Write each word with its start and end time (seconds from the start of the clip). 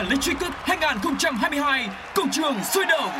Electric 0.00 0.40
Cup 0.40 0.52
2022 0.62 1.88
công 2.14 2.30
trường 2.30 2.54
sôi 2.74 2.84
động. 2.86 3.10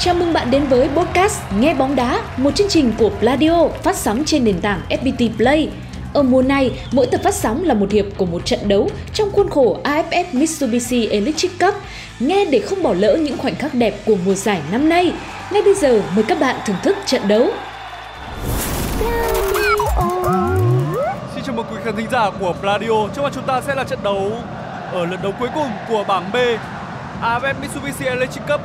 Chào 0.00 0.14
mừng 0.14 0.32
bạn 0.32 0.50
đến 0.50 0.64
với 0.64 0.88
podcast 0.88 1.40
Nghe 1.58 1.74
bóng 1.74 1.96
đá, 1.96 2.20
một 2.36 2.54
chương 2.54 2.68
trình 2.68 2.92
của 2.98 3.10
Pladio 3.20 3.68
phát 3.68 3.96
sóng 3.96 4.22
trên 4.26 4.44
nền 4.44 4.60
tảng 4.60 4.80
FPT 4.88 5.36
Play. 5.36 5.70
Ở 6.14 6.22
mùa 6.22 6.42
này, 6.42 6.70
mỗi 6.92 7.06
tập 7.06 7.20
phát 7.24 7.34
sóng 7.34 7.64
là 7.64 7.74
một 7.74 7.90
hiệp 7.90 8.04
của 8.16 8.26
một 8.26 8.46
trận 8.46 8.68
đấu 8.68 8.90
trong 9.14 9.30
khuôn 9.32 9.50
khổ 9.50 9.78
AFF 9.84 10.24
Mitsubishi 10.32 11.06
Electric 11.06 11.58
Cup. 11.60 11.74
Nghe 12.20 12.44
để 12.44 12.58
không 12.60 12.82
bỏ 12.82 12.92
lỡ 12.92 13.16
những 13.16 13.38
khoảnh 13.38 13.54
khắc 13.54 13.74
đẹp 13.74 13.94
của 14.06 14.16
mùa 14.24 14.34
giải 14.34 14.60
năm 14.72 14.88
nay. 14.88 15.12
Ngay 15.50 15.62
bây 15.62 15.74
giờ, 15.74 16.02
mời 16.14 16.24
các 16.28 16.40
bạn 16.40 16.56
thưởng 16.66 16.76
thức 16.82 16.96
trận 17.06 17.28
đấu. 17.28 17.50
Xin 21.34 21.44
chào 21.46 21.54
mừng 21.54 21.66
quý 21.72 21.76
khán 21.84 21.96
thính 21.96 22.08
giả 22.12 22.30
của 22.40 22.54
Pladio. 22.60 23.08
Trước 23.14 23.22
mặt 23.22 23.32
chúng 23.34 23.46
ta 23.46 23.60
sẽ 23.60 23.74
là 23.74 23.84
trận 23.84 23.98
đấu 24.02 24.32
ở 24.92 25.06
lượt 25.06 25.22
đấu 25.22 25.32
cuối 25.38 25.48
cùng 25.54 25.70
của 25.88 26.04
bảng 26.08 26.32
B 26.32 26.36
AFF 27.22 27.54
Mitsubishi 27.60 28.04
Electric 28.04 28.46
Cup 28.48 28.60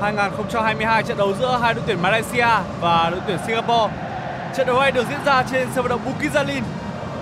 2022 0.00 1.02
trận 1.02 1.16
đấu 1.16 1.32
giữa 1.40 1.58
hai 1.62 1.74
đội 1.74 1.82
tuyển 1.86 2.02
Malaysia 2.02 2.48
và 2.80 3.10
đội 3.10 3.20
tuyển 3.26 3.38
Singapore. 3.46 3.94
Trận 4.56 4.66
đấu 4.66 4.80
này 4.80 4.92
được 4.92 5.06
diễn 5.08 5.24
ra 5.24 5.42
trên 5.50 5.68
sân 5.74 5.84
vận 5.84 5.88
động 5.88 6.00
Bukit 6.04 6.32
Jalil, 6.32 6.62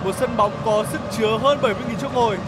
một 0.05 0.15
sân 0.15 0.37
bóng 0.37 0.53
có 0.65 0.85
sức 0.93 1.01
chứa 1.19 1.39
hơn 1.43 1.59
70.000 1.63 1.75
chỗ 2.01 2.09
ngồi. 2.15 2.39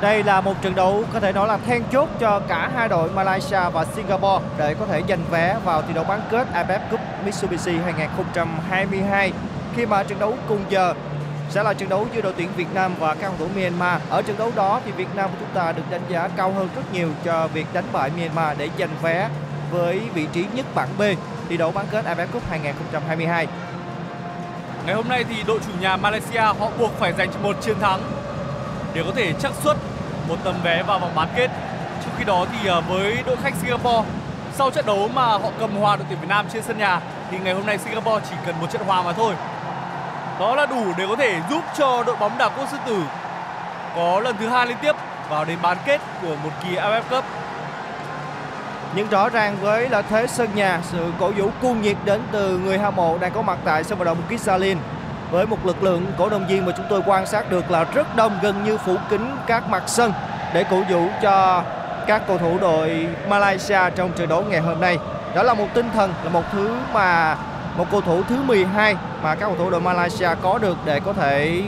Đây 0.00 0.24
là 0.24 0.40
một 0.40 0.54
trận 0.62 0.74
đấu 0.74 1.04
có 1.12 1.20
thể 1.20 1.32
nói 1.32 1.48
là 1.48 1.56
then 1.66 1.82
chốt 1.92 2.08
cho 2.20 2.40
cả 2.48 2.70
hai 2.74 2.88
đội 2.88 3.10
Malaysia 3.10 3.60
và 3.72 3.84
Singapore 3.84 4.44
để 4.58 4.74
có 4.80 4.86
thể 4.86 5.02
giành 5.08 5.24
vé 5.30 5.56
vào 5.64 5.82
thi 5.82 5.94
đấu 5.94 6.04
bán 6.08 6.20
kết 6.30 6.46
AFF 6.54 6.78
Cup 6.90 7.00
Mitsubishi 7.24 7.72
2022 7.84 9.32
khi 9.76 9.86
mà 9.86 10.02
trận 10.02 10.18
đấu 10.18 10.34
cùng 10.48 10.64
giờ 10.68 10.94
sẽ 11.52 11.62
là 11.62 11.74
trận 11.74 11.88
đấu 11.88 12.06
giữa 12.14 12.20
đội 12.20 12.32
tuyển 12.36 12.48
Việt 12.56 12.74
Nam 12.74 12.94
và 12.98 13.14
các 13.14 13.20
cầu 13.20 13.32
thủ 13.38 13.48
Myanmar. 13.60 14.00
Ở 14.10 14.22
trận 14.22 14.38
đấu 14.38 14.52
đó 14.56 14.80
thì 14.84 14.92
Việt 14.92 15.14
Nam 15.14 15.30
của 15.30 15.36
chúng 15.40 15.54
ta 15.54 15.72
được 15.72 15.82
đánh 15.90 16.00
giá 16.08 16.28
cao 16.36 16.52
hơn 16.52 16.68
rất 16.76 16.82
nhiều 16.92 17.08
cho 17.24 17.48
việc 17.54 17.66
đánh 17.72 17.84
bại 17.92 18.10
Myanmar 18.16 18.58
để 18.58 18.68
giành 18.78 18.96
vé 19.02 19.28
với 19.70 20.00
vị 20.14 20.26
trí 20.32 20.44
nhất 20.54 20.66
bảng 20.74 20.88
B 20.98 21.02
thi 21.48 21.56
đấu 21.56 21.72
bán 21.72 21.86
kết 21.90 22.04
AFF 22.04 22.26
Cup 22.32 22.42
2022. 22.50 23.46
Ngày 24.86 24.94
hôm 24.94 25.08
nay 25.08 25.24
thì 25.24 25.42
đội 25.46 25.58
chủ 25.66 25.72
nhà 25.80 25.96
Malaysia 25.96 26.40
họ 26.40 26.68
buộc 26.78 26.98
phải 26.98 27.12
giành 27.18 27.28
một 27.42 27.56
chiến 27.60 27.76
thắng 27.80 28.00
để 28.94 29.02
có 29.06 29.12
thể 29.14 29.32
chắc 29.40 29.52
suất 29.62 29.76
một 30.28 30.36
tấm 30.44 30.54
vé 30.62 30.82
vào 30.82 30.98
vòng 30.98 31.14
bán 31.14 31.28
kết. 31.36 31.50
Trong 32.04 32.14
khi 32.18 32.24
đó 32.24 32.46
thì 32.52 32.68
ờ, 32.68 32.80
với 32.80 33.22
đội 33.26 33.36
khách 33.36 33.54
Singapore, 33.62 34.08
sau 34.54 34.70
trận 34.70 34.86
đấu 34.86 35.08
mà 35.14 35.24
họ 35.24 35.50
cầm 35.60 35.76
hòa 35.76 35.96
đội 35.96 36.06
tuyển 36.08 36.20
Việt 36.20 36.28
Nam 36.28 36.46
trên 36.52 36.62
sân 36.62 36.78
nhà 36.78 37.00
thì 37.30 37.38
ngày 37.38 37.54
hôm 37.54 37.66
nay 37.66 37.78
Singapore 37.78 38.24
chỉ 38.30 38.36
cần 38.46 38.54
một 38.60 38.66
trận 38.72 38.82
hòa 38.86 39.02
mà 39.02 39.12
thôi. 39.12 39.34
Đó 40.42 40.54
là 40.54 40.66
đủ 40.66 40.84
để 40.96 41.06
có 41.08 41.16
thể 41.16 41.40
giúp 41.50 41.62
cho 41.76 42.02
đội 42.06 42.16
bóng 42.16 42.38
đảo 42.38 42.50
quốc 42.56 42.68
sư 42.70 42.76
tử 42.86 43.02
có 43.96 44.20
lần 44.20 44.36
thứ 44.36 44.48
hai 44.48 44.66
liên 44.66 44.76
tiếp 44.82 44.96
vào 45.28 45.44
đến 45.44 45.58
bán 45.62 45.76
kết 45.84 46.00
của 46.22 46.34
một 46.44 46.50
kỳ 46.62 46.76
AFF 46.76 47.02
Cup. 47.10 47.24
Nhưng 48.94 49.08
rõ 49.08 49.28
ràng 49.28 49.56
với 49.60 49.88
lợi 49.88 50.02
thế 50.10 50.26
sân 50.26 50.48
nhà, 50.54 50.80
sự 50.82 51.12
cổ 51.20 51.30
vũ 51.30 51.50
cuồng 51.62 51.82
nhiệt 51.82 51.96
đến 52.04 52.20
từ 52.32 52.58
người 52.58 52.78
hâm 52.78 52.96
mộ 52.96 53.18
đang 53.18 53.32
có 53.32 53.42
mặt 53.42 53.58
tại 53.64 53.84
sân 53.84 53.98
vận 53.98 54.06
động 54.06 54.18
Kisalin 54.28 54.78
với 55.30 55.46
một 55.46 55.66
lực 55.66 55.82
lượng 55.82 56.06
cổ 56.18 56.28
động 56.28 56.46
viên 56.48 56.66
mà 56.66 56.72
chúng 56.76 56.86
tôi 56.88 57.02
quan 57.06 57.26
sát 57.26 57.50
được 57.50 57.70
là 57.70 57.84
rất 57.84 58.16
đông 58.16 58.38
gần 58.42 58.64
như 58.64 58.78
phủ 58.78 58.96
kín 59.10 59.36
các 59.46 59.68
mặt 59.68 59.82
sân 59.86 60.12
để 60.54 60.64
cổ 60.70 60.82
vũ 60.90 61.08
cho 61.22 61.62
các 62.06 62.22
cầu 62.28 62.38
thủ 62.38 62.58
đội 62.60 63.06
Malaysia 63.28 63.80
trong 63.96 64.12
trận 64.12 64.28
đấu 64.28 64.44
ngày 64.48 64.60
hôm 64.60 64.80
nay. 64.80 64.98
Đó 65.34 65.42
là 65.42 65.54
một 65.54 65.66
tinh 65.74 65.90
thần, 65.94 66.14
là 66.24 66.30
một 66.30 66.42
thứ 66.52 66.76
mà 66.92 67.36
một 67.76 67.86
cầu 67.90 68.00
thủ 68.00 68.22
thứ 68.28 68.42
12 68.42 68.94
mà 69.22 69.34
các 69.34 69.46
cầu 69.46 69.56
thủ 69.58 69.70
đội 69.70 69.80
Malaysia 69.80 70.28
có 70.42 70.58
được 70.58 70.76
để 70.84 71.00
có 71.00 71.12
thể 71.12 71.62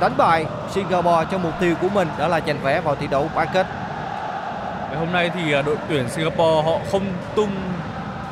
đánh 0.00 0.12
bại 0.16 0.46
Singapore 0.70 1.26
trong 1.30 1.42
mục 1.42 1.52
tiêu 1.60 1.74
của 1.82 1.88
mình, 1.88 2.08
đó 2.18 2.28
là 2.28 2.40
giành 2.46 2.58
vé 2.62 2.80
vào 2.80 2.94
thi 2.94 3.06
đấu 3.06 3.30
bán 3.34 3.48
kết. 3.54 3.66
Ngày 4.88 4.98
hôm 4.98 5.12
nay 5.12 5.30
thì 5.34 5.52
à, 5.52 5.62
đội 5.62 5.76
tuyển 5.88 6.08
Singapore 6.08 6.62
họ 6.64 6.78
không 6.92 7.02
tung 7.34 7.50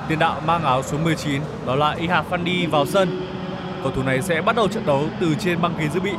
tiền 0.09 0.19
đạo 0.19 0.41
mang 0.47 0.65
áo 0.65 0.83
số 0.83 0.99
19 0.99 1.43
đó 1.67 1.75
là 1.75 1.93
Iha 1.93 2.23
Fandi 2.31 2.71
vào 2.71 2.87
sân. 2.87 3.27
Cầu 3.83 3.93
thủ 3.93 4.03
này 4.03 4.23
sẽ 4.23 4.43
bắt 4.43 4.57
đầu 4.57 4.69
trận 4.69 4.87
đấu 4.87 5.05
từ 5.21 5.35
trên 5.35 5.63
băng 5.63 5.73
ghế 5.79 5.89
dự 5.89 6.01
bị. 6.01 6.13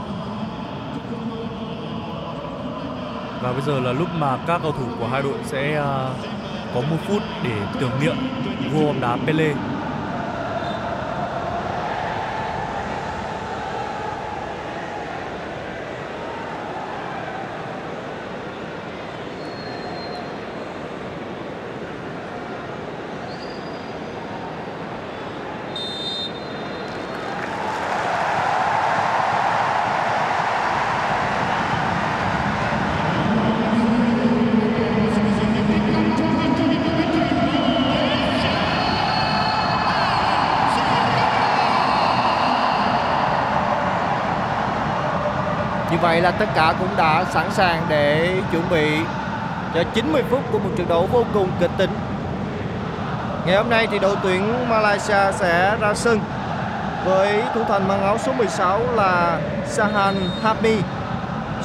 Và 3.42 3.52
bây 3.52 3.62
giờ 3.62 3.80
là 3.80 3.92
lúc 3.92 4.08
mà 4.18 4.38
các 4.48 4.62
cầu 4.64 4.72
thủ 4.72 4.86
của 5.00 5.08
hai 5.08 5.22
đội 5.22 5.38
sẽ 5.46 5.76
à, 5.76 6.10
có 6.74 6.82
một 6.82 6.98
phút 7.08 7.22
để 7.44 7.52
tưởng 7.80 7.92
niệm 8.02 8.16
vua 8.74 8.86
bóng 8.86 9.02
đá 9.02 9.18
Pele. 9.26 9.54
Như 45.92 45.98
vậy 46.18 46.24
là 46.24 46.32
tất 46.32 46.46
cả 46.56 46.74
cũng 46.80 46.90
đã 46.98 47.26
sẵn 47.34 47.52
sàng 47.52 47.86
để 47.90 48.34
chuẩn 48.52 48.70
bị 48.70 49.00
cho 49.74 49.84
90 49.94 50.24
phút 50.30 50.40
của 50.52 50.60
một 50.60 50.70
trận 50.78 50.88
đấu 50.88 51.10
vô 51.12 51.24
cùng 51.34 51.50
kịch 51.60 51.72
tính. 51.78 51.90
Ngày 53.46 53.56
hôm 53.56 53.70
nay 53.70 53.88
thì 53.92 54.00
đội 54.00 54.16
tuyển 54.24 54.70
Malaysia 54.70 55.32
sẽ 55.32 55.78
ra 55.82 55.94
sân 55.94 56.20
với 57.06 57.44
thủ 57.54 57.62
thành 57.68 57.88
mang 57.88 58.02
áo 58.02 58.18
số 58.18 58.34
16 58.34 58.80
là 58.96 59.40
Sahan 59.66 60.16
Hami, 60.44 60.76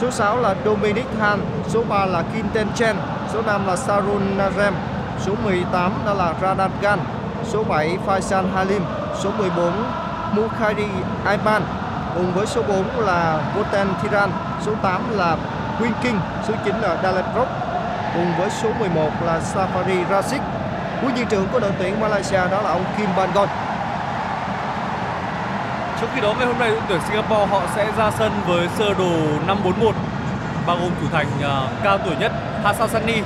số 0.00 0.10
6 0.10 0.40
là 0.40 0.54
Dominic 0.64 1.06
Han, 1.20 1.40
số 1.68 1.82
3 1.88 2.06
là 2.06 2.22
Kinten 2.34 2.66
Chen, 2.74 2.96
số 3.32 3.42
5 3.42 3.66
là 3.66 3.76
Sarun 3.76 4.38
Nazem, 4.38 4.72
số 5.20 5.32
18 5.44 5.92
đó 6.06 6.14
là 6.14 6.34
Radan 6.42 6.70
Gan, 6.82 6.98
số 7.44 7.64
7 7.64 7.98
Faisal 8.06 8.44
Halim, 8.54 8.82
số 9.22 9.30
14 9.38 9.72
Mukhari 10.32 10.88
Aiman, 11.24 11.62
cùng 12.14 12.32
với 12.34 12.46
số 12.46 12.62
4 12.62 13.06
là 13.06 13.38
Voten 13.56 13.88
Thiran, 14.02 14.30
số 14.66 14.72
8 14.82 15.18
là 15.18 15.36
Win 15.80 15.92
King, 16.02 16.20
số 16.48 16.54
9 16.64 16.74
là 16.80 16.96
Dalep 17.02 17.24
Rock, 17.34 17.50
cùng 18.14 18.32
với 18.38 18.50
số 18.50 18.68
11 18.78 19.10
là 19.24 19.40
Safari 19.40 20.04
Rashid. 20.10 20.40
Huấn 21.00 21.14
viên 21.14 21.26
trưởng 21.26 21.46
của 21.52 21.60
đội 21.60 21.72
tuyển 21.78 22.00
Malaysia 22.00 22.48
đó 22.50 22.62
là 22.62 22.70
ông 22.70 22.84
Kim 22.96 23.08
Bangon. 23.16 23.48
Trong 26.00 26.10
khi 26.14 26.20
đó 26.20 26.34
ngày 26.38 26.46
hôm 26.46 26.58
nay 26.58 26.70
đội 26.70 26.80
tuyển 26.88 27.00
Singapore 27.08 27.46
họ 27.46 27.60
sẽ 27.74 27.92
ra 27.96 28.10
sân 28.10 28.32
với 28.46 28.68
sơ 28.78 28.94
đồ 28.94 29.12
541 29.46 29.94
bao 30.66 30.76
gồm 30.76 30.90
thủ 31.00 31.06
thành 31.12 31.26
uh, 31.38 31.82
cao 31.82 31.98
tuổi 31.98 32.16
nhất 32.16 32.32
Hassan 32.64 32.88
Sani. 32.88 33.22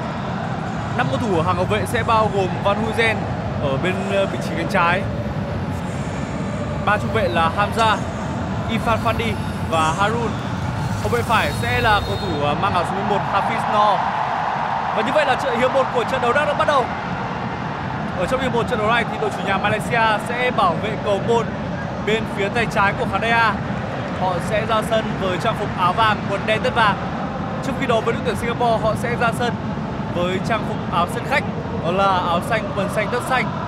Năm 0.97 1.07
cầu 1.11 1.19
thủ 1.19 1.37
ở 1.37 1.43
hàng 1.43 1.57
hậu 1.57 1.65
vệ 1.65 1.83
sẽ 1.87 2.03
bao 2.03 2.31
gồm 2.35 2.49
Van 2.65 2.77
Huizen 2.85 3.15
ở 3.63 3.77
bên 3.83 3.95
uh, 4.23 4.33
vị 4.33 4.39
trí 4.43 4.51
cánh 4.57 4.69
trái. 4.71 5.03
Ba 6.87 6.99
trung 6.99 7.13
vệ 7.15 7.29
là 7.29 7.51
Hamza, 7.57 7.97
Ifan 8.71 8.99
Fandi 9.05 9.33
và 9.71 9.95
Harun. 9.99 10.31
Hậu 11.07 11.17
vệ 11.17 11.23
phải 11.23 11.53
sẽ 11.63 11.81
là 11.81 12.01
cầu 12.07 12.17
thủ 12.21 12.47
à, 12.47 12.55
mang 12.63 12.75
áo 12.75 12.85
số 12.85 12.95
11 12.95 13.19
Hafiz 13.33 13.73
No. 13.73 13.97
Và 14.97 15.03
như 15.07 15.13
vậy 15.15 15.27
là 15.27 15.35
trận 15.35 15.61
hiệp 15.61 15.75
1 15.75 15.87
của 15.95 16.05
trận 16.05 16.23
đấu 16.23 16.33
đang 16.33 16.47
được 16.47 16.55
bắt 16.59 16.69
đầu. 16.69 16.85
Ở 18.19 18.27
trong 18.27 18.41
hiệp 18.41 18.55
1 18.55 18.63
trận 18.71 18.79
đấu 18.79 18.89
này 18.89 19.05
thì 19.13 19.19
đội 19.21 19.31
chủ 19.31 19.47
nhà 19.47 19.59
Malaysia 19.59 20.25
sẽ 20.29 20.51
bảo 20.57 20.75
vệ 20.83 20.91
cầu 21.05 21.21
môn 21.29 21.47
bên 22.07 22.23
phía 22.37 22.49
tay 22.49 22.67
trái 22.75 22.93
của 22.99 23.07
khán. 23.13 23.23
Họ 24.21 24.33
sẽ 24.49 24.67
ra 24.67 24.83
sân 24.91 25.05
với 25.21 25.39
trang 25.43 25.57
phục 25.59 25.69
áo 25.79 25.93
vàng, 25.93 26.17
quần 26.31 26.41
đen 26.47 26.61
tất 26.65 26.75
vàng. 26.75 26.97
Trong 27.67 27.75
khi 27.81 27.87
đó 27.87 28.01
với 28.01 28.15
đội 28.15 28.23
tuyển 28.25 28.37
Singapore, 28.37 28.79
họ 28.83 28.95
sẽ 29.03 29.17
ra 29.21 29.33
sân 29.39 29.55
với 30.15 30.39
trang 30.49 30.65
phục 30.69 30.77
áo 30.93 31.07
sân 31.15 31.25
khách, 31.31 31.45
đó 31.85 31.91
là 31.91 32.19
áo 32.27 32.41
xanh, 32.49 32.71
quần 32.77 32.89
xanh 32.89 33.09
tất 33.13 33.21
xanh. 33.29 33.66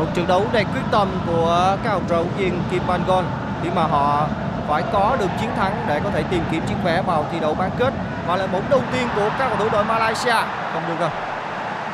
Một 0.00 0.06
trận 0.14 0.26
đấu 0.26 0.46
đầy 0.52 0.64
quyết 0.64 0.82
tâm 0.90 1.08
của 1.26 1.76
các 1.84 1.90
học 1.90 2.02
trò 2.08 2.22
viên 2.36 2.62
Kim 2.70 2.82
Bangon 2.86 3.24
khi 3.62 3.70
mà 3.70 3.82
họ 3.82 4.26
phải 4.68 4.82
có 4.92 5.16
được 5.20 5.26
chiến 5.40 5.50
thắng 5.56 5.84
để 5.86 6.00
có 6.04 6.10
thể 6.10 6.22
tìm 6.30 6.44
kiếm 6.50 6.62
chiếc 6.68 6.74
vé 6.84 7.02
vào 7.02 7.24
thi 7.32 7.40
đấu 7.40 7.54
bán 7.54 7.70
kết 7.78 7.92
và 8.26 8.36
là 8.36 8.46
bóng 8.46 8.62
đầu 8.70 8.82
tiên 8.92 9.08
của 9.16 9.30
các 9.38 9.48
cầu 9.48 9.56
thủ 9.58 9.68
đội 9.72 9.84
Malaysia. 9.84 10.36
Không 10.72 10.82
được 10.88 10.94
rồi 11.00 11.10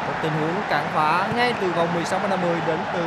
một 0.07 0.13
tình 0.23 0.33
huống 0.41 0.55
cản 0.69 0.85
phá 0.95 1.27
ngay 1.37 1.55
từ 1.61 1.67
vòng 1.71 1.89
16 1.95 2.21
50 2.31 2.57
đến 2.67 2.79
từ 2.93 3.03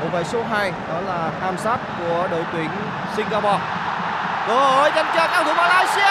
hậu 0.00 0.08
vệ 0.08 0.24
số 0.24 0.42
2 0.50 0.72
đó 0.88 1.00
là 1.06 1.30
Hamsat 1.42 1.80
của 1.98 2.28
đội 2.30 2.44
tuyển 2.52 2.68
Singapore. 3.16 3.58
Cơ 4.46 4.54
hội 4.54 4.90
dành 4.94 5.06
cho 5.14 5.20
các 5.20 5.30
cầu 5.32 5.44
thủ 5.44 5.52
Malaysia. 5.56 6.10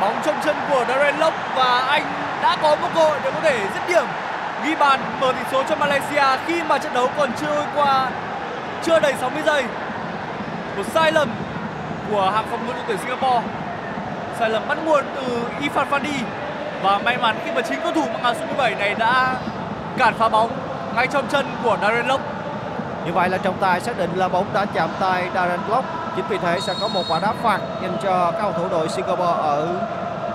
Bóng 0.00 0.20
trong 0.24 0.36
chân 0.44 0.56
của 0.70 0.84
Darren 0.88 1.16
Lok 1.16 1.34
và 1.54 1.78
anh 1.78 2.02
đã 2.42 2.56
có 2.62 2.76
một 2.76 2.88
cơ 2.94 3.00
hội 3.00 3.18
để 3.24 3.30
có 3.30 3.40
thể 3.42 3.66
dứt 3.74 3.88
điểm 3.88 4.06
ghi 4.64 4.74
bàn 4.74 5.00
mở 5.20 5.32
tỷ 5.32 5.40
số 5.52 5.62
cho 5.68 5.76
Malaysia 5.76 6.24
khi 6.46 6.62
mà 6.62 6.78
trận 6.78 6.94
đấu 6.94 7.08
còn 7.16 7.30
chưa 7.40 7.46
trôi 7.46 7.64
qua, 7.74 8.08
chưa 8.82 9.00
đầy 9.00 9.14
60 9.20 9.42
giây. 9.46 9.64
Một 10.76 10.82
sai 10.94 11.12
lầm 11.12 11.28
của 12.10 12.30
hàng 12.34 12.44
phòng 12.50 12.66
ngự 12.66 12.72
đội 12.72 12.82
tuyển 12.86 12.98
Singapore. 12.98 13.42
Sai 14.38 14.50
lầm 14.50 14.62
bắt 14.68 14.78
nguồn 14.84 15.04
từ 15.16 15.40
Ifan 15.60 15.86
Fandi 15.90 16.22
và 16.82 16.98
may 16.98 17.16
mắn 17.16 17.36
khi 17.44 17.50
mà 17.54 17.62
chính 17.62 17.80
cầu 17.82 17.92
thủ 17.92 18.04
mặc 18.12 18.20
áo 18.22 18.34
số 18.34 18.46
17 18.46 18.74
này 18.74 18.94
đã 18.94 19.34
cản 19.98 20.14
phá 20.14 20.28
bóng 20.28 20.50
ngay 20.96 21.06
trong 21.06 21.26
chân 21.28 21.46
của 21.62 21.76
Darren 21.82 22.06
Lock. 22.06 22.22
Như 23.06 23.12
vậy 23.12 23.28
là 23.28 23.38
trọng 23.38 23.58
tài 23.60 23.80
xác 23.80 23.98
định 23.98 24.10
là 24.14 24.28
bóng 24.28 24.46
đã 24.52 24.64
chạm 24.74 24.88
tay 25.00 25.28
Darren 25.34 25.60
Lock. 25.68 25.84
Chính 26.16 26.24
vì 26.28 26.38
thế 26.38 26.60
sẽ 26.60 26.74
có 26.80 26.88
một 26.88 27.02
quả 27.08 27.18
đá 27.22 27.32
phạt 27.42 27.58
dành 27.82 27.96
cho 28.02 28.30
các 28.30 28.40
cầu 28.42 28.52
thủ 28.52 28.68
đội 28.70 28.88
Singapore 28.88 29.42
ở 29.42 29.68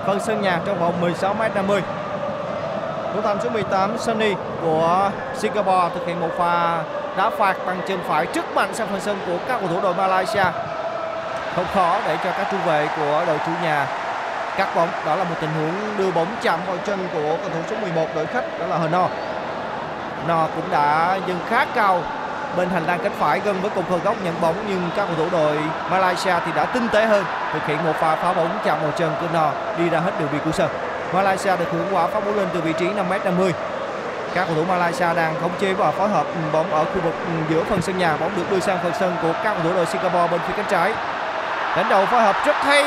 phần 0.06 0.20
sân 0.20 0.42
nhà 0.42 0.60
trong 0.66 0.80
vòng 0.80 0.94
16m50. 1.02 1.80
Thủ 3.14 3.20
thành 3.20 3.38
số 3.42 3.50
18 3.50 3.98
Sunny 3.98 4.34
của 4.62 5.10
Singapore 5.34 5.88
thực 5.94 6.06
hiện 6.06 6.20
một 6.20 6.28
pha 6.38 6.82
đá 7.16 7.30
phạt 7.30 7.56
bằng 7.66 7.80
chân 7.88 7.98
phải 8.08 8.26
trước 8.26 8.54
mạnh 8.54 8.74
sang 8.74 8.88
phần 8.88 9.00
sân 9.00 9.18
của 9.26 9.38
các 9.48 9.60
cầu 9.60 9.68
thủ 9.68 9.80
đội 9.82 9.94
Malaysia. 9.94 10.44
Không 11.56 11.64
khó 11.74 11.98
để 12.06 12.16
cho 12.24 12.30
các 12.38 12.46
trung 12.50 12.60
vệ 12.66 12.88
của 12.96 13.24
đội 13.26 13.38
chủ 13.46 13.52
nhà 13.62 13.86
cắt 14.56 14.68
bóng. 14.76 14.88
Đó 15.06 15.14
là 15.16 15.24
một 15.24 15.34
tình 15.40 15.50
huống 15.50 15.96
đưa 15.98 16.10
bóng 16.10 16.26
chạm 16.42 16.60
vào 16.66 16.76
chân 16.84 17.08
của 17.12 17.36
cầu 17.42 17.50
thủ 17.54 17.60
số 17.70 17.76
11 17.82 18.06
đội 18.14 18.26
khách, 18.26 18.44
đó 18.60 18.66
là 18.66 18.78
Heno. 18.78 19.08
No 20.26 20.46
cũng 20.54 20.70
đã 20.70 21.18
dừng 21.26 21.40
khá 21.48 21.64
cao 21.74 22.02
bên 22.56 22.70
hành 22.70 22.86
lang 22.86 22.98
cánh 23.02 23.12
phải 23.18 23.40
gần 23.40 23.60
với 23.62 23.70
cột 23.70 23.84
cờ 23.90 23.98
góc 23.98 24.16
nhận 24.24 24.40
bóng, 24.40 24.54
nhưng 24.68 24.90
các 24.96 25.06
cầu 25.06 25.16
thủ 25.16 25.38
đội 25.38 25.58
Malaysia 25.90 26.34
thì 26.46 26.52
đã 26.56 26.64
tinh 26.64 26.88
tế 26.88 27.06
hơn, 27.06 27.24
thực 27.52 27.66
hiện 27.66 27.84
một 27.84 27.92
pha 28.00 28.16
phá 28.16 28.32
bóng 28.32 28.58
chạm 28.64 28.78
vào 28.82 28.90
chân 28.96 29.12
của 29.20 29.26
No 29.32 29.50
đi 29.78 29.88
ra 29.88 30.00
hết 30.00 30.12
đường 30.18 30.28
biên 30.32 30.40
của 30.44 30.52
sân. 30.52 30.68
Malaysia 31.14 31.56
được 31.56 31.72
hưởng 31.72 31.88
quả 31.92 32.06
phá 32.06 32.20
bóng 32.20 32.36
lên 32.36 32.48
từ 32.54 32.60
vị 32.60 32.72
trí 32.78 32.86
5m50. 32.86 33.52
Các 34.34 34.44
cầu 34.46 34.56
thủ 34.56 34.64
Malaysia 34.68 35.14
đang 35.16 35.34
khống 35.40 35.50
chế 35.60 35.72
và 35.72 35.90
phối 35.90 36.08
hợp 36.08 36.26
ừ, 36.26 36.40
bóng 36.52 36.74
ở 36.74 36.84
khu 36.84 37.00
vực 37.04 37.14
ừ, 37.26 37.54
giữa 37.54 37.64
phần 37.64 37.82
sân 37.82 37.98
nhà, 37.98 38.16
bóng 38.20 38.36
được 38.36 38.50
đưa 38.50 38.60
sang 38.60 38.78
phần 38.82 38.92
sân 39.00 39.16
của 39.22 39.32
các 39.32 39.54
cầu 39.54 39.62
thủ 39.62 39.74
đội 39.74 39.86
Singapore 39.86 40.28
bên 40.30 40.40
phía 40.46 40.54
cánh 40.56 40.66
trái. 40.70 40.92
Đánh 41.76 41.88
đầu 41.88 42.06
phối 42.06 42.22
hợp 42.22 42.36
rất 42.46 42.56
hay 42.56 42.84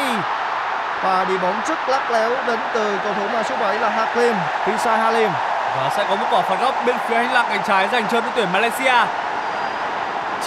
và 1.04 1.26
đi 1.30 1.38
bóng 1.38 1.62
rất 1.68 1.90
lắc 1.90 2.12
léo 2.12 2.30
đến 2.48 2.60
từ 2.74 2.98
cầu 3.04 3.14
thủ 3.14 3.28
mang 3.34 3.44
số 3.50 3.56
7 3.60 3.80
là 3.80 3.90
Hakim, 3.90 4.36
Pisai 4.66 4.98
Halim. 4.98 5.30
Và 5.78 5.90
sẽ 5.98 6.06
có 6.10 6.16
một 6.16 6.26
quả 6.32 6.42
phạt 6.42 6.62
góc 6.62 6.76
bên 6.86 6.96
phía 7.08 7.16
hành 7.16 7.34
lang 7.34 7.46
cánh 7.50 7.62
trái 7.68 7.88
dành 7.92 8.06
cho 8.12 8.22
đội 8.22 8.32
tuyển 8.36 8.48
Malaysia. 8.54 8.94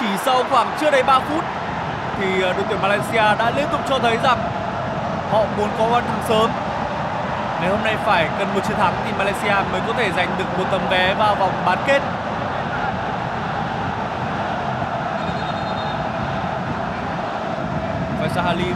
Chỉ 0.01 0.07
sau 0.25 0.45
khoảng 0.51 0.71
chưa 0.81 0.91
đầy 0.91 1.03
3 1.03 1.19
phút 1.19 1.45
thì 2.21 2.43
ờ, 2.43 2.53
đội 2.53 2.65
tuyển 2.69 2.79
Malaysia 2.83 3.37
đã 3.39 3.53
liên 3.57 3.67
tục 3.73 3.81
cho 3.89 3.99
thấy 3.99 4.19
rằng 4.23 4.39
họ 5.33 5.39
muốn 5.57 5.69
có 5.79 5.85
bàn 5.93 6.05
thắng 6.09 6.23
sớm. 6.29 6.51
Ngày 7.61 7.71
hôm 7.71 7.85
nay 7.85 7.97
phải 8.05 8.29
cần 8.39 8.55
một 8.55 8.61
chiến 8.69 8.77
thắng 8.77 8.95
thì 9.05 9.13
Malaysia 9.19 9.71
mới 9.73 9.81
có 9.87 9.93
thể 9.93 10.11
giành 10.17 10.29
được 10.39 10.59
một 10.59 10.65
tấm 10.71 10.81
vé 10.91 11.15
vào 11.15 11.35
vòng 11.35 11.53
bán 11.67 11.79
kết. 11.87 12.03
Faisal 18.21 18.43
Halim 18.43 18.75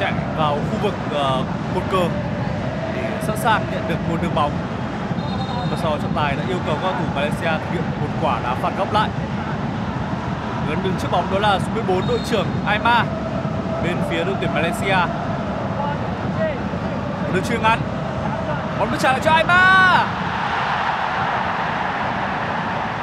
chạy 0.00 0.12
vào 0.36 0.54
khu 0.54 0.78
vực 0.82 0.94
uh, 1.06 1.46
cột 1.74 1.82
cờ 1.90 2.08
để 2.96 3.02
sẵn 3.22 3.36
sàng 3.36 3.62
nhận 3.72 3.82
được 3.88 3.96
một 4.08 4.16
đường 4.22 4.34
bóng. 4.34 4.52
Và 5.70 5.76
sau 5.82 5.98
trọng 6.02 6.12
tài 6.16 6.36
đã 6.36 6.42
yêu 6.48 6.58
cầu 6.66 6.76
các 6.82 6.82
cầu 6.82 6.92
thủ 6.92 7.04
Malaysia 7.14 7.50
thực 7.50 7.72
hiện 7.72 7.82
một 8.00 8.08
quả 8.22 8.40
đá 8.44 8.54
phạt 8.54 8.70
góc 8.78 8.92
lại. 8.92 9.08
Gần 10.68 10.78
đứng 10.84 10.94
trước 11.02 11.08
bóng 11.10 11.26
đó 11.32 11.38
là 11.38 11.58
số 11.58 11.66
14 11.74 12.08
đội 12.08 12.20
trưởng 12.30 12.46
Aima 12.66 13.04
bên 13.84 13.96
phía 14.10 14.24
đội 14.24 14.34
tuyển 14.40 14.54
Malaysia 14.54 14.96
đường 17.34 17.44
chuyền 17.44 17.62
ngắn 17.62 17.80
bóng 18.78 18.90
được 18.90 18.98
trả 19.00 19.12
lại 19.12 19.20
cho 19.24 19.30
Aima. 19.30 20.04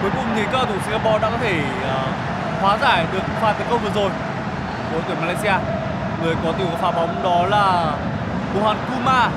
Cuối 0.01 0.11
cùng 0.15 0.25
thì 0.35 0.43
các 0.43 0.51
cầu 0.51 0.65
thủ 0.65 0.73
Singapore 0.85 1.19
đã 1.21 1.29
có 1.29 1.37
thể 1.37 1.59
uh, 1.59 2.61
hóa 2.61 2.77
giải 2.77 3.05
được 3.13 3.23
pha 3.41 3.53
tấn 3.53 3.67
công 3.69 3.79
vừa 3.83 4.01
rồi 4.01 4.09
của 4.91 4.99
tuyển 5.07 5.17
Malaysia. 5.21 5.53
Người 6.23 6.35
có 6.43 6.51
tiêu 6.51 6.67
pha 6.81 6.91
bóng 6.91 7.23
đó 7.23 7.45
là 7.45 7.93
Mohan 8.55 8.77
Kuma 8.89 9.29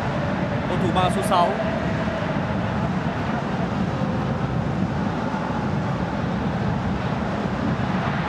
cầu 0.69 0.79
thủ 0.83 0.89
mang 0.95 1.11
số 1.17 1.23
6 1.23 1.49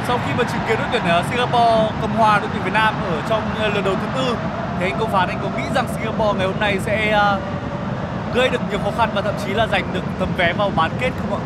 sau 0.07 0.19
khi 0.25 0.33
mà 0.37 0.43
chứng 0.43 0.61
kiến 0.67 0.77
đội 0.79 0.87
tuyển 0.91 1.01
ờ, 1.05 1.23
Singapore 1.29 1.91
cầm 2.01 2.11
hòa 2.17 2.39
đội 2.39 2.49
tuyển 2.53 2.63
Việt 2.63 2.73
Nam 2.73 2.93
ở 3.05 3.21
trong 3.29 3.41
ờ, 3.59 3.67
lần 3.67 3.83
đầu 3.83 3.95
thứ 3.95 4.07
tư 4.15 4.35
thế 4.81 4.87
anh 4.87 4.99
công 4.99 5.11
phán, 5.11 5.29
anh 5.29 5.39
có 5.41 5.49
nghĩ 5.57 5.63
rằng 5.75 5.85
Singapore 5.95 6.37
ngày 6.37 6.47
hôm 6.47 6.59
nay 6.59 6.79
sẽ 6.85 7.11
à, 7.11 7.37
gây 8.33 8.49
được 8.49 8.61
nhiều 8.69 8.79
khó 8.83 8.91
khăn 8.97 9.09
và 9.13 9.21
thậm 9.21 9.33
chí 9.45 9.53
là 9.53 9.67
giành 9.67 9.83
được 9.93 10.03
tấm 10.19 10.29
vé 10.37 10.53
vào 10.53 10.71
bán 10.75 10.91
kết 10.99 11.11
không 11.19 11.39
ạ? 11.39 11.41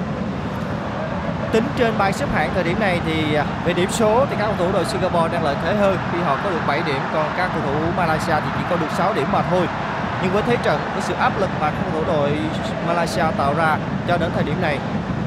Tính 1.51 1.63
trên 1.77 1.93
bảng 1.97 2.13
xếp 2.13 2.25
hạng 2.33 2.49
thời 2.53 2.63
điểm 2.63 2.79
này 2.79 2.99
thì 3.05 3.35
à, 3.35 3.45
về 3.65 3.73
điểm 3.73 3.89
số 3.91 4.25
thì 4.29 4.35
các 4.39 4.45
cầu 4.45 4.55
thủ 4.57 4.71
đội 4.73 4.85
Singapore 4.85 5.33
đang 5.33 5.43
lợi 5.43 5.55
thế 5.63 5.75
hơn 5.75 5.97
khi 6.11 6.19
họ 6.21 6.37
có 6.43 6.49
được 6.49 6.59
7 6.67 6.81
điểm, 6.85 6.99
còn 7.13 7.25
các 7.37 7.49
cầu 7.53 7.61
thủ 7.65 7.79
Malaysia 7.97 8.33
thì 8.33 8.49
chỉ 8.57 8.63
có 8.69 8.75
được 8.75 8.91
6 8.97 9.13
điểm 9.13 9.27
mà 9.31 9.41
thôi. 9.49 9.67
Nhưng 10.21 10.33
với 10.33 10.43
thế 10.43 10.57
trận, 10.63 10.79
với 10.93 11.01
sự 11.01 11.13
áp 11.13 11.33
lực 11.39 11.49
mà 11.61 11.69
các 11.69 11.79
cầu 11.91 12.03
thủ 12.03 12.13
đội 12.13 12.31
Malaysia 12.87 13.23
tạo 13.37 13.53
ra 13.53 13.77
cho 14.07 14.17
đến 14.17 14.31
thời 14.35 14.43
điểm 14.43 14.61
này, 14.61 14.79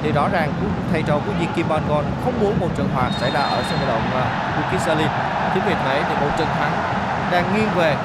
thì 0.03 0.13
rõ 0.13 0.29
ràng 0.33 0.53
thầy 0.93 1.03
trò 1.03 1.15
của 1.15 1.33
viên 1.41 1.53
Kim 1.53 1.69
Bangon 1.69 2.05
không 2.25 2.41
muốn 2.41 2.61
một 2.61 2.69
trận 2.77 2.89
hòa 2.95 3.11
xảy 3.21 3.31
ra 3.31 3.41
ở 3.41 3.63
sân 3.71 3.79
vận 3.79 3.89
động 3.89 4.23
à, 4.23 4.55
Bukit 4.57 4.89
Jalil. 4.89 5.09
Chính 5.55 5.63
vì 5.67 5.75
thế 5.85 6.03
thì 6.09 6.15
một 6.21 6.31
trận 6.39 6.49
thắng 6.61 6.88
đang 7.33 7.55
nghiêng 7.55 7.69
về 7.77 7.97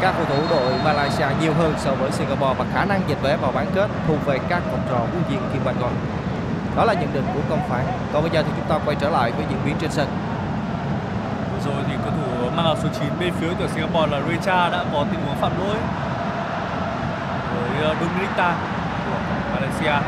các 0.00 0.14
cầu 0.16 0.24
thủ 0.28 0.42
đội 0.50 0.72
Malaysia 0.84 1.26
nhiều 1.40 1.54
hơn 1.54 1.74
so 1.78 1.90
với 1.90 2.10
Singapore 2.12 2.54
và 2.58 2.64
khả 2.74 2.84
năng 2.84 3.00
giành 3.08 3.22
vé 3.22 3.36
vào 3.36 3.52
bán 3.52 3.66
kết 3.74 3.90
thuộc 4.06 4.26
về 4.26 4.38
các 4.48 4.62
học 4.70 4.80
trò 4.90 4.98
của 4.98 5.18
viên 5.28 5.40
Kim 5.52 5.62
Ban-gon. 5.64 5.92
Đó 6.76 6.84
là 6.84 6.92
nhận 6.92 7.12
định 7.12 7.24
của 7.34 7.40
công 7.50 7.68
phán. 7.68 7.84
Còn 8.12 8.22
bây 8.22 8.30
giờ 8.30 8.42
thì 8.42 8.50
chúng 8.56 8.68
ta 8.68 8.78
quay 8.84 8.96
trở 9.00 9.10
lại 9.10 9.32
với 9.32 9.46
diễn 9.50 9.58
biến 9.64 9.74
trên 9.80 9.90
sân. 9.90 10.08
Vừa 11.52 11.70
rồi 11.70 11.82
thì 11.88 11.94
cầu 12.04 12.12
thủ 12.12 12.50
mang 12.56 12.66
áo 12.66 12.76
số 12.82 12.88
9 13.00 13.08
bên 13.20 13.32
phía 13.40 13.48
của 13.58 13.68
Singapore 13.68 14.16
là 14.16 14.20
Recha 14.28 14.68
đã 14.68 14.84
có 14.92 15.04
tình 15.10 15.20
huống 15.26 15.36
phạm 15.36 15.52
lỗi 15.58 15.76
với 17.54 17.84
ờ, 17.84 17.94
Dominic 18.00 18.30
Tan 18.36 18.54
của 19.06 19.18
Malaysia. 19.54 20.06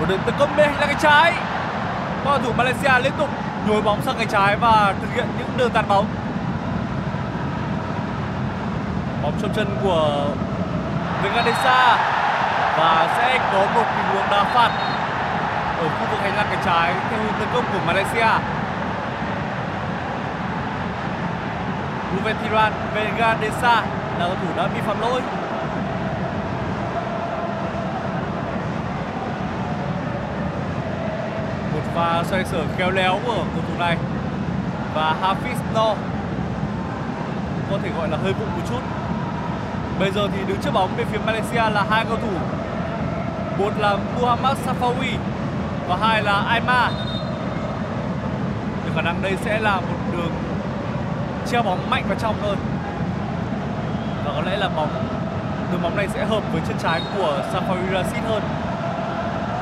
Một 0.00 0.06
đường 0.08 0.20
tấn 0.26 0.34
công 0.38 0.56
bên 0.56 0.70
là 0.70 0.76
cái 0.78 0.88
cánh 0.88 0.98
trái. 1.02 1.32
Các 2.24 2.30
cầu 2.30 2.38
thủ 2.38 2.52
Malaysia 2.52 2.98
liên 3.02 3.12
tục 3.18 3.28
nhồi 3.66 3.82
bóng 3.82 4.02
sang 4.02 4.14
cánh 4.18 4.28
trái 4.28 4.56
và 4.56 4.94
thực 5.00 5.14
hiện 5.14 5.26
những 5.38 5.48
đường 5.56 5.70
tạt 5.70 5.88
bóng. 5.88 6.06
Bóng 9.28 9.40
trong 9.42 9.54
chân 9.54 9.66
của 9.82 10.26
Vengadesa 11.22 11.96
và 12.78 13.08
sẽ 13.16 13.38
có 13.52 13.66
một 13.74 13.84
tình 13.96 14.06
huống 14.12 14.30
đá 14.30 14.44
phạt 14.44 14.70
ở 15.78 15.88
khu 15.88 16.06
vực 16.10 16.20
hành 16.20 16.36
lang 16.36 16.46
cánh 16.50 16.62
trái 16.64 16.94
theo 17.10 17.18
hướng 17.20 17.32
tấn 17.38 17.48
công 17.54 17.64
của 17.72 17.78
Malaysia. 17.86 18.28
Ruventiran 22.16 22.72
Vengadesa 22.94 23.74
là 24.18 24.26
cầu 24.26 24.34
thủ 24.42 24.48
đã 24.56 24.68
bị 24.74 24.80
phạm 24.80 25.00
lỗi. 25.00 25.20
Một 31.72 31.82
pha 31.94 32.22
xoay 32.24 32.44
sở 32.44 32.62
khéo 32.78 32.90
léo 32.90 33.18
của 33.26 33.34
cầu 33.34 33.62
thủ 33.68 33.78
này 33.78 33.96
và 34.94 35.14
Hafiz 35.22 35.74
No 35.74 35.94
có 37.70 37.78
thể 37.82 37.90
gọi 37.98 38.08
là 38.08 38.16
hơi 38.22 38.32
vụng 38.32 38.48
một 38.56 38.62
chút. 38.68 38.80
Bây 40.00 40.10
giờ 40.10 40.28
thì 40.32 40.38
đứng 40.48 40.60
trước 40.60 40.70
bóng 40.74 40.96
bên 40.96 41.06
phía 41.12 41.18
Malaysia 41.26 41.70
là 41.74 41.84
hai 41.90 42.04
cầu 42.04 42.16
thủ. 42.16 42.38
Một 43.58 43.72
là 43.78 43.96
Muhammad 44.20 44.56
Safawi 44.66 45.16
và 45.88 45.96
hai 46.00 46.22
là 46.22 46.32
Aima. 46.32 46.90
Thì 48.84 48.90
khả 48.94 49.02
năng 49.02 49.22
đây 49.22 49.36
sẽ 49.44 49.58
là 49.60 49.76
một 49.76 49.98
đường 50.12 50.32
treo 51.46 51.62
bóng 51.62 51.90
mạnh 51.90 52.04
vào 52.08 52.18
trong 52.20 52.34
hơn. 52.42 52.58
và 54.24 54.32
có 54.36 54.50
lẽ 54.50 54.56
là 54.56 54.68
bóng 54.76 54.88
đường 55.72 55.82
bóng 55.82 55.96
này 55.96 56.08
sẽ 56.14 56.24
hợp 56.24 56.42
với 56.52 56.62
chân 56.68 56.76
trái 56.82 57.00
của 57.16 57.42
Safawi 57.52 57.94
Rashid 57.94 58.24
hơn. 58.28 58.42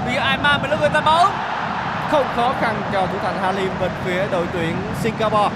Vì 0.07 0.17
Aima 0.17 0.59
mới 0.59 0.71
là 0.71 0.77
người 0.81 0.89
tạt 0.89 1.05
bóng. 1.05 1.33
không 2.11 2.27
khó 2.37 2.53
khăn 2.61 2.83
cho 2.93 3.07
thủ 3.07 3.19
thành 3.23 3.39
Halim 3.43 3.71
bên 3.81 3.91
phía 4.05 4.27
đội 4.33 4.47
tuyển 4.53 4.77
Singapore. 5.03 5.55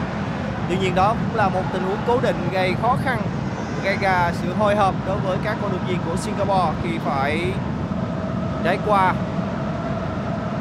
Tuy 0.68 0.76
nhiên 0.76 0.94
đó 0.94 1.08
cũng 1.08 1.36
là 1.36 1.48
một 1.48 1.62
tình 1.72 1.82
huống 1.82 1.98
cố 2.06 2.20
định 2.22 2.48
gây 2.52 2.74
khó 2.82 2.96
khăn, 3.04 3.18
gây 3.84 3.96
ra 4.00 4.32
sự 4.42 4.54
hồi 4.58 4.76
hộp 4.76 4.94
đối 5.06 5.16
với 5.16 5.38
các 5.44 5.56
cầu 5.60 5.70
thủ 5.70 5.76
viên 5.88 5.98
của 6.06 6.16
Singapore 6.16 6.72
khi 6.82 6.98
phải 7.04 7.52
trải 8.64 8.78
qua 8.86 9.12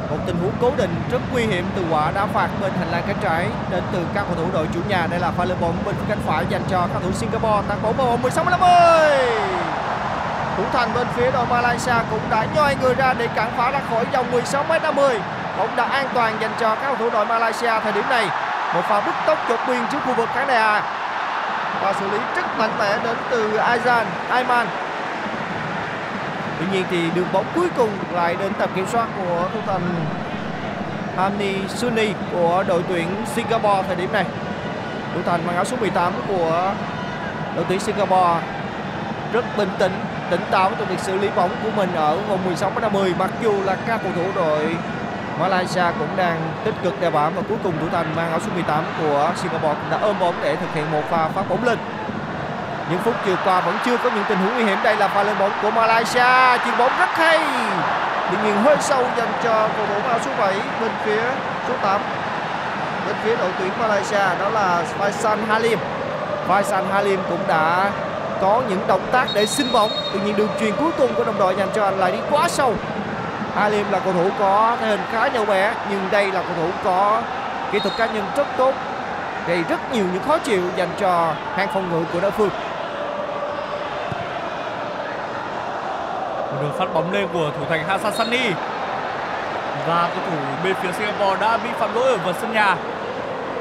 một 0.10 0.18
tình 0.26 0.36
huống 0.42 0.54
cố 0.62 0.72
định 0.78 0.96
rất 1.12 1.22
nguy 1.32 1.46
hiểm 1.46 1.66
từ 1.76 1.86
quả 1.92 2.12
đá 2.12 2.26
phạt 2.26 2.48
bên 2.62 2.72
hành 2.80 2.92
lang 2.92 3.04
cánh 3.08 3.18
trái 3.22 3.48
đến 3.70 3.84
từ 3.92 4.00
các 4.14 4.26
cầu 4.28 4.36
thủ 4.36 4.52
đội 4.54 4.68
chủ 4.74 4.80
nhà. 4.88 5.08
Đây 5.08 5.20
là 5.20 5.32
pha 5.32 5.46
lên 5.46 5.58
bóng 5.62 5.74
bên 5.86 5.96
phía 5.96 6.06
cánh 6.10 6.20
phải 6.28 6.46
dành 6.50 6.62
cho 6.70 6.80
các 6.82 6.90
cầu 6.94 7.02
thủ 7.02 7.12
Singapore 7.12 7.68
tăng 7.68 7.82
bóng 7.82 7.98
vào 7.98 8.08
vòng 8.08 8.22
16 8.22 8.46
50. 8.46 8.70
Thủ 10.58 10.64
thành 10.74 10.94
bên 10.94 11.08
phía 11.16 11.32
đội 11.32 11.46
Malaysia 11.46 11.94
cũng 12.10 12.22
đã 12.30 12.46
nhoi 12.56 12.76
người 12.82 12.94
ra 12.94 13.14
để 13.14 13.28
cản 13.28 13.52
phá 13.58 13.72
ra 13.72 13.80
khỏi 13.90 14.06
vòng 14.06 14.32
16 14.32 14.64
m 14.64 14.84
50. 14.84 15.20
Bóng 15.58 15.76
đã 15.76 15.84
an 15.84 16.08
toàn 16.14 16.38
dành 16.42 16.52
cho 16.60 16.76
các 16.76 16.86
cầu 16.86 16.96
thủ 16.96 17.10
đội 17.10 17.26
Malaysia 17.26 17.80
thời 17.84 17.92
điểm 17.92 18.10
này. 18.10 18.30
Một 18.74 18.82
pha 18.90 19.02
bứt 19.02 19.16
tốc 19.26 19.38
chột 19.50 19.60
biên 19.68 19.88
trước 19.92 20.00
khu 20.06 20.14
vực 20.14 20.30
khán 20.34 20.48
đài 20.48 20.58
A. 20.58 20.99
Và 21.82 21.94
xử 21.94 22.12
lý 22.12 22.18
rất 22.36 22.58
mạnh 22.58 22.72
mẽ 22.80 22.98
đến 23.04 23.18
từ 23.30 23.58
Aizan 23.58 24.06
Ayman. 24.30 24.68
Tuy 26.60 26.66
nhiên 26.72 26.86
thì 26.90 27.10
đường 27.16 27.28
bóng 27.34 27.46
cuối 27.56 27.68
cùng 27.78 27.90
lại 28.14 28.36
đến 28.40 28.54
tầm 28.60 28.70
kiểm 28.76 28.88
soát 28.88 29.08
của 29.18 29.50
thủ 29.54 29.60
thành 29.66 29.82
Hamni 31.18 31.68
Suni 31.68 32.14
của 32.32 32.64
đội 32.68 32.84
tuyển 32.90 33.08
Singapore 33.36 33.84
thời 33.88 33.96
điểm 33.96 34.12
này. 34.12 34.26
Thủ 35.14 35.20
thành 35.26 35.48
mang 35.48 35.56
áo 35.56 35.66
số 35.66 35.78
18 35.78 36.14
của 36.28 36.74
đội 37.56 37.66
tuyển 37.70 37.80
Singapore 37.80 38.40
rất 39.34 39.46
bình 39.58 39.70
tĩnh, 39.80 39.92
tỉnh 40.30 40.42
táo 40.52 40.72
trong 40.80 40.88
việc 40.88 41.00
xử 41.00 41.18
lý 41.18 41.30
bóng 41.36 41.50
của 41.64 41.70
mình 41.76 41.90
ở 41.96 42.18
vòng 42.30 42.46
16 42.46 42.72
50 42.82 43.14
mặc 43.20 43.30
dù 43.42 43.64
là 43.64 43.76
các 43.88 44.00
cầu 44.04 44.12
thủ 44.16 44.32
đội 44.36 44.76
Malaysia 45.40 45.84
cũng 46.00 46.08
đang 46.16 46.54
tích 46.64 46.76
cực 46.84 47.02
đeo 47.02 47.12
bám 47.12 47.36
và 47.36 47.42
cuối 47.50 47.58
cùng 47.64 47.74
thủ 47.82 47.86
thành 47.92 48.16
mang 48.16 48.30
áo 48.32 48.40
số 48.40 48.48
18 48.54 48.84
của 49.00 49.32
Singapore 49.36 49.74
cũng 49.74 49.92
đã 49.92 49.98
ôm 50.02 50.16
bóng 50.20 50.36
để 50.44 50.56
thực 50.56 50.74
hiện 50.74 50.92
một 50.92 51.02
pha 51.10 51.28
phát 51.28 51.50
bóng 51.50 51.64
lên. 51.64 51.78
Những 52.90 53.00
phút 53.00 53.14
vừa 53.26 53.36
qua 53.46 53.62
vẫn 53.62 53.78
chưa 53.86 53.98
có 53.98 54.10
những 54.16 54.24
tình 54.30 54.38
huống 54.38 54.54
nguy 54.54 54.64
hiểm. 54.64 54.78
Đây 54.84 54.96
là 54.96 55.08
pha 55.08 55.24
lên 55.24 55.36
bóng 55.40 55.52
của 55.62 55.72
Malaysia, 55.72 56.58
chuyền 56.64 56.78
bóng 56.78 56.92
rất 57.00 57.10
hay. 57.10 57.40
Tuy 58.32 58.38
nghiền 58.44 58.56
hơi 58.56 58.78
sâu 58.80 59.04
dành 59.18 59.32
cho 59.44 59.70
cầu 59.78 59.86
thủ 59.88 60.10
áo 60.10 60.20
số 60.26 60.32
7 60.38 60.54
bên 60.82 60.92
phía 61.06 61.22
số 61.68 61.74
8 61.82 62.02
bên 63.06 63.16
phía 63.24 63.36
đội 63.36 63.50
tuyển 63.60 63.70
Malaysia 63.80 64.40
đó 64.40 64.50
là 64.50 64.84
Faisal 65.00 65.38
Halim. 65.48 65.80
Faisal 66.48 66.84
Halim 66.92 67.20
cũng 67.30 67.48
đã 67.48 67.92
có 68.42 68.62
những 68.70 68.80
động 68.88 69.08
tác 69.12 69.28
để 69.34 69.46
xin 69.46 69.68
bóng 69.72 69.92
tuy 70.14 70.20
nhiên 70.20 70.36
đường 70.36 70.50
truyền 70.60 70.74
cuối 70.80 70.92
cùng 70.98 71.14
của 71.16 71.24
đồng 71.24 71.40
đội 71.40 71.56
dành 71.56 71.70
cho 71.76 71.86
anh 71.86 72.00
lại 72.00 72.12
đi 72.12 72.18
quá 72.32 72.50
sâu 72.50 72.74
Halim 73.56 73.92
là 73.92 74.00
cầu 74.00 74.14
thủ 74.14 74.30
có 74.40 74.78
thể 74.80 74.88
hình 74.88 75.00
khá 75.12 75.28
nhỏ 75.28 75.46
bé, 75.46 75.74
nhưng 75.90 76.00
đây 76.12 76.32
là 76.32 76.42
cầu 76.42 76.54
thủ 76.56 76.70
có 76.84 77.22
kỹ 77.72 77.80
thuật 77.80 77.98
cá 77.98 78.06
nhân 78.06 78.26
rất 78.36 78.48
tốt, 78.58 78.74
gây 79.48 79.64
rất 79.70 79.94
nhiều 79.94 80.06
những 80.14 80.24
khó 80.24 80.38
chịu 80.38 80.62
dành 80.76 80.90
cho 81.00 81.34
hàng 81.56 81.68
phòng 81.74 81.92
ngự 81.92 82.06
của 82.14 82.20
đối 82.20 82.32
phương 82.32 82.50
Một 86.52 86.58
đường 86.62 86.74
phát 86.78 86.94
bóng 86.94 87.12
lên 87.12 87.28
của 87.34 87.52
thủ 87.58 87.66
thành 87.70 87.88
Hasan 87.88 88.30
Và 89.88 90.10
cầu 90.16 90.24
thủ 90.32 90.38
bên 90.64 90.76
phía 90.82 90.92
Singapore 90.92 91.42
đã 91.42 91.58
bị 91.58 91.70
phạm 91.80 91.96
lỗi 91.96 92.08
ở 92.08 92.18
vào 92.18 92.34
sân 92.42 92.54
nhà. 92.54 92.76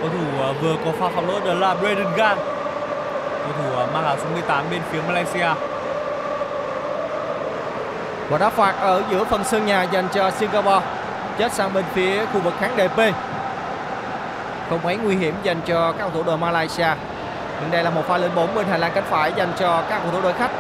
Cầu 0.01 0.09
thủ 0.09 0.43
à, 0.43 0.49
vừa 0.63 0.77
có 0.85 0.91
pha 1.01 1.09
phạm 1.15 1.29
lỗi 1.29 1.41
đó 1.45 1.55
là 1.55 1.75
Braden 1.75 2.17
Gan. 2.17 2.39
Cầu 3.43 3.53
thủ 3.59 3.81
à, 3.81 3.87
mang 3.95 4.05
áo 4.05 4.17
số 4.19 4.25
18 4.33 4.65
bên 4.71 4.81
phía 4.91 5.01
Malaysia 5.09 5.49
và 8.29 8.39
đá 8.39 8.51
phạt 8.51 8.75
ở 8.81 9.03
giữa 9.11 9.25
phần 9.25 9.45
sân 9.45 9.67
nhà 9.67 9.83
dành 9.83 10.09
cho 10.15 10.31
Singapore. 10.31 10.87
Chết 11.39 11.53
sang 11.53 11.75
bên 11.75 11.85
phía 11.95 12.27
khu 12.27 12.41
vực 12.41 12.55
khán 12.61 12.77
đài 12.77 12.89
B. 12.89 13.01
Không 14.71 14.81
mấy 14.85 14.97
nguy 14.97 15.17
hiểm 15.17 15.35
dành 15.43 15.61
cho 15.67 15.93
các 15.93 15.99
cầu 15.99 16.11
thủ 16.11 16.23
đội 16.23 16.39
Malaysia. 16.39 16.89
Nhưng 17.61 17.71
đây 17.71 17.83
là 17.83 17.91
một 17.91 18.03
pha 18.09 18.17
lên 18.17 18.31
bóng 18.35 18.55
bên 18.55 18.67
hành 18.67 18.81
lang 18.81 18.93
cánh 18.95 19.05
phải 19.11 19.33
dành 19.37 19.53
cho 19.59 19.83
các 19.91 20.01
cầu 20.03 20.13
thủ 20.13 20.21
đội 20.21 20.33
khách. 20.33 20.51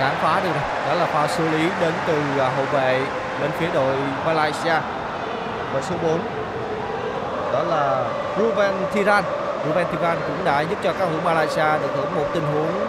Cản 0.00 0.14
phá 0.22 0.40
được. 0.44 0.50
Rồi. 0.50 0.88
đó 0.88 0.94
là 0.94 1.06
pha 1.06 1.26
xử 1.26 1.48
lý 1.48 1.68
đến 1.80 1.92
từ 2.06 2.22
à, 2.38 2.48
hậu 2.56 2.64
vệ 2.64 3.00
bên 3.40 3.50
phía 3.58 3.68
đội 3.74 3.96
Malaysia. 4.26 4.74
Và 5.72 5.80
số 5.82 5.94
4 6.02 6.18
đó 7.52 7.62
là 7.62 8.04
Ruben 8.38 8.72
Thiran 8.92 9.24
Ruben 9.66 9.86
Thiran 9.92 10.16
cũng 10.26 10.44
đã 10.44 10.60
giúp 10.60 10.78
cho 10.82 10.92
các 10.92 10.98
cầu 10.98 11.08
thủ 11.08 11.18
Malaysia 11.24 11.78
được 11.82 11.88
hưởng 11.96 12.14
một 12.14 12.24
tình 12.34 12.42
huống 12.52 12.86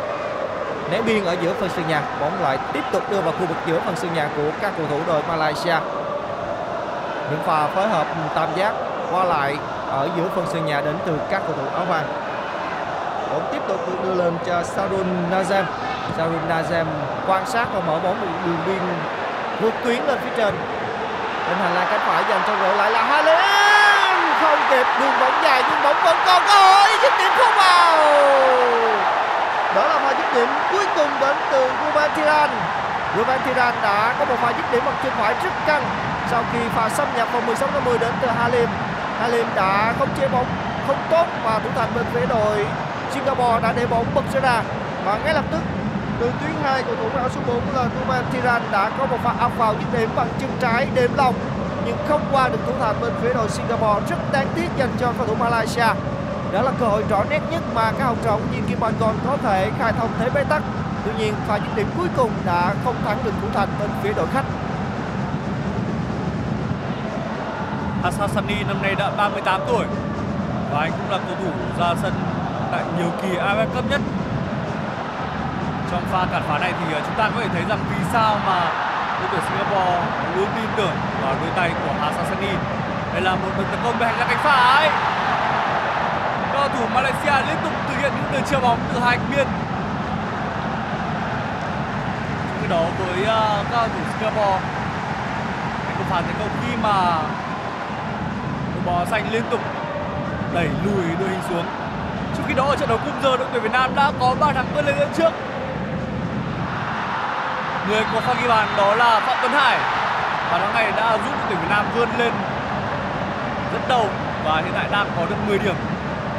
né 0.92 1.02
biên 1.02 1.26
ở 1.26 1.36
giữa 1.42 1.54
phần 1.60 1.70
sân 1.76 1.88
nhà, 1.88 2.02
bóng 2.22 2.44
lại 2.44 2.58
tiếp 2.74 2.84
tục 2.92 3.12
đưa 3.12 3.22
vào 3.22 3.32
khu 3.32 3.46
vực 3.46 3.58
giữa 3.68 3.80
phần 3.86 3.96
sân 3.96 4.14
nhà 4.14 4.28
của 4.36 4.52
các 4.62 4.72
cầu 4.78 4.88
thủ 4.90 5.00
đội 5.08 5.22
Malaysia. 5.30 5.76
Những 7.30 7.40
pha 7.46 7.68
phối 7.68 7.88
hợp 7.88 8.06
tam 8.36 8.50
giác 8.56 8.74
qua 9.12 9.24
lại 9.24 9.58
ở 9.90 10.10
giữa 10.18 10.24
phần 10.36 10.46
sân 10.54 10.66
nhà 10.66 10.82
đến 10.82 10.96
từ 11.06 11.18
các 11.30 11.42
cầu 11.48 11.56
thủ 11.58 11.76
áo 11.76 11.86
vàng. 11.86 12.06
Bóng 13.32 13.50
tiếp 13.52 13.62
tục 13.68 13.88
được 13.88 13.98
đưa 14.04 14.24
lên 14.24 14.38
cho 14.46 14.64
Sarun 14.64 15.08
Nazem. 15.32 15.64
Sarun 16.18 16.50
Nazem 16.50 16.86
quan 17.28 17.46
sát 17.46 17.68
và 17.74 17.80
mở 17.88 18.00
bóng 18.04 18.22
một 18.22 18.28
đường 18.46 18.58
biên 18.66 18.80
vượt 19.62 19.74
tuyến 19.84 20.06
lên 20.08 20.18
phía 20.24 20.32
trên. 20.38 20.54
Bên 21.48 21.58
hành 21.58 21.76
lang 21.76 21.88
cánh 21.92 22.00
phải 22.08 22.24
dành 22.30 22.42
cho 22.48 22.56
đội 22.56 22.76
lại 22.76 22.92
là 22.92 23.04
Halim 23.04 23.66
không 24.42 24.60
kịp, 24.70 24.88
đường 25.00 25.20
bóng 25.20 25.44
dài 25.44 25.64
nhưng 25.70 25.84
bóng 25.84 25.96
vẫn 26.06 26.18
còn 26.26 26.42
cơ 26.46 26.54
hội, 26.54 26.90
dứt 27.02 27.14
điểm 27.20 27.32
không 27.38 27.54
vào 27.58 27.98
đó 29.76 29.88
là 29.88 30.00
pha 30.00 30.14
dứt 30.20 30.34
điểm 30.36 30.48
cuối 30.72 30.86
cùng 30.96 31.10
đến 31.20 31.36
từ 31.52 31.70
Ruben 31.86 32.12
Tiran. 32.16 32.50
Ruben 33.18 33.40
Tiran 33.46 33.74
đã 33.82 34.16
có 34.20 34.26
một 34.26 34.36
pha 34.42 34.50
dứt 34.58 34.72
điểm 34.72 34.82
bằng 34.86 34.96
chân 35.04 35.14
phải 35.18 35.36
rất 35.44 35.54
căng 35.68 35.84
sau 36.32 36.44
khi 36.54 36.60
pha 36.76 36.90
xâm 36.90 37.08
nhập 37.16 37.28
vào 37.34 37.42
16 37.42 37.70
50 37.74 37.98
đến 37.98 38.12
từ 38.22 38.28
Halim. 38.28 38.70
Halim 39.20 39.46
đã 39.56 39.94
không 40.00 40.10
chế 40.20 40.28
bóng, 40.28 40.46
không 40.88 40.98
tốt 41.10 41.26
và 41.44 41.60
thủ 41.60 41.70
thành 41.76 41.90
bên 41.96 42.06
phía 42.14 42.26
đội 42.26 42.66
Singapore 43.14 43.60
đã 43.64 43.74
để 43.76 43.86
bóng 43.86 44.06
bật 44.16 44.22
ra. 44.34 44.62
Và 45.06 45.20
ngay 45.26 45.34
lập 45.34 45.46
tức, 45.52 45.62
từ 46.20 46.32
tuyến 46.42 46.56
hai 46.64 46.84
của 46.84 46.96
thủ 46.96 47.10
áo 47.18 47.30
số 47.36 47.42
4 47.48 47.62
là 47.76 47.84
Ruben 48.00 48.26
Tiran 48.32 48.62
đã 48.72 48.90
có 49.00 49.06
một 49.06 49.18
pha 49.24 49.34
áp 49.40 49.52
vào 49.58 49.74
dứt 49.74 50.00
điểm 50.00 50.10
bằng 50.16 50.28
chân 50.40 50.50
trái 50.60 50.88
đếm 50.96 51.12
lòng, 51.18 51.34
nhưng 51.86 51.98
không 52.08 52.22
qua 52.32 52.50
được 52.50 52.60
thủ 52.68 52.74
thành 52.82 52.96
bên 53.02 53.14
phía 53.22 53.34
đội 53.34 53.50
Singapore. 53.50 54.06
Rất 54.10 54.32
đáng 54.32 54.48
tiếc 54.56 54.68
dành 54.78 54.90
cho 55.00 55.14
cầu 55.18 55.28
thủ 55.28 55.36
Malaysia 55.36 55.88
đó 56.56 56.62
là 56.62 56.72
cơ 56.80 56.86
hội 56.86 57.04
rõ 57.10 57.24
nét 57.30 57.42
nhất 57.52 57.62
mà 57.74 57.92
các 57.98 58.06
học 58.06 58.18
trò 58.24 58.32
của 58.32 58.44
Jin 58.54 58.68
Kim 58.68 58.80
Còn 59.00 59.16
có 59.28 59.38
thể 59.38 59.72
khai 59.80 59.94
thông 59.94 60.10
thế 60.20 60.30
bế 60.30 60.44
tắc 60.44 60.64
tuy 61.06 61.12
nhiên 61.18 61.34
pha 61.48 61.56
dứt 61.56 61.76
điểm 61.76 61.88
cuối 61.98 62.08
cùng 62.18 62.32
đã 62.46 62.74
không 62.84 62.96
thắng 63.06 63.18
được 63.24 63.32
thủ 63.42 63.48
thành 63.54 63.68
bên 63.80 63.90
phía 64.04 64.14
đội 64.14 64.28
khách 64.34 64.46
Hassani 68.04 68.64
năm 68.68 68.82
nay 68.82 68.96
đã 68.96 69.12
38 69.18 69.62
tuổi 69.68 69.86
và 70.72 70.80
anh 70.80 70.92
cũng 70.92 71.12
là 71.12 71.18
cầu 71.18 71.36
thủ 71.44 71.52
ra 71.80 71.96
sân 72.02 72.14
tại 72.72 72.84
nhiều 72.98 73.12
kỳ 73.22 73.38
AFF 73.38 73.68
Cup 73.76 73.90
nhất. 73.90 74.02
Trong 75.92 76.04
pha 76.12 76.26
cản 76.32 76.44
phá 76.48 76.58
này 76.60 76.74
thì 76.80 76.94
ờ, 76.94 77.02
chúng 77.06 77.16
ta 77.18 77.30
có 77.36 77.42
thể 77.42 77.48
thấy 77.54 77.64
rằng 77.70 77.80
vì 77.90 78.06
sao 78.14 78.38
mà 78.46 78.60
đội 79.20 79.30
tuyển 79.32 79.42
Singapore 79.50 80.02
luôn 80.36 80.48
tin 80.56 80.70
tưởng 80.78 80.96
vào 81.22 81.36
đôi 81.42 81.50
tay 81.56 81.72
của 81.84 81.94
Hassani 82.02 82.54
Đây 83.14 83.22
là 83.22 83.36
một 83.36 83.50
đường 83.58 83.68
tấn 83.72 83.80
công 83.84 83.98
về 83.98 84.08
hành 84.08 84.20
lang 84.20 84.28
cánh 84.30 84.40
phải. 84.44 85.15
Thủ 86.80 86.86
Malaysia 86.94 87.48
liên 87.48 87.58
tục 87.64 87.74
thực 87.90 88.02
hiện 88.02 88.12
những 88.16 88.32
đường 88.32 88.44
chia 88.44 88.60
bóng 88.60 88.80
từ 88.94 89.00
hai 89.00 89.18
biên. 89.30 89.48
Trong 92.48 92.58
khi 92.62 92.68
đó 92.70 92.84
với 93.00 93.22
uh, 93.22 93.66
các 93.72 93.78
cầu 93.80 93.88
thủ 93.88 94.00
Singapore 94.20 94.60
anh 95.88 95.96
cũng 95.98 96.08
phản 96.10 96.24
tấn 96.24 96.36
công 96.40 96.50
khi 96.62 96.76
mà 96.84 97.18
đội 98.74 98.84
bò 98.86 99.06
xanh 99.06 99.32
liên 99.32 99.44
tục 99.50 99.60
đẩy 100.54 100.70
lùi 100.86 101.04
đội 101.20 101.30
hình 101.30 101.42
xuống. 101.50 101.66
Trong 102.36 102.46
khi 102.48 102.54
đó 102.54 102.66
ở 102.66 102.76
trận 102.76 102.90
đấu 102.90 102.98
cung 103.06 103.22
giờ 103.24 103.38
đội 103.38 103.48
tuyển 103.54 103.64
Việt 103.64 103.72
Nam 103.72 103.96
đã 103.96 104.12
có 104.20 104.36
ba 104.40 104.54
thắng 104.54 104.66
vươn 104.76 104.86
lên 104.86 104.96
dẫn 105.00 105.10
trước. 105.18 105.32
Người 107.90 108.04
có 108.14 108.20
pha 108.20 108.34
ghi 108.34 108.48
bàn 108.48 108.68
đó 108.78 108.96
là 108.96 109.20
Phạm 109.20 109.38
Tuấn 109.42 109.52
Hải. 109.52 109.78
và 110.52 110.60
thắng 110.60 110.74
này 110.74 110.92
đã 110.98 111.12
giúp 111.12 111.32
đội 111.32 111.46
tuyển 111.50 111.60
Việt 111.60 111.70
Nam 111.70 111.86
vươn 111.96 112.10
lên 112.18 112.34
dẫn 113.74 113.82
đầu 113.90 114.10
và 114.46 114.56
hiện 114.56 114.74
tại 114.74 114.86
đang 114.92 115.08
có 115.18 115.26
được 115.26 115.36
10 115.48 115.60
điểm. 115.60 115.76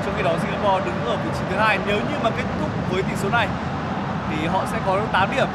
Trong 0.06 0.14
khi 0.16 0.22
đó 0.22 0.32
Singapore 0.42 0.84
đứng 0.84 1.06
ở 1.06 1.16
vị 1.16 1.30
trí 1.34 1.44
thứ 1.50 1.56
hai 1.56 1.78
nếu 1.86 1.96
như 1.96 2.16
mà 2.22 2.30
kết 2.30 2.44
thúc 2.60 2.70
với 2.90 3.02
tỷ 3.02 3.16
số 3.16 3.28
này 3.28 3.48
thì 4.30 4.46
họ 4.46 4.64
sẽ 4.72 4.78
có 4.86 5.00
8 5.12 5.28
điểm. 5.36 5.46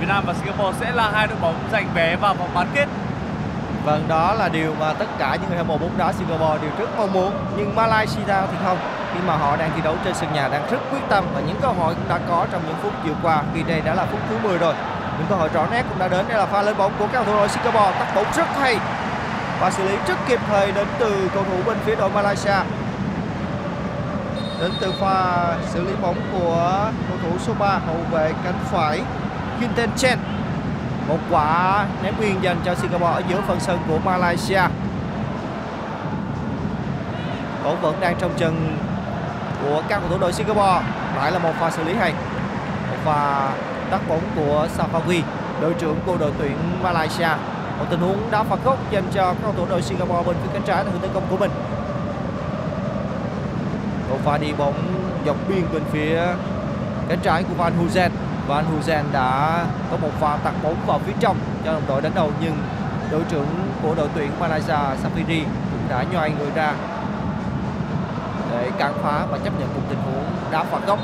Việt 0.00 0.06
Nam 0.08 0.24
và 0.26 0.34
Singapore 0.34 0.78
sẽ 0.80 0.92
là 0.92 1.10
hai 1.10 1.26
đội 1.26 1.36
bóng 1.42 1.54
giành 1.72 1.86
vé 1.94 2.16
vào 2.16 2.34
vòng 2.34 2.50
bán 2.54 2.66
kết 2.74 2.88
Vâng, 3.84 4.04
đó 4.08 4.34
là 4.34 4.48
điều 4.48 4.74
mà 4.80 4.92
tất 4.92 5.06
cả 5.18 5.36
những 5.40 5.48
người 5.48 5.58
hâm 5.58 5.68
mộ 5.68 5.78
bóng 5.78 5.98
đá 5.98 6.12
Singapore 6.12 6.58
đều 6.62 6.70
rất 6.78 6.88
mong 6.98 7.12
muốn. 7.12 7.32
Nhưng 7.56 7.74
Malaysia 7.74 8.24
thì 8.26 8.56
không. 8.64 8.78
Khi 9.14 9.20
mà 9.26 9.36
họ 9.36 9.56
đang 9.56 9.70
thi 9.76 9.80
đấu 9.84 9.94
trên 10.04 10.14
sân 10.14 10.32
nhà 10.34 10.48
đang 10.48 10.70
rất 10.70 10.78
quyết 10.90 11.00
tâm 11.08 11.24
và 11.34 11.40
những 11.40 11.56
cơ 11.62 11.68
hội 11.68 11.94
cũng 11.94 12.08
đã 12.08 12.18
có 12.28 12.46
trong 12.52 12.62
những 12.66 12.76
phút 12.82 12.92
vừa 13.04 13.14
qua. 13.22 13.42
Khi 13.54 13.62
đây 13.62 13.80
đã 13.80 13.94
là 13.94 14.06
phút 14.06 14.20
thứ 14.28 14.38
10 14.42 14.58
rồi. 14.58 14.74
Những 15.18 15.26
cơ 15.28 15.34
hội 15.34 15.48
rõ 15.54 15.66
nét 15.70 15.84
cũng 15.88 15.98
đã 15.98 16.08
đến. 16.08 16.24
Đây 16.28 16.38
là 16.38 16.46
pha 16.46 16.62
lên 16.62 16.76
bóng 16.76 16.92
của 16.98 17.06
cầu 17.12 17.24
thủ 17.24 17.32
đội 17.32 17.48
Singapore. 17.48 17.92
Tắt 17.98 18.12
bóng 18.14 18.26
rất 18.36 18.46
hay. 18.60 18.76
Và 19.60 19.70
xử 19.70 19.88
lý 19.88 19.96
rất 20.06 20.18
kịp 20.28 20.40
thời 20.48 20.72
đến 20.72 20.86
từ 20.98 21.30
cầu 21.34 21.44
thủ 21.44 21.56
bên 21.66 21.76
phía 21.84 21.94
đội 21.96 22.10
Malaysia 22.10 22.56
đến 24.60 24.72
từ 24.80 24.92
pha 24.92 25.56
xử 25.68 25.82
lý 25.82 25.92
bóng 26.02 26.16
của 26.32 26.90
cầu 27.08 27.18
thủ 27.22 27.38
số 27.38 27.52
3 27.58 27.66
hậu 27.66 27.96
vệ 28.10 28.32
cánh 28.44 28.58
phải 28.64 29.00
Quinten 29.58 29.90
Chen. 29.96 30.18
Một 31.08 31.18
quả 31.30 31.86
ném 32.02 32.14
biên 32.20 32.40
dành 32.40 32.56
cho 32.64 32.74
Singapore 32.74 33.12
ở 33.12 33.22
giữa 33.28 33.40
phần 33.46 33.60
sân 33.60 33.78
của 33.88 33.98
Malaysia. 34.04 34.62
Bóng 37.64 37.80
vẫn 37.80 38.00
đang 38.00 38.16
trong 38.18 38.30
chân 38.36 38.76
của 39.62 39.82
các 39.88 39.98
cầu 40.00 40.08
thủ 40.10 40.18
đội 40.18 40.32
Singapore. 40.32 40.80
Lại 41.16 41.32
là 41.32 41.38
một 41.38 41.52
pha 41.60 41.70
xử 41.70 41.84
lý 41.84 41.94
hay. 41.94 42.12
Một 42.90 42.96
pha 43.04 43.48
tắt 43.90 44.00
bóng 44.08 44.22
của 44.36 44.66
Safawi 44.78 45.22
đội 45.60 45.74
trưởng 45.74 45.96
của 46.06 46.16
đội 46.16 46.32
tuyển 46.38 46.56
Malaysia. 46.82 47.28
Một 47.78 47.84
tình 47.90 48.00
huống 48.00 48.30
đá 48.30 48.42
phạt 48.42 48.58
góc 48.64 48.78
dành 48.90 49.04
cho 49.14 49.24
các 49.24 49.36
cầu 49.42 49.52
thủ 49.56 49.66
đội 49.70 49.82
Singapore 49.82 50.22
bên 50.26 50.36
phía 50.42 50.50
cánh 50.52 50.62
trái 50.62 50.84
là 50.84 50.90
hướng 50.90 51.00
tấn 51.00 51.10
công 51.14 51.26
của 51.30 51.36
mình 51.36 51.50
một 54.18 54.30
pha 54.30 54.38
đi 54.38 54.52
bóng 54.58 54.74
dọc 55.26 55.36
biên 55.48 55.62
bên 55.72 55.82
phía 55.92 56.20
cánh 57.08 57.18
trái 57.22 57.42
của 57.42 57.54
Van 57.54 57.72
Huzen 57.78 58.10
Van 58.46 58.64
Huzen 58.64 59.04
đã 59.12 59.64
có 59.90 59.96
một 59.96 60.10
pha 60.20 60.36
tạt 60.36 60.54
bóng 60.62 60.76
vào 60.86 60.98
phía 61.06 61.12
trong 61.20 61.36
cho 61.64 61.72
đồng 61.72 61.82
đội 61.88 62.02
đánh 62.02 62.12
đầu 62.14 62.30
nhưng 62.40 62.56
đội 63.10 63.22
trưởng 63.30 63.46
của 63.82 63.94
đội 63.94 64.08
tuyển 64.14 64.30
Malaysia 64.40 64.72
Safiri 64.74 65.42
cũng 65.44 65.88
đã 65.88 66.04
nhoài 66.12 66.32
người 66.38 66.50
ra 66.54 66.74
để 68.50 68.70
cản 68.78 68.92
phá 69.02 69.26
và 69.30 69.38
chấp 69.38 69.60
nhận 69.60 69.68
một 69.74 69.80
tình 69.88 69.98
huống 69.98 70.24
đá 70.50 70.64
phạt 70.64 70.86
góc 70.86 70.98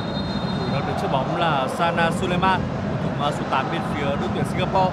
Thủ 0.59 0.66
đang 0.73 0.87
đứng 0.87 0.97
trước 1.02 1.09
bóng 1.12 1.37
là 1.37 1.68
Sana 1.78 2.11
Suleiman, 2.11 2.61
thủ 3.02 3.30
số 3.30 3.44
8 3.50 3.66
bên 3.73 3.80
phía 3.94 4.04
đội 4.04 4.28
tuyển 4.35 4.44
Singapore. 4.52 4.90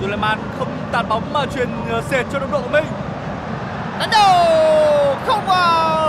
Suleiman 0.00 0.38
không 0.58 0.77
tạt 0.98 1.08
bóng 1.08 1.32
mà 1.32 1.46
truyền 1.54 1.68
ờ, 1.90 2.02
sệt 2.10 2.26
cho 2.32 2.38
đồng 2.38 2.50
đội 2.50 2.62
của 2.62 2.68
mình. 2.68 2.84
đánh 3.98 4.08
đầu 4.12 5.16
không 5.26 5.46
vào. 5.46 6.08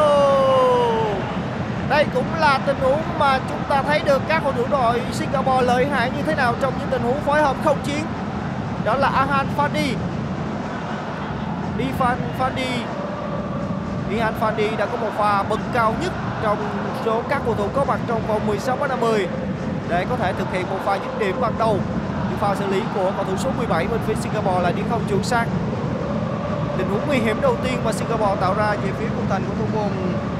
Đây 1.89 2.05
cũng 2.13 2.25
là 2.39 2.59
tình 2.65 2.77
huống 2.81 3.01
mà 3.19 3.39
chúng 3.49 3.63
ta 3.69 3.81
thấy 3.81 3.99
được 4.05 4.21
các 4.27 4.41
cầu 4.43 4.53
thủ 4.57 4.63
đội 4.71 5.01
Singapore 5.13 5.65
lợi 5.65 5.87
hại 5.87 6.11
như 6.11 6.21
thế 6.25 6.35
nào 6.35 6.55
trong 6.61 6.73
những 6.79 6.87
tình 6.91 7.01
huống 7.01 7.19
phối 7.19 7.41
hợp 7.41 7.55
không 7.63 7.77
chiến. 7.83 8.03
Đó 8.85 8.95
là 8.95 9.07
Ahan 9.07 9.47
Fandi. 9.57 9.93
Ifan 11.77 12.15
Fandi. 12.39 12.83
Ihan 14.11 14.33
Fandi 14.41 14.77
đã 14.77 14.85
có 14.85 14.97
một 14.97 15.11
pha 15.17 15.43
bật 15.43 15.59
cao 15.73 15.93
nhất 16.01 16.11
trong 16.43 16.57
số 17.05 17.21
các 17.29 17.41
cầu 17.45 17.55
thủ 17.55 17.67
có 17.75 17.85
mặt 17.85 17.99
trong 18.07 18.21
vòng 18.27 18.47
16 18.47 18.75
m 18.75 18.79
50 18.89 19.27
để 19.89 20.05
có 20.09 20.15
thể 20.15 20.33
thực 20.33 20.53
hiện 20.53 20.65
một 20.69 20.79
pha 20.85 20.95
dứt 20.95 21.19
điểm 21.19 21.35
ban 21.41 21.53
đầu 21.59 21.79
pha 22.39 22.55
xử 22.55 22.67
lý 22.67 22.81
của 22.95 23.11
cầu 23.15 23.25
thủ 23.25 23.37
số 23.37 23.49
17 23.57 23.87
bên 23.87 23.99
phía 24.07 24.15
Singapore 24.15 24.63
là 24.63 24.71
đi 24.71 24.81
không 24.89 25.01
chuẩn 25.09 25.23
xác 25.23 25.45
tình 26.79 26.89
huống 26.89 27.07
nguy 27.07 27.17
hiểm 27.17 27.41
đầu 27.41 27.55
tiên 27.63 27.81
mà 27.85 27.91
Singapore 27.91 28.41
tạo 28.41 28.53
ra 28.53 28.71
về 28.83 28.89
phía 28.99 29.07
khung 29.15 29.25
thành 29.29 29.41
của 29.47 29.53
thủ 29.59 29.79
môn 29.79 29.89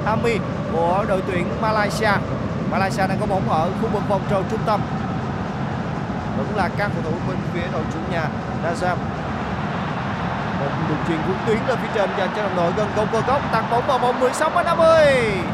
Hami 0.06 0.38
của 0.74 1.06
đội 1.08 1.22
tuyển 1.28 1.46
Malaysia. 1.62 2.12
Malaysia 2.72 3.08
đang 3.08 3.18
có 3.20 3.26
bóng 3.26 3.50
ở 3.50 3.70
khu 3.82 3.88
vực 3.88 4.10
vòng 4.10 4.22
tròn 4.30 4.44
trung 4.52 4.60
tâm. 4.66 4.82
Vẫn 6.38 6.48
là 6.56 6.70
các 6.78 6.92
cầu 6.94 7.12
thủ 7.12 7.18
bên 7.28 7.38
phía 7.54 7.68
đội 7.74 7.82
chủ 7.94 8.00
nhà 8.12 8.28
Nazam. 8.64 8.96
Một 10.60 10.70
đường 10.90 10.98
chuyền 11.08 11.18
cuốn 11.28 11.36
tuyến 11.46 11.58
lên 11.68 11.78
phía 11.82 11.90
trên 11.96 12.10
dành 12.18 12.30
cho 12.36 12.44
đồng 12.44 12.56
đội 12.56 12.72
gần 12.78 12.88
công 12.96 13.08
cơ 13.12 13.22
góc, 13.28 13.42
tạt 13.52 13.64
bóng 13.72 13.88
vào 13.88 13.98
vòng 13.98 14.20
16 14.20 14.50
m 14.50 14.54
50. 14.66 14.88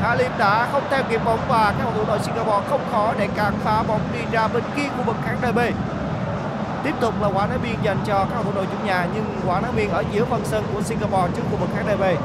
Halim 0.04 0.32
đã 0.38 0.68
không 0.72 0.84
theo 0.90 1.04
kịp 1.10 1.22
bóng 1.26 1.40
và 1.48 1.74
các 1.78 1.84
cầu 1.84 1.94
thủ 1.94 2.04
đội 2.08 2.20
Singapore 2.20 2.68
không 2.70 2.82
khó 2.92 3.14
để 3.20 3.28
cản 3.36 3.54
phá 3.64 3.84
bóng 3.88 4.02
đi 4.14 4.20
ra 4.32 4.48
bên 4.48 4.64
kia 4.76 4.88
khu 4.98 5.04
vực 5.04 5.16
khán 5.26 5.38
đài 5.42 5.52
B. 5.52 5.60
Tiếp 6.86 6.96
tục 7.00 7.14
là 7.22 7.28
quả 7.28 7.48
đá 7.48 7.58
biên 7.58 7.76
dành 7.84 7.98
cho 8.06 8.14
các 8.14 8.28
cầu 8.34 8.44
thủ 8.44 8.52
đội 8.56 8.66
chủ 8.66 8.86
nhà 8.86 9.08
nhưng 9.16 9.26
quả 9.48 9.62
đá 9.62 9.72
biên 9.72 9.90
ở 9.90 10.04
giữa 10.14 10.26
phần 10.26 10.42
sân 10.46 10.64
của 10.74 10.82
Singapore 10.82 11.28
trước 11.36 11.42
khu 11.52 11.58
vực 11.58 11.70
khán 11.76 11.98
đài 12.00 12.18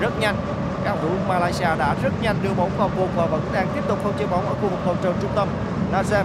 Rất 0.00 0.20
nhanh, 0.20 0.36
các 0.84 0.96
cầu 1.00 1.10
thủ 1.10 1.16
Malaysia 1.28 1.68
đã 1.78 1.94
rất 2.02 2.12
nhanh 2.22 2.36
đưa 2.42 2.54
bóng 2.54 2.70
vào 2.78 2.88
vùng 2.88 3.08
và 3.16 3.26
vẫn 3.26 3.40
đang 3.52 3.66
tiếp 3.74 3.80
tục 3.88 3.98
không 4.02 4.12
chơi 4.18 4.26
bóng 4.26 4.46
ở 4.46 4.54
khu 4.54 4.68
vực 4.68 4.78
cầu 4.84 4.96
trường 5.02 5.14
trung 5.22 5.30
tâm. 5.34 5.48
Nazem 5.92 6.24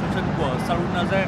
Trên 0.00 0.10
chân 0.14 0.24
của 0.38 0.50
Sarun 0.68 0.86
Nazem. 0.94 1.26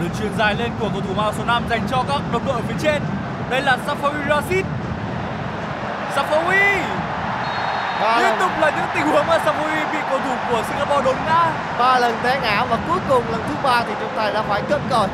Đường 0.00 0.10
truyền 0.20 0.32
dài 0.38 0.54
lên 0.54 0.70
của 0.80 0.88
cầu 0.92 1.00
thủ 1.00 1.14
mang 1.16 1.32
số 1.38 1.44
5 1.44 1.62
dành 1.70 1.82
cho 1.90 2.04
các 2.08 2.20
đồng 2.32 2.46
đội 2.46 2.54
ở 2.54 2.62
phía 2.68 2.76
trên. 2.82 3.02
Đây 3.50 3.62
là 3.62 3.78
Safawi 3.86 4.28
Rashid. 4.28 4.66
Safawi 6.16 6.99
liên 8.00 8.34
tục 8.40 8.50
là 8.60 8.70
những 8.70 8.86
tình 8.94 9.06
huống 9.06 9.26
mà 9.26 9.38
Safawi 9.38 9.92
bị 9.92 9.98
cầu 10.10 10.18
thủ 10.18 10.30
của 10.50 10.62
Singapore 10.68 11.04
đốn 11.04 11.16
ngã. 11.26 11.52
ba 11.78 11.98
lần 11.98 12.14
té 12.22 12.40
ngã 12.42 12.64
và 12.70 12.78
cuối 12.88 12.98
cùng 13.08 13.24
lần 13.32 13.40
thứ 13.48 13.54
ba 13.62 13.82
thì 13.86 13.92
trọng 14.00 14.16
tài 14.16 14.32
đã 14.32 14.42
phải 14.42 14.62
cất 14.62 14.80
còi. 14.90 15.08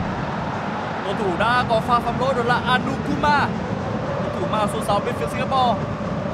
Cầu 1.05 1.15
thủ 1.19 1.31
đã 1.39 1.65
có 1.69 1.81
pha 1.81 1.99
phạm 1.99 2.15
lỗi 2.21 2.35
đó 2.37 2.43
là 2.43 2.61
Anukuma. 2.69 3.39
Cầu 4.23 4.31
thủ 4.41 4.47
mang 4.53 4.69
số 4.73 4.79
6 4.87 5.01
bên 5.07 5.15
phía 5.21 5.27
Singapore. 5.27 5.81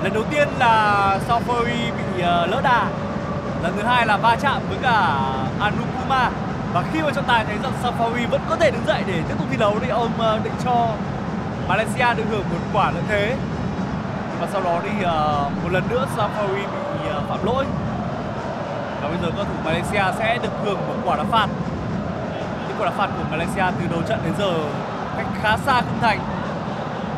Lần 0.02 0.12
đầu 0.14 0.22
tiên 0.30 0.48
là 0.58 1.18
Safawi 1.28 1.64
bị 1.66 2.22
ờ, 2.22 2.46
lỡ 2.46 2.60
đà. 2.64 2.86
Lần 3.62 3.72
thứ 3.76 3.82
hai 3.82 4.06
là 4.06 4.16
va 4.16 4.36
chạm 4.40 4.60
với 4.68 4.78
cả 4.82 5.18
Anukuma. 5.60 6.30
Và 6.74 6.82
khi 6.92 7.02
mà 7.02 7.10
trọng 7.14 7.24
tài 7.24 7.44
thấy 7.44 7.56
rằng 7.62 7.72
Safawi 7.82 8.28
vẫn 8.30 8.40
có 8.48 8.56
thể 8.56 8.70
đứng 8.70 8.86
dậy 8.86 9.02
để 9.06 9.14
tiếp 9.28 9.34
tục 9.38 9.46
thi 9.50 9.56
đấu 9.56 9.76
thì 9.80 9.88
ông 9.88 10.12
ờ, 10.18 10.38
định 10.44 10.54
cho 10.64 10.88
Malaysia 11.68 12.14
được 12.16 12.24
hưởng 12.30 12.44
một 12.50 12.58
quả 12.72 12.90
lợi 12.90 13.02
thế. 13.08 13.36
Và 14.42 14.48
sau 14.52 14.62
đó 14.62 14.80
thì 14.82 14.90
uh, 15.00 15.04
ờ, 15.04 15.50
một 15.62 15.68
lần 15.72 15.84
nữa 15.90 16.06
Safari 16.16 16.54
bị 16.54 17.08
uh, 17.18 17.28
phạm 17.28 17.44
lỗi. 17.44 17.64
Và 19.02 19.08
bây 19.08 19.18
giờ 19.22 19.30
cầu 19.36 19.44
thủ 19.44 19.54
Malaysia 19.64 20.18
sẽ 20.18 20.38
được 20.42 20.48
hưởng 20.64 20.78
một 20.88 20.94
quả 21.04 21.16
đá 21.16 21.24
phạt 21.30 21.46
những 22.68 22.76
quả 22.78 22.86
đá 22.86 22.92
phạt 22.96 23.06
của 23.06 23.24
Malaysia 23.30 23.64
từ 23.80 23.86
đầu 23.90 24.02
trận 24.08 24.18
đến 24.24 24.32
giờ 24.38 24.52
cách 25.16 25.26
khá 25.42 25.56
xa 25.66 25.80
khung 25.80 25.98
thành 26.00 26.18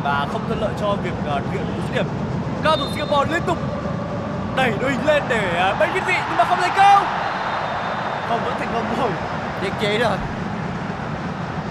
và 0.03 0.27
không 0.31 0.41
thuận 0.47 0.61
lợi 0.61 0.73
cho 0.81 0.95
việc 1.03 1.13
uh, 1.19 1.43
thực 1.43 1.51
hiện 1.51 1.65
dứt 1.75 1.95
điểm. 1.95 2.05
Các 2.63 2.69
cầu 2.69 2.77
thủ 2.77 2.85
Singapore 2.95 3.33
liên 3.33 3.41
tục 3.45 3.57
đẩy 4.55 4.73
đội 4.81 4.91
hình 4.91 5.05
lên 5.05 5.23
để 5.29 5.71
uh, 5.71 5.79
bên 5.79 5.89
việt 5.93 6.03
vị 6.07 6.15
nhưng 6.27 6.37
mà 6.37 6.43
không 6.43 6.61
thành 6.61 6.73
công. 6.77 7.05
Không 8.29 8.39
vẫn 8.45 8.53
thành 8.59 8.69
công 8.73 8.85
rồi. 9.01 9.11
Việt 9.61 9.73
trị 9.79 9.97
rồi. 9.97 10.17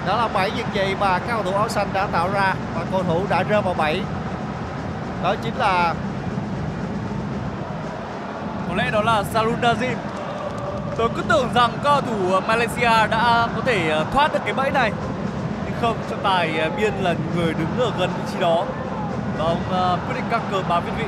Đó 0.06 0.16
là 0.16 0.28
bảy 0.28 0.50
việt 0.50 0.66
gì 0.74 0.94
mà 1.00 1.18
các 1.18 1.34
cầu 1.34 1.42
thủ 1.42 1.58
áo 1.58 1.68
xanh 1.68 1.88
đã 1.92 2.06
tạo 2.12 2.28
ra 2.34 2.54
và 2.74 2.84
cầu 2.92 3.02
thủ 3.02 3.26
đã 3.28 3.42
rơi 3.42 3.62
vào 3.62 3.74
bảy. 3.74 4.02
Đó 5.24 5.34
chính 5.42 5.58
là 5.58 5.94
Có 8.68 8.74
lẽ 8.74 8.90
đó 8.90 9.02
là 9.02 9.22
Sarundazim 9.34 9.96
Tôi 10.96 11.08
cứ 11.16 11.22
tưởng 11.28 11.48
rằng 11.54 11.70
các 11.72 11.80
cầu 11.84 12.00
thủ 12.00 12.40
Malaysia 12.48 13.06
đã 13.10 13.48
có 13.56 13.62
thể 13.64 13.88
ờ, 13.88 14.04
thoát 14.12 14.32
được 14.32 14.38
cái 14.44 14.54
bẫy 14.54 14.70
này. 14.70 14.92
Nhưng 15.64 15.74
không, 15.80 15.96
trọng 16.10 16.22
tài 16.22 16.58
ờ, 16.58 16.70
biên 16.76 16.94
là 16.94 17.14
người 17.36 17.54
đứng 17.54 17.78
ở 17.78 17.90
gần 17.98 18.10
vị 18.16 18.32
trí 18.32 18.40
đó. 18.40 18.64
Và 19.38 19.44
ông 19.44 19.62
ờ, 19.70 19.98
quyết 20.06 20.14
định 20.14 20.24
các 20.30 20.42
cờ 20.50 20.62
báo 20.68 20.80
việt 20.80 20.92
vị. 20.98 21.04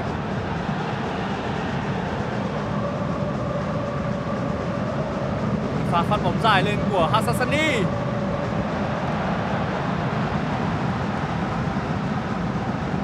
pha 5.92 6.02
phát 6.02 6.20
bóng 6.24 6.36
dài 6.42 6.62
lên 6.62 6.76
của 6.92 7.08
Hassani. 7.12 7.82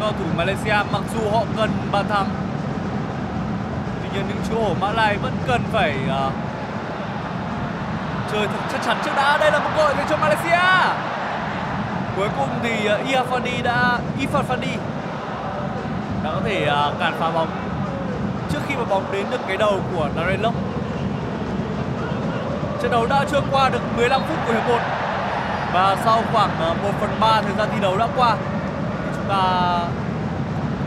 Cầu 0.02 0.12
thủ 0.18 0.24
Malaysia 0.36 0.76
mặc 0.92 1.02
dù 1.14 1.30
họ 1.30 1.44
cần 1.56 1.70
bàn 1.92 2.04
thắng 2.08 2.28
Tuy 4.02 4.08
nhiên 4.14 4.24
những 4.28 4.36
chú 4.48 4.62
hổ 4.62 4.74
Mã 4.80 4.90
Lai 4.90 5.16
vẫn 5.16 5.32
cần 5.46 5.60
phải 5.72 5.94
uh, 6.06 6.32
chơi 8.32 8.46
thật 8.46 8.60
chắc 8.72 8.82
chắn 8.84 8.96
trước 9.04 9.10
đã. 9.16 9.38
Đây 9.38 9.52
là 9.52 9.58
một 9.58 9.70
cơ 9.76 9.82
hội 9.82 9.94
dành 9.96 10.06
cho 10.10 10.16
Malaysia. 10.16 10.94
Cuối 12.16 12.28
cùng 12.38 12.48
thì 12.62 12.86
à, 12.86 12.94
uh, 12.94 13.08
Iafandi 13.08 13.62
đã 13.62 13.98
Ifan 14.20 14.58
đã 16.24 16.30
có 16.30 16.40
thể 16.44 16.66
uh, 16.66 17.00
cản 17.00 17.12
phá 17.18 17.30
bóng 17.30 17.48
trước 18.52 18.60
khi 18.68 18.74
mà 18.74 18.84
bóng 18.84 19.04
đến 19.12 19.26
được 19.30 19.40
cái 19.48 19.56
đầu 19.56 19.80
của 19.96 20.08
Narelok 20.16 20.54
Trận 22.82 22.90
đấu 22.90 23.06
đã 23.06 23.24
trôi 23.32 23.42
qua 23.50 23.68
được 23.68 23.80
15 23.96 24.22
phút 24.28 24.38
của 24.46 24.52
hiệp 24.52 24.68
1 24.68 24.78
và 25.72 25.96
sau 26.04 26.22
khoảng 26.32 26.50
1 26.82 26.90
phần 27.00 27.10
3 27.20 27.42
thời 27.42 27.52
gian 27.58 27.68
thi 27.72 27.80
đấu 27.80 27.98
đã 27.98 28.08
qua 28.16 28.36
chúng 29.22 29.30
ta 29.30 29.78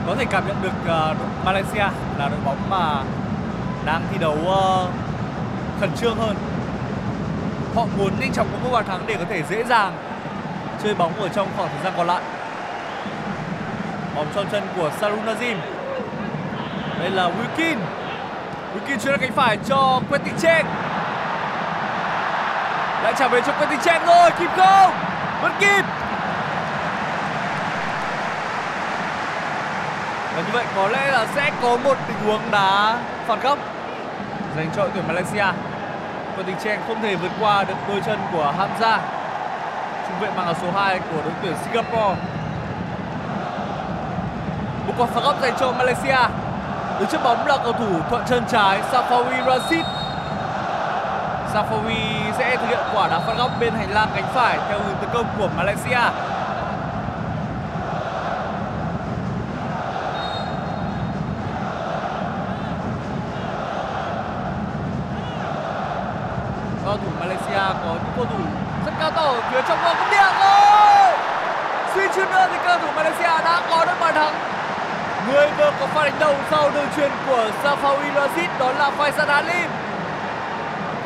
có 0.08 0.16
thể 0.16 0.26
cảm 0.26 0.48
nhận 0.48 0.56
được 0.62 0.74
uh, 0.82 1.18
đội 1.18 1.28
Malaysia 1.46 1.88
là 2.18 2.30
đội 2.30 2.40
bóng 2.46 2.58
mà 2.70 3.04
đang 3.86 4.02
thi 4.12 4.18
đấu 4.18 4.38
uh, 4.44 4.90
khẩn 5.80 5.90
trương 5.96 6.18
hơn. 6.18 6.36
Họ 7.76 7.86
muốn 7.98 8.12
nhanh 8.20 8.34
chóng 8.34 8.48
có 8.52 8.58
một 8.64 8.70
bàn 8.74 8.86
thắng 8.86 9.00
để 9.08 9.16
có 9.16 9.26
thể 9.30 9.44
dễ 9.50 9.64
dàng 9.64 9.98
chơi 10.84 10.96
bóng 10.96 11.22
ở 11.22 11.28
trong 11.28 11.48
khoảng 11.58 11.70
thời 11.70 11.84
gian 11.84 11.94
còn 11.98 12.08
lại. 12.08 12.22
Bóng 14.16 14.28
trong 14.36 14.46
chân 14.52 14.64
của 14.76 14.92
Sarun 15.02 15.26
Nazim. 15.26 15.56
Đây 17.00 17.10
là 17.10 17.24
Wilkin. 17.24 17.78
Wilkin 18.76 18.98
chuyển 18.98 19.12
ra 19.12 19.18
cánh 19.18 19.32
phải 19.32 19.58
cho 19.66 20.02
Quentin 20.10 20.38
Cheng. 20.38 20.66
Lại 23.04 23.14
trả 23.18 23.28
về 23.28 23.42
cho 23.42 23.54
Quentin 23.54 23.80
Cheng 23.80 24.06
rồi, 24.06 24.32
kịp 24.40 24.50
không? 24.58 24.92
Vẫn 25.42 25.52
kịp. 25.60 25.86
Và 30.36 30.42
như 30.42 30.45
vậy 30.56 30.66
có 30.76 30.88
lẽ 30.88 31.12
là 31.12 31.28
sẽ 31.36 31.52
có 31.62 31.78
một 31.84 31.98
tình 32.08 32.18
huống 32.26 32.42
đá 32.52 33.00
phạt 33.28 33.44
góc 33.44 33.60
dành 34.56 34.70
cho 34.76 34.82
đội 34.82 34.92
tuyển 34.94 35.08
Malaysia. 35.08 35.46
và 36.38 36.44
tình 36.46 36.56
trạng 36.64 36.82
không 36.88 37.02
thể 37.02 37.16
vượt 37.16 37.32
qua 37.40 37.64
được 37.64 37.74
đôi 37.88 38.02
chân 38.06 38.20
của 38.32 38.54
Hamza. 38.58 38.98
Trung 40.08 40.20
vệ 40.20 40.30
mang 40.36 40.46
áo 40.46 40.56
số 40.62 40.72
2 40.72 41.00
của 41.00 41.22
đội 41.24 41.34
tuyển 41.42 41.54
Singapore. 41.66 42.16
Một 44.88 44.94
quả 44.98 45.08
phạt 45.08 45.22
góc 45.24 45.42
dành 45.42 45.54
cho 45.60 45.72
Malaysia. 45.72 46.18
Đứng 47.00 47.10
trước 47.10 47.24
bóng 47.24 47.48
là 47.48 47.58
cầu 47.64 47.74
thủ 47.74 48.00
thuận 48.10 48.24
chân 48.28 48.44
trái, 48.52 48.82
Safawi 48.92 49.46
Rashid. 49.46 49.86
Safawi 51.54 52.32
sẽ 52.38 52.56
thực 52.56 52.68
hiện 52.68 52.80
quả 52.94 53.08
đá 53.08 53.20
phạt 53.20 53.34
góc 53.38 53.52
bên 53.60 53.74
hành 53.74 53.92
lang 53.92 54.08
cánh 54.16 54.26
phải 54.34 54.60
theo 54.70 54.80
hướng 54.80 54.96
tấn 55.02 55.10
công 55.14 55.26
của 55.38 55.50
Malaysia. 55.58 56.02
cầu 66.86 66.98
thủ 66.98 67.20
Malaysia 67.20 67.74
có 67.84 67.96
những 68.04 68.05
cầu 68.16 68.26
thủ 68.26 68.44
rất 68.86 68.92
cao 69.00 69.12
to 69.12 69.22
ở 69.22 69.42
phía 69.52 69.62
trong 69.68 69.78
vòng 69.84 69.96
cấm 70.00 70.10
địa 70.12 70.30
rồi. 70.40 71.18
Suy 71.96 72.08
chút 72.16 72.32
nữa 72.32 72.48
thì 72.52 72.58
cầu 72.66 72.78
thủ 72.80 72.88
Malaysia 72.96 73.44
đã 73.46 73.62
có 73.70 73.86
được 73.86 73.94
bàn 74.00 74.16
thắng. 74.16 74.34
Người 75.32 75.50
vừa 75.58 75.72
có 75.80 75.86
pha 75.86 76.04
đánh 76.04 76.14
đầu 76.20 76.36
sau 76.52 76.70
đường 76.70 76.88
truyền 76.96 77.12
của 77.28 77.50
Safawi 77.64 78.14
Rashid 78.16 78.50
đó 78.60 78.72
là 78.80 78.92
Faisal 78.98 79.28
Halim. 79.28 79.70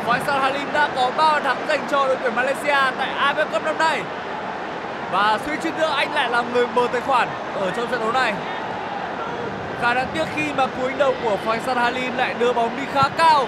Faisal 0.06 0.40
Halim 0.40 0.72
đã 0.72 0.88
có 0.96 1.10
3 1.16 1.32
bàn 1.32 1.44
thắng 1.44 1.56
dành 1.68 1.80
cho 1.90 2.06
đội 2.06 2.16
tuyển 2.22 2.34
Malaysia 2.34 2.78
tại 2.98 3.08
AFF 3.18 3.46
Cup 3.52 3.64
năm 3.64 3.78
nay. 3.78 4.02
Và 5.12 5.38
suy 5.46 5.52
chút 5.62 5.70
nữa, 5.78 5.92
anh 5.96 6.14
lại 6.14 6.30
là 6.30 6.42
người 6.42 6.66
mở 6.66 6.82
tài 6.92 7.00
khoản 7.00 7.28
ở 7.60 7.70
trong 7.70 7.86
trận 7.86 8.00
đấu 8.00 8.12
này. 8.12 8.34
Khá 9.82 9.94
đáng 9.94 10.06
tiếc 10.14 10.24
khi 10.34 10.52
mà 10.56 10.66
cú 10.66 10.88
đánh 10.88 10.98
đầu 10.98 11.14
của 11.24 11.36
Faisal 11.46 11.74
Halim 11.74 12.16
lại 12.16 12.34
đưa 12.38 12.52
bóng 12.52 12.76
đi 12.76 12.82
khá 12.94 13.02
cao 13.16 13.46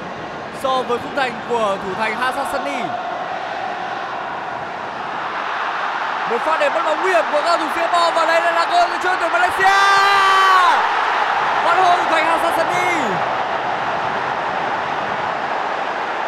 so 0.62 0.82
với 0.82 0.98
khung 0.98 1.16
thành 1.16 1.32
của 1.48 1.76
thủ 1.84 1.94
thành 1.98 2.16
Hassan 2.16 2.46
Sani. 2.52 2.82
Một 6.32 6.38
pha 6.44 6.56
để 6.56 6.68
mất 6.68 6.80
bóng 6.86 7.02
nguy 7.02 7.12
hiểm 7.12 7.24
của 7.32 7.42
cầu 7.44 7.56
thủ 7.58 7.66
phía 7.74 7.86
bò 7.92 8.10
và 8.10 8.26
đây 8.26 8.40
là 8.40 8.66
gol 8.70 8.90
cho 9.02 9.16
chơi 9.20 9.30
Malaysia. 9.30 9.64
Bắt 11.64 11.76
hô 11.76 11.96
thành 12.10 12.26
hassani 12.26 12.92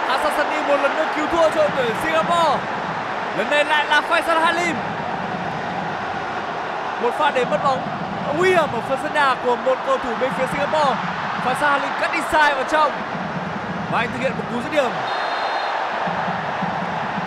hassani 0.08 0.56
một 0.68 0.76
lần 0.82 0.96
nữa 0.96 1.06
cứu 1.16 1.26
thua 1.26 1.50
cho 1.50 1.68
đội 1.76 1.92
Singapore. 2.02 2.58
Lần 3.38 3.50
này 3.50 3.64
lại 3.64 3.86
là 3.86 4.02
Faisal 4.10 4.40
Halim. 4.40 4.76
Một 7.02 7.10
pha 7.18 7.30
để 7.30 7.44
mất 7.44 7.58
bóng 7.64 7.82
nguy 8.36 8.48
hiểm 8.48 8.72
ở 8.72 8.80
phần 8.88 8.98
sân 9.02 9.14
nhà 9.14 9.34
của 9.44 9.56
một 9.56 9.78
cầu 9.86 9.98
thủ 9.98 10.10
bên 10.20 10.30
phía 10.38 10.46
Singapore. 10.52 10.94
Faisal 11.44 11.70
Halim 11.70 11.90
cắt 12.00 12.12
đi 12.12 12.20
sai 12.32 12.54
vào 12.54 12.64
trong 12.64 12.92
và 13.92 13.98
anh 13.98 14.08
thực 14.12 14.20
hiện 14.20 14.32
một 14.38 14.44
cú 14.52 14.62
dứt 14.62 14.72
điểm 14.72 14.90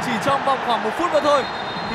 chỉ 0.05 0.11
trong 0.25 0.45
vòng 0.45 0.57
khoảng 0.65 0.83
một 0.83 0.91
phút 0.97 1.13
mà 1.13 1.19
thôi 1.19 1.43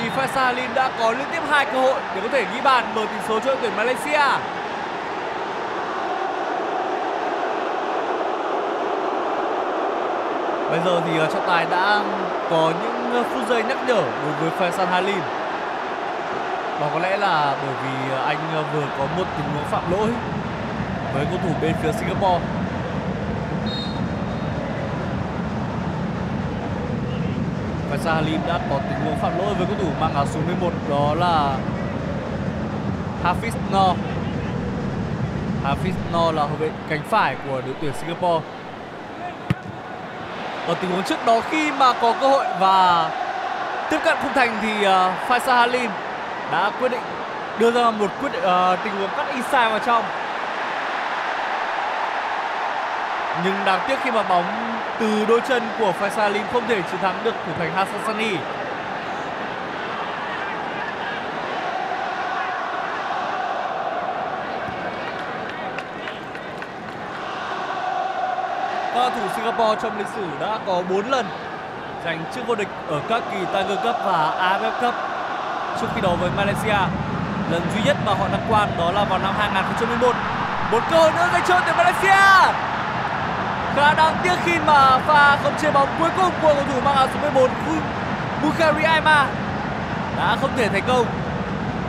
thì 0.03 0.09
Faisal 0.09 0.75
đã 0.75 0.91
có 0.99 1.13
liên 1.13 1.27
tiếp 1.33 1.43
hai 1.49 1.67
cơ 1.67 1.81
hội 1.81 2.01
để 2.15 2.21
có 2.21 2.29
thể 2.33 2.47
ghi 2.55 2.61
bàn 2.61 2.85
mở 2.95 3.03
tỷ 3.11 3.17
số 3.29 3.41
cho 3.41 3.47
đội 3.47 3.57
tuyển 3.63 3.77
Malaysia. 3.77 4.23
Bây 10.71 10.81
giờ 10.85 11.01
thì 11.07 11.19
ờ, 11.19 11.27
trọng 11.33 11.47
tài 11.47 11.67
đã 11.71 12.03
có 12.51 12.73
những 12.83 13.13
ờ, 13.13 13.23
phút 13.23 13.49
giây 13.49 13.63
nhắc 13.63 13.79
nhở 13.87 14.03
đối 14.23 14.33
với 14.41 14.51
Faisal 14.59 14.87
Halim. 14.87 15.21
Đó 16.81 16.87
có 16.93 16.99
lẽ 16.99 17.17
là 17.17 17.57
bởi 17.63 17.75
vì 17.85 18.11
ờ, 18.13 18.25
anh 18.25 18.39
vừa 18.75 18.83
có 18.99 19.07
một 19.17 19.25
tình 19.37 19.47
huống 19.55 19.65
phạm 19.71 19.93
lỗi 19.93 20.09
với 21.15 21.25
cầu 21.25 21.39
thủ 21.43 21.51
bên 21.63 21.75
phía 21.83 21.93
Singapore. 21.93 22.45
Salim 28.05 28.41
đã 28.47 28.59
có 28.71 28.77
tình 28.89 29.01
huống 29.05 29.17
phạm 29.17 29.39
lỗi 29.39 29.55
với 29.55 29.67
cầu 29.67 29.77
thủ 29.81 29.89
mang 30.01 30.15
áo 30.15 30.27
số 30.27 30.41
11 30.47 30.71
đó 30.91 31.15
là 31.15 31.57
Hafiz 33.25 33.53
No. 33.73 33.95
Hafiz 35.65 35.93
No 36.13 36.33
là 36.33 36.43
hậu 36.43 36.57
vệ 36.59 36.71
cánh 36.89 37.03
phải 37.11 37.37
của 37.47 37.61
đội 37.67 37.75
tuyển 37.81 37.93
Singapore. 38.01 38.47
Ở 40.67 40.75
tình 40.75 40.91
huống 40.91 41.03
trước 41.03 41.27
đó 41.27 41.41
khi 41.51 41.71
mà 41.73 41.93
có 41.93 42.15
cơ 42.21 42.29
hội 42.29 42.45
và 42.61 43.11
tiếp 43.91 43.99
cận 44.05 44.17
khung 44.23 44.33
thành 44.35 44.59
thì 44.63 44.85
ờ, 44.85 45.09
uh, 45.09 45.31
Faisal 45.31 45.57
Halim 45.57 45.91
đã 46.53 46.71
quyết 46.81 46.89
định 46.89 47.03
đưa 47.59 47.71
ra 47.71 47.91
một 47.91 48.11
quyết 48.21 48.33
định, 48.33 48.43
uh, 48.43 48.79
tình 48.85 48.93
huống 48.99 49.11
cắt 49.17 49.27
inside 49.35 49.69
vào 49.69 49.79
trong. 49.79 50.05
Nhưng 53.45 53.55
đáng 53.65 53.81
tiếc 53.89 53.97
khi 54.03 54.11
mà 54.11 54.23
bóng 54.23 54.72
từ 55.03 55.25
đôi 55.29 55.41
chân 55.49 55.63
của 55.79 55.93
Faisalim 56.01 56.43
không 56.53 56.69
thể 56.69 56.83
chiến 56.83 57.01
thắng 57.01 57.25
được 57.25 57.35
thủ 57.47 57.53
thành 57.59 57.73
Hassani. 57.75 58.03
Sani. 58.07 58.37
Các 68.95 69.13
thủ 69.15 69.29
Singapore 69.37 69.81
trong 69.83 69.99
lịch 69.99 70.07
sử 70.17 70.27
đã 70.41 70.59
có 70.67 70.83
4 70.91 71.11
lần 71.11 71.27
giành 72.05 72.25
chức 72.35 72.47
vô 72.47 72.55
địch 72.55 72.69
ở 72.89 73.01
các 73.09 73.23
kỳ 73.33 73.39
Tiger 73.53 73.79
Cup 73.85 73.97
và 74.05 74.35
AFF 74.41 74.81
Cup. 74.81 74.95
Trước 75.81 75.87
khi 75.95 76.01
đấu 76.01 76.17
với 76.21 76.31
Malaysia, 76.37 76.79
lần 77.51 77.63
duy 77.75 77.83
nhất 77.85 77.97
mà 78.07 78.15
họ 78.15 78.29
đăng 78.33 78.47
quang 78.49 78.69
đó 78.79 78.93
là 78.93 79.05
vào 79.05 79.19
năm 79.19 79.35
2011. 79.39 80.17
Một 80.73 80.81
cơ 80.91 80.97
hội 80.97 81.11
nữa 81.13 81.29
dành 81.33 81.43
cho 81.49 81.61
tuyển 81.67 81.77
Malaysia 81.77 82.72
khá 83.77 83.95
đáng 83.95 84.17
tiếc 84.23 84.35
khi 84.45 84.53
mà 84.67 84.99
pha 84.99 85.37
không 85.43 85.53
chế 85.63 85.71
bóng 85.71 85.89
cuối 85.99 86.09
cùng 86.17 86.31
của 86.43 86.55
cầu 86.55 86.65
thủ 86.73 86.81
mang 86.85 86.95
áo 86.95 87.07
số 87.15 87.21
11 87.21 87.51
Bukhari 88.43 88.83
Aima 88.83 89.27
đã 90.17 90.37
không 90.41 90.51
thể 90.57 90.69
thành 90.69 90.83
công. 90.89 91.07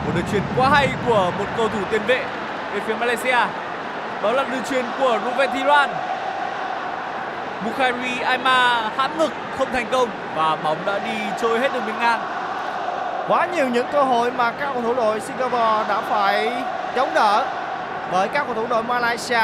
Một 0.05 0.11
đường 0.15 0.25
chuyền 0.31 0.41
quá 0.57 0.69
hay 0.69 0.89
của 1.07 1.31
một 1.37 1.45
cầu 1.57 1.67
thủ 1.69 1.79
tiền 1.91 2.01
vệ 2.07 2.23
về 2.73 2.79
phía 2.87 2.93
Malaysia. 2.93 3.37
Đó 4.23 4.31
là 4.31 4.43
đường 4.43 4.63
chuyền 4.69 4.85
của 4.99 5.19
Ruben 5.25 5.49
Thiran 5.51 5.89
Bukhari 7.65 8.19
Aima 8.19 8.89
hãm 8.97 9.17
ngực, 9.17 9.31
không 9.57 9.67
thành 9.73 9.85
công 9.91 10.09
và 10.35 10.55
bóng 10.63 10.77
đã 10.85 10.99
đi 10.99 11.17
trôi 11.41 11.59
hết 11.59 11.73
đường 11.73 11.85
biên 11.85 11.99
ngang. 11.99 12.19
Quá 13.27 13.45
nhiều 13.45 13.67
những 13.67 13.87
cơ 13.91 14.03
hội 14.03 14.31
mà 14.31 14.51
các 14.51 14.69
cầu 14.73 14.81
thủ 14.81 14.93
đội 14.93 15.19
Singapore 15.19 15.89
đã 15.89 16.01
phải 16.09 16.51
chống 16.95 17.09
đỡ 17.13 17.45
bởi 18.11 18.27
các 18.27 18.43
cầu 18.45 18.55
thủ 18.55 18.67
đội 18.69 18.83
Malaysia 18.83 19.41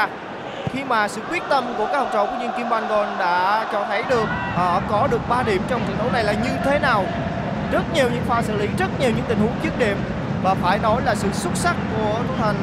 khi 0.72 0.84
mà 0.84 1.08
sự 1.08 1.20
quyết 1.30 1.42
tâm 1.48 1.64
của 1.78 1.86
các 1.86 1.98
học 1.98 2.08
trò 2.12 2.24
của 2.24 2.36
Nhiên 2.40 2.50
Kim 2.56 2.68
Bangon 2.68 3.06
đã 3.18 3.66
cho 3.72 3.84
thấy 3.88 4.02
được 4.08 4.26
họ 4.54 4.80
có 4.90 5.08
được 5.10 5.28
3 5.28 5.42
điểm 5.42 5.62
trong 5.68 5.80
trận 5.80 5.98
đấu 5.98 6.08
này 6.12 6.24
là 6.24 6.32
như 6.32 6.50
thế 6.64 6.78
nào. 6.78 7.04
Rất 7.72 7.82
nhiều 7.94 8.10
những 8.10 8.24
pha 8.28 8.42
xử 8.42 8.56
lý, 8.56 8.68
rất 8.78 9.00
nhiều 9.00 9.10
những 9.10 9.24
tình 9.28 9.38
huống 9.38 9.52
dứt 9.62 9.78
điểm. 9.78 9.96
Và 10.42 10.54
phải 10.54 10.78
nói 10.78 11.02
là 11.04 11.14
sự 11.14 11.28
xuất 11.32 11.50
sắc 11.54 11.76
của 11.96 12.14
thủ 12.28 12.34
thành 12.42 12.56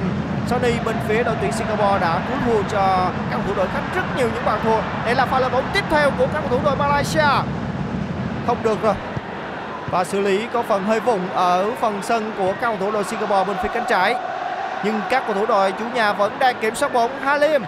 Sony 0.48 0.72
bên 0.86 0.96
phía 1.08 1.24
đội 1.24 1.36
tuyển 1.42 1.52
Singapore 1.52 2.00
đã 2.02 2.22
cứu 2.28 2.38
thua 2.46 2.70
cho 2.70 3.10
các 3.32 3.40
thủ 3.48 3.54
đội 3.58 3.68
khách 3.68 3.96
rất 3.96 4.18
nhiều 4.18 4.30
những 4.34 4.46
bàn 4.46 4.60
thua. 4.64 4.80
Đây 5.06 5.16
là 5.16 5.26
pha 5.26 5.40
lập 5.40 5.52
bóng 5.52 5.64
tiếp 5.74 5.84
theo 5.90 6.12
của 6.18 6.28
các 6.34 6.44
cầu 6.50 6.60
thủ 6.60 6.66
đội 6.66 6.76
Malaysia. 6.76 7.28
Không 8.48 8.58
được 8.64 8.82
rồi. 8.82 8.94
Và 9.92 10.04
xử 10.04 10.20
lý 10.22 10.48
có 10.54 10.64
phần 10.64 10.84
hơi 10.84 11.00
vùng 11.00 11.30
ở 11.34 11.72
phần 11.82 12.00
sân 12.04 12.32
của 12.38 12.52
các 12.52 12.62
cầu 12.62 12.78
thủ 12.80 12.92
đội 12.92 13.04
Singapore 13.04 13.44
bên 13.44 13.58
phía 13.64 13.70
cánh 13.74 13.86
trái. 13.90 14.16
Nhưng 14.84 15.02
các 15.10 15.24
cầu 15.28 15.36
thủ 15.36 15.46
đội 15.46 15.72
chủ 15.72 15.86
nhà 15.94 16.14
vẫn 16.14 16.40
đang 16.40 16.56
kiểm 16.62 16.76
soát 16.76 16.94
bóng 16.94 17.22
Halim. 17.22 17.64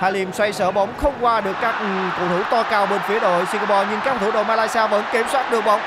Halim 0.00 0.32
xoay 0.32 0.52
sở 0.52 0.70
bóng, 0.70 0.94
không 0.96 1.14
qua 1.20 1.40
được 1.40 1.56
các 1.60 1.74
ừ, 1.80 1.86
cầu 2.18 2.28
thủ 2.28 2.42
to 2.50 2.62
cao 2.62 2.86
bên 2.86 3.00
phía 3.08 3.20
đội 3.20 3.46
Singapore, 3.46 3.86
nhưng 3.90 4.00
các 4.04 4.10
cầu 4.10 4.18
thủ 4.18 4.30
đội 4.30 4.44
Malaysia 4.44 4.86
vẫn 4.86 5.04
kiểm 5.12 5.26
soát 5.32 5.50
được 5.50 5.64
bóng. 5.64 5.80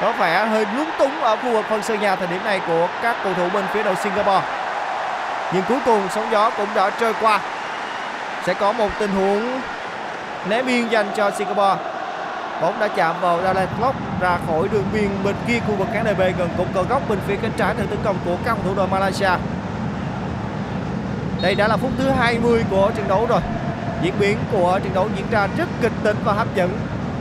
Có 0.00 0.12
vẻ 0.12 0.46
hơi 0.46 0.66
lúng 0.76 0.90
túng 0.98 1.20
ở 1.20 1.36
khu 1.36 1.50
vực 1.50 1.64
phần 1.68 1.82
sân 1.82 2.00
nhà 2.00 2.16
thời 2.16 2.26
điểm 2.26 2.44
này 2.44 2.60
của 2.66 2.88
các 3.02 3.16
cầu 3.24 3.34
thủ 3.34 3.48
bên 3.54 3.64
phía 3.72 3.82
đội 3.82 3.96
Singapore. 3.96 4.42
Nhưng 5.52 5.62
cuối 5.68 5.78
cùng 5.84 6.08
sóng 6.14 6.28
gió 6.32 6.50
cũng 6.50 6.68
đã 6.74 6.90
trôi 6.90 7.14
qua. 7.20 7.40
Sẽ 8.46 8.54
có 8.54 8.72
một 8.72 8.90
tình 8.98 9.10
huống 9.10 9.60
ném 10.48 10.66
biên 10.66 10.88
dành 10.88 11.06
cho 11.16 11.30
Singapore. 11.30 11.76
Bóng 12.62 12.80
đã 12.80 12.88
chạm 12.88 13.14
vào 13.20 13.42
Dallas 13.42 13.68
Lock 13.80 13.96
ra 14.20 14.38
khỏi 14.46 14.68
đường 14.72 14.84
biên 14.92 15.10
bên 15.24 15.34
kia 15.48 15.60
khu 15.66 15.74
vực 15.74 15.88
cánh 15.94 16.04
đài 16.04 16.14
B, 16.14 16.20
gần 16.20 16.48
cột 16.58 16.66
cờ 16.74 16.82
góc 16.82 17.08
bên 17.08 17.18
phía 17.26 17.36
cánh 17.42 17.52
trái 17.56 17.74
từ 17.78 17.86
tấn 17.86 17.98
công 18.04 18.16
của 18.24 18.36
các 18.44 18.52
cầu 18.52 18.62
thủ 18.64 18.74
đội 18.76 18.86
Malaysia 18.88 19.30
đây 21.42 21.54
đã 21.54 21.68
là 21.68 21.76
phút 21.76 21.90
thứ 21.98 22.10
20 22.10 22.64
của 22.70 22.90
trận 22.96 23.08
đấu 23.08 23.26
rồi. 23.28 23.40
Diễn 24.02 24.14
biến 24.18 24.38
của 24.52 24.80
trận 24.84 24.94
đấu 24.94 25.08
diễn 25.16 25.26
ra 25.30 25.48
rất 25.56 25.68
kịch 25.82 25.92
tính 26.02 26.16
và 26.24 26.32
hấp 26.32 26.54
dẫn. 26.54 26.70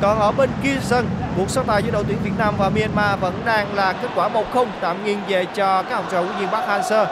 Còn 0.02 0.20
ở 0.20 0.32
bên 0.32 0.50
kia 0.64 0.76
sân 0.82 1.10
cuộc 1.38 1.50
so 1.50 1.64
tài 1.64 1.84
giữa 1.84 1.92
đội 1.92 2.04
tuyển 2.08 2.18
Việt 2.24 2.32
Nam 2.38 2.54
và 2.58 2.70
Myanmar 2.70 3.20
vẫn 3.20 3.42
đang 3.46 3.76
là 3.76 3.94
kết 3.94 4.08
quả 4.16 4.30
1-0 4.54 4.66
tạm 4.82 5.06
nghiêng 5.06 5.22
về 5.28 5.46
cho 5.46 5.84
các 5.84 5.96
học 5.96 6.06
trò 6.12 6.22
của 6.22 6.30
viên 6.40 6.50
Park 6.50 6.68
Hang-seo 6.68 7.06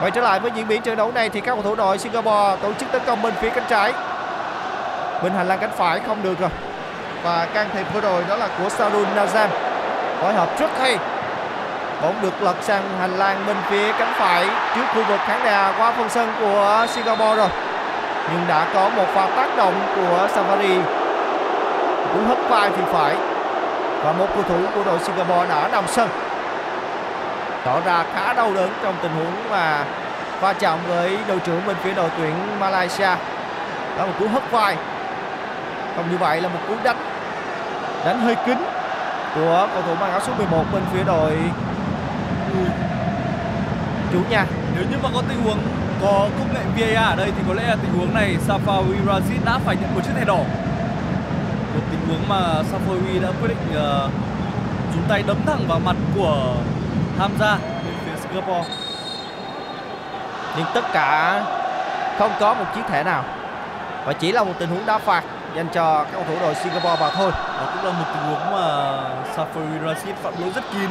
quay 0.00 0.10
trở 0.10 0.20
lại 0.20 0.40
với 0.40 0.50
diễn 0.54 0.68
biến 0.68 0.82
trận 0.82 0.96
đấu 0.96 1.12
này 1.12 1.28
thì 1.28 1.40
các 1.40 1.52
cầu 1.54 1.62
thủ 1.62 1.74
đội 1.74 1.98
Singapore 1.98 2.56
tổ 2.62 2.72
chức 2.72 2.92
tấn 2.92 3.02
công 3.06 3.22
bên 3.22 3.34
phía 3.40 3.50
cánh 3.50 3.64
trái. 3.70 3.92
Bên 5.22 5.32
hành 5.32 5.48
lang 5.48 5.58
cánh 5.60 5.70
phải 5.76 6.00
không 6.06 6.22
được 6.22 6.38
rồi. 6.40 6.50
Và 7.22 7.46
can 7.54 7.68
thiệp 7.74 7.86
vừa 7.94 8.00
rồi 8.00 8.24
đó 8.28 8.36
là 8.36 8.48
của 8.58 8.68
Sarun 8.68 9.06
Nazam 9.16 9.48
phối 10.20 10.34
hợp 10.34 10.58
rất 10.58 10.70
hay 10.78 10.98
bóng 12.02 12.22
được 12.22 12.42
lật 12.42 12.56
sang 12.60 12.82
hành 13.00 13.18
lang 13.18 13.46
bên 13.46 13.56
phía 13.68 13.92
cánh 13.92 14.12
phải 14.16 14.48
trước 14.74 14.84
khu 14.94 15.04
vực 15.08 15.20
khán 15.26 15.40
đài 15.44 15.72
qua 15.78 15.92
phần 15.92 16.08
sân 16.08 16.32
của 16.40 16.86
Singapore 16.88 17.34
rồi. 17.36 17.48
Nhưng 18.32 18.48
đã 18.48 18.66
có 18.74 18.88
một 18.88 19.04
pha 19.14 19.26
tác 19.36 19.56
động 19.56 19.74
của 19.96 20.28
Savari. 20.34 20.78
Cú 22.12 22.18
hất 22.28 22.38
vai 22.48 22.70
thì 22.76 22.82
phải. 22.92 23.16
Và 24.04 24.12
một 24.12 24.26
cầu 24.34 24.42
thủ 24.42 24.58
của 24.74 24.84
đội 24.84 24.98
Singapore 24.98 25.48
đã 25.48 25.68
nằm 25.72 25.84
sân. 25.86 26.08
Tỏ 27.64 27.80
ra 27.86 28.04
khá 28.14 28.32
đau 28.32 28.54
đớn 28.54 28.70
trong 28.82 28.94
tình 29.02 29.12
huống 29.12 29.50
mà 29.50 29.84
va 30.40 30.52
chạm 30.52 30.78
với 30.88 31.18
đội 31.28 31.38
trưởng 31.38 31.60
bên 31.66 31.76
phía 31.82 31.94
đội 31.94 32.10
tuyển 32.18 32.34
Malaysia. 32.60 33.14
Đó 33.96 33.98
là 33.98 34.06
một 34.06 34.12
cú 34.18 34.28
hất 34.28 34.50
vai. 34.50 34.76
Không 35.96 36.10
như 36.10 36.16
vậy 36.18 36.40
là 36.40 36.48
một 36.48 36.60
cú 36.68 36.74
đánh. 36.84 36.96
Đánh 38.04 38.20
hơi 38.20 38.36
kín 38.46 38.58
của 39.34 39.68
cầu 39.74 39.82
thủ 39.82 39.94
mang 40.00 40.10
áo 40.10 40.20
số 40.20 40.32
11 40.38 40.64
bên 40.72 40.82
phía 40.92 41.02
đội 41.06 41.32
chủ 44.12 44.18
nhà 44.30 44.46
Nếu 44.74 44.84
như 44.90 44.96
mà 45.02 45.08
có 45.14 45.22
tình 45.28 45.42
huống 45.42 45.58
có 46.02 46.28
công 46.38 46.54
nghệ 46.54 46.60
VAR 46.76 47.10
ở 47.10 47.16
đây 47.16 47.32
thì 47.36 47.42
có 47.48 47.54
lẽ 47.54 47.62
là 47.62 47.76
tình 47.82 47.92
huống 47.98 48.14
này 48.14 48.36
Safawi 48.48 49.06
Razid 49.06 49.44
đã 49.44 49.58
phải 49.64 49.76
nhận 49.76 49.94
một 49.94 50.00
chiếc 50.04 50.12
thẻ 50.16 50.24
đỏ. 50.24 50.38
Một 51.74 51.80
tình 51.90 52.00
huống 52.08 52.28
mà 52.28 52.62
Safawi 52.72 53.22
đã 53.22 53.28
quyết 53.40 53.48
định 53.48 53.74
ờ, 53.74 54.08
dùng 54.94 55.02
tay 55.08 55.22
đấm 55.26 55.36
thẳng 55.46 55.64
vào 55.68 55.78
mặt 55.78 55.96
của 56.16 56.54
Hamza 57.18 57.56
bên 57.84 57.94
phía 58.04 58.20
Singapore. 58.22 58.70
nhưng 60.56 60.66
tất 60.74 60.84
cả 60.92 61.44
không 62.18 62.32
có 62.40 62.54
một 62.54 62.64
chiếc 62.74 62.82
thẻ 62.88 63.04
nào 63.04 63.24
và 64.06 64.12
chỉ 64.12 64.32
là 64.32 64.44
một 64.44 64.52
tình 64.58 64.68
huống 64.68 64.86
đá 64.86 64.98
phạt 64.98 65.24
dành 65.56 65.66
cho 65.72 66.04
các 66.04 66.12
cầu 66.12 66.24
thủ 66.28 66.34
đội 66.40 66.54
Singapore 66.54 66.96
mà 67.00 67.10
thôi 67.10 67.30
Đó 67.32 67.66
cũng 67.74 67.84
là 67.84 67.92
một 67.98 68.04
tình 68.14 68.22
huống 68.22 68.52
mà 68.52 68.96
Safawi 69.36 69.84
Razid 69.84 70.14
phạm 70.22 70.34
lỗi 70.40 70.50
rất 70.54 70.64
kín 70.72 70.90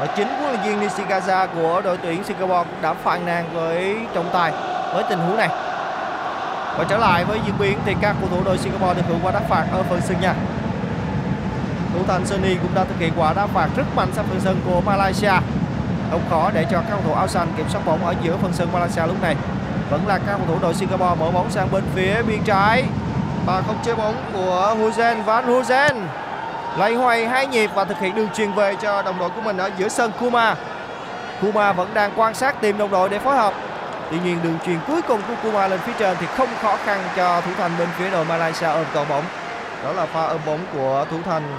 và 0.00 0.06
chính 0.06 0.28
huấn 0.28 0.42
luyện 0.42 0.60
viên 0.62 0.80
Nishikawa 0.80 1.46
của 1.46 1.80
đội 1.84 1.98
tuyển 2.02 2.24
Singapore 2.24 2.70
cũng 2.70 2.82
đã 2.82 2.94
phàn 2.94 3.26
nàn 3.26 3.44
với 3.54 3.96
trọng 4.14 4.30
tài 4.32 4.52
với 4.94 5.04
tình 5.08 5.18
huống 5.18 5.36
này. 5.36 5.48
Và 6.78 6.84
trở 6.88 6.98
lại 6.98 7.24
với 7.24 7.40
diễn 7.46 7.54
biến 7.58 7.78
thì 7.84 7.94
các 8.00 8.16
cầu 8.20 8.28
thủ 8.30 8.44
đội 8.44 8.58
Singapore 8.58 8.94
được 8.94 9.02
hưởng 9.08 9.20
quả 9.22 9.32
đá 9.32 9.40
phạt 9.40 9.64
ở 9.72 9.82
phần 9.82 10.00
sân 10.00 10.20
nhà. 10.20 10.34
Thủ 11.94 12.00
thành 12.08 12.26
Sunny 12.26 12.54
cũng 12.54 12.74
đã 12.74 12.84
thực 12.84 12.98
hiện 12.98 13.12
quả 13.16 13.32
đá 13.32 13.46
phạt 13.46 13.68
rất 13.76 13.84
mạnh 13.96 14.08
sang 14.12 14.24
phần 14.28 14.40
sân 14.40 14.60
của 14.66 14.80
Malaysia. 14.80 15.32
Không 16.10 16.22
khó 16.30 16.50
để 16.54 16.66
cho 16.70 16.78
các 16.78 16.86
cầu 16.90 17.00
thủ 17.04 17.12
áo 17.14 17.28
xanh 17.28 17.48
kiểm 17.56 17.66
soát 17.68 17.80
bóng 17.86 18.06
ở 18.06 18.14
giữa 18.22 18.36
phần 18.42 18.52
sân 18.52 18.68
Malaysia 18.72 19.06
lúc 19.06 19.22
này. 19.22 19.36
Vẫn 19.90 20.06
là 20.06 20.18
các 20.18 20.36
cầu 20.36 20.46
thủ 20.46 20.58
đội 20.62 20.74
Singapore 20.74 21.14
mở 21.20 21.30
bóng 21.30 21.50
sang 21.50 21.68
bên 21.72 21.84
phía 21.94 22.22
biên 22.22 22.42
trái. 22.44 22.84
Và 23.46 23.62
không 23.66 23.76
chế 23.84 23.94
bóng 23.94 24.14
của 24.32 24.76
Huzen 24.78 25.22
Van 25.22 25.46
Huzen 25.46 26.03
lấy 26.78 26.94
hoay 26.94 27.26
hai 27.26 27.46
nhịp 27.46 27.70
và 27.74 27.84
thực 27.84 27.98
hiện 27.98 28.14
đường 28.14 28.28
truyền 28.34 28.52
về 28.52 28.74
cho 28.74 29.02
đồng 29.02 29.18
đội 29.18 29.30
của 29.30 29.40
mình 29.40 29.56
ở 29.56 29.70
giữa 29.78 29.88
sân 29.88 30.12
Kuma. 30.20 30.54
Kuma 31.40 31.72
vẫn 31.72 31.88
đang 31.94 32.10
quan 32.16 32.34
sát 32.34 32.60
tìm 32.60 32.78
đồng 32.78 32.90
đội 32.90 33.08
để 33.08 33.18
phối 33.18 33.36
hợp. 33.36 33.54
Tuy 34.10 34.18
nhiên, 34.24 34.38
đường 34.42 34.58
truyền 34.66 34.78
cuối 34.86 35.02
cùng 35.02 35.20
của 35.28 35.34
Kuma 35.42 35.68
lên 35.68 35.80
phía 35.80 35.92
trên 35.98 36.16
thì 36.20 36.26
không 36.26 36.48
khó 36.62 36.76
khăn 36.84 37.00
cho 37.16 37.40
thủ 37.40 37.50
thành 37.58 37.70
bên 37.78 37.88
phía 37.98 38.10
đội 38.10 38.24
Malaysia 38.24 38.66
ôm 38.66 38.84
cầu 38.94 39.04
bóng. 39.08 39.24
Đó 39.84 39.92
là 39.92 40.06
pha 40.06 40.24
ôm 40.24 40.40
bóng 40.46 40.58
của 40.74 41.06
thủ 41.10 41.16
thành 41.24 41.58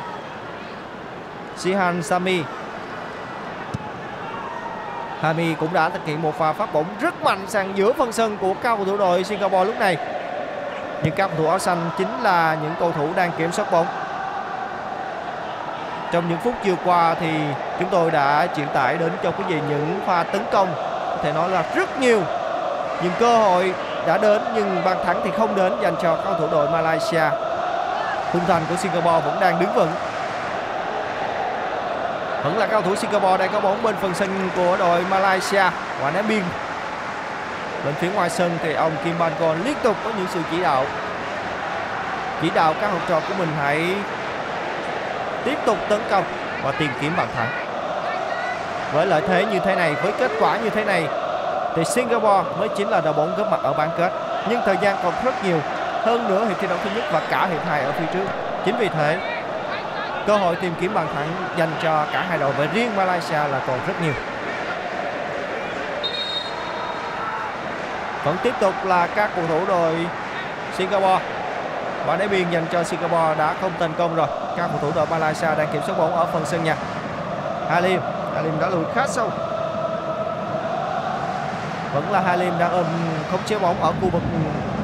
Sihan 1.58 2.04
Sami. 2.04 2.44
Hami 5.22 5.54
cũng 5.54 5.74
đã 5.74 5.90
thực 5.90 6.06
hiện 6.06 6.22
một 6.22 6.38
pha 6.40 6.54
phát 6.54 6.74
bóng 6.74 6.86
rất 7.00 7.24
mạnh 7.24 7.40
sang 7.48 7.78
giữa 7.78 7.94
phân 7.94 8.12
sân 8.12 8.38
của 8.38 8.54
các 8.54 8.76
cầu 8.76 8.86
thủ 8.86 8.98
đội 8.98 9.24
Singapore 9.24 9.66
lúc 9.66 9.80
này. 9.80 9.98
Nhưng 11.04 11.14
các 11.16 11.28
cầu 11.28 11.38
thủ 11.38 11.48
áo 11.48 11.60
xanh 11.60 11.90
chính 11.98 12.24
là 12.24 12.58
những 12.62 12.74
cầu 12.80 12.92
thủ 12.92 13.08
đang 13.16 13.32
kiểm 13.38 13.52
soát 13.52 13.72
bóng 13.72 13.86
trong 16.16 16.30
những 16.30 16.40
phút 16.40 16.54
chiều 16.64 16.76
qua 16.86 17.16
thì 17.20 17.28
chúng 17.80 17.90
tôi 17.90 18.12
đã 18.12 18.48
truyền 18.56 18.68
tải 18.68 18.98
đến 18.98 19.12
cho 19.24 19.32
quý 19.32 19.44
vị 19.48 19.56
những 19.70 20.00
pha 20.06 20.24
tấn 20.24 20.42
công. 20.52 20.68
Có 21.10 21.18
thể 21.24 21.34
nói 21.34 21.50
là 21.50 21.64
rất 21.76 22.00
nhiều. 22.00 22.22
Những 23.04 23.12
cơ 23.20 23.38
hội 23.38 23.74
đã 24.08 24.18
đến, 24.18 24.42
nhưng 24.56 24.82
bàn 24.86 24.98
thắng 25.06 25.22
thì 25.24 25.32
không 25.38 25.56
đến 25.56 25.74
dành 25.82 25.96
cho 26.02 26.16
các 26.16 26.24
cầu 26.26 26.34
thủ 26.38 26.48
đội 26.52 26.70
Malaysia. 26.70 27.24
Khung 28.32 28.46
thành 28.48 28.62
của 28.70 28.76
Singapore 28.76 29.26
vẫn 29.26 29.38
đang 29.40 29.60
đứng 29.60 29.74
vững. 29.74 29.92
Vẫn 32.44 32.58
là 32.58 32.68
cao 32.68 32.82
thủ 32.82 32.96
Singapore 32.96 33.38
đang 33.38 33.52
có 33.54 33.60
bóng 33.60 33.84
bên 33.84 33.96
phần 34.02 34.14
sân 34.14 34.50
của 34.56 34.78
đội 34.78 35.02
Malaysia 35.10 35.64
và 36.02 36.12
ném 36.14 36.28
biên. 36.28 36.44
Bên 37.86 37.94
phía 37.94 38.10
ngoài 38.10 38.30
sân 38.30 38.58
thì 38.64 38.74
ông 38.74 38.92
Kim 39.04 39.20
Bangkon 39.20 39.58
liên 39.64 39.76
tục 39.84 39.96
có 40.04 40.12
những 40.18 40.28
sự 40.34 40.40
chỉ 40.52 40.62
đạo. 40.62 40.86
Chỉ 42.42 42.50
đạo 42.50 42.74
các 42.82 42.92
học 42.92 43.02
trò 43.10 43.20
của 43.20 43.34
mình 43.40 43.50
hãy 43.60 43.96
tiếp 45.46 45.58
tục 45.66 45.78
tấn 45.90 46.02
công 46.10 46.24
và 46.64 46.72
tìm 46.72 46.90
kiếm 47.02 47.14
bàn 47.18 47.28
thắng. 47.36 47.50
Với 48.94 49.06
lợi 49.06 49.22
thế 49.28 49.46
như 49.46 49.60
thế 49.60 49.76
này, 49.76 49.94
với 49.94 50.12
kết 50.12 50.32
quả 50.40 50.58
như 50.58 50.70
thế 50.70 50.86
này, 50.86 51.08
thì 51.76 51.86
Singapore 51.86 52.44
mới 52.60 52.70
chính 52.70 52.90
là 52.90 53.02
đội 53.02 53.14
bóng 53.14 53.36
góp 53.38 53.52
mặt 53.52 53.60
ở 53.64 53.74
bán 53.74 53.90
kết. 53.98 54.12
Nhưng 54.50 54.62
thời 54.66 54.78
gian 54.82 54.98
còn 55.04 55.14
rất 55.26 55.44
nhiều. 55.44 55.60
Hơn 56.04 56.28
nữa, 56.28 56.46
hiệp 56.46 56.60
thi 56.60 56.68
đấu 56.68 56.78
thứ 56.84 56.90
nhất 56.96 57.04
và 57.12 57.22
cả 57.30 57.48
hiệp 57.52 57.66
hai 57.68 57.82
ở 57.82 57.92
phía 57.92 58.06
trước. 58.14 58.26
Chính 58.66 58.78
vì 58.78 58.90
thế, 58.90 59.18
cơ 60.28 60.38
hội 60.38 60.56
tìm 60.56 60.74
kiếm 60.80 60.94
bàn 60.94 61.08
thắng 61.16 61.28
dành 61.58 61.70
cho 61.84 62.06
cả 62.14 62.26
hai 62.30 62.38
đội 62.38 62.52
và 62.52 62.66
riêng 62.74 62.96
Malaysia 62.96 63.34
là 63.34 63.62
còn 63.68 63.80
rất 63.88 63.94
nhiều. 64.02 64.14
Vẫn 68.24 68.38
tiếp 68.44 68.54
tục 68.60 68.74
là 68.84 69.08
các 69.08 69.30
cầu 69.36 69.46
thủ 69.48 69.66
đội 69.68 69.96
Singapore. 70.78 71.20
Và 72.06 72.16
đá 72.16 72.28
biên 72.28 72.52
dành 72.52 72.66
cho 72.72 72.84
Singapore 72.84 73.36
đã 73.38 73.54
không 73.62 73.72
thành 73.80 73.94
công 73.98 74.16
rồi 74.16 74.28
các 74.58 74.68
cầu 74.68 74.80
thủ 74.82 74.92
đội 74.96 75.06
Malaysia 75.06 75.56
đang 75.58 75.68
kiểm 75.74 75.82
soát 75.88 75.98
bóng 75.98 76.16
ở 76.16 76.26
phần 76.26 76.46
sân 76.46 76.64
nhà. 76.64 76.76
Halim 77.70 78.02
Halim 78.36 78.60
đã 78.60 78.70
lùi 78.70 78.86
khá 78.96 79.08
sâu. 79.08 79.30
Vẫn 81.94 82.12
là 82.12 82.22
Halim 82.22 82.54
đang 82.60 82.72
ôm 82.72 82.86
khống 83.32 83.44
chế 83.46 83.60
bóng 83.60 83.84
ở 83.84 83.92
khu 84.02 84.10
vực 84.10 84.22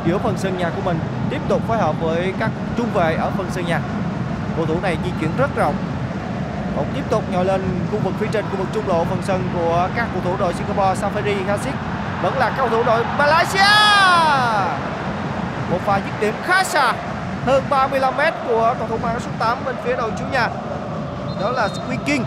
giữa 0.05 0.17
phần 0.17 0.37
sân 0.37 0.57
nhà 0.57 0.69
của 0.75 0.81
mình, 0.81 0.99
tiếp 1.29 1.39
tục 1.47 1.61
phối 1.67 1.77
hợp 1.77 1.95
với 2.01 2.33
các 2.39 2.49
trung 2.77 2.89
vệ 2.93 3.15
ở 3.15 3.31
phần 3.37 3.47
sân 3.51 3.65
nhà. 3.65 3.79
Cầu 4.55 4.65
thủ 4.65 4.75
này 4.83 4.97
di 5.05 5.11
chuyển 5.19 5.31
rất 5.37 5.55
rộng. 5.55 5.75
Bóng 6.75 6.85
tiếp 6.95 7.03
tục 7.09 7.23
nhồi 7.31 7.45
lên 7.45 7.61
khu 7.91 7.97
vực 7.97 8.13
phía 8.19 8.27
trên, 8.31 8.45
khu 8.51 8.57
vực 8.57 8.67
trung 8.73 8.87
lộ 8.87 9.03
phần 9.03 9.21
sân 9.23 9.49
của 9.53 9.89
các 9.95 10.07
cầu 10.13 10.21
thủ 10.23 10.37
đội 10.39 10.53
Singapore, 10.53 11.01
Safari 11.01 11.45
Hasik 11.47 11.73
vẫn 12.21 12.37
là 12.37 12.51
cầu 12.57 12.69
thủ 12.69 12.83
đội 12.83 13.03
Malaysia. 13.17 13.71
Một 15.71 15.79
pha 15.85 15.97
dứt 15.97 16.21
điểm 16.21 16.33
khá 16.45 16.63
xa 16.63 16.93
hơn 17.45 17.63
35 17.69 18.17
mét 18.17 18.33
của 18.47 18.75
cầu 18.79 18.87
thủ 18.87 18.97
mang 18.97 19.19
số 19.19 19.29
8 19.39 19.57
bên 19.65 19.75
phía 19.83 19.95
đội 19.95 20.11
chủ 20.19 20.25
nhà. 20.31 20.49
Đó 21.41 21.51
là 21.51 21.67
Squeaking 21.67 22.05
King. 22.05 22.23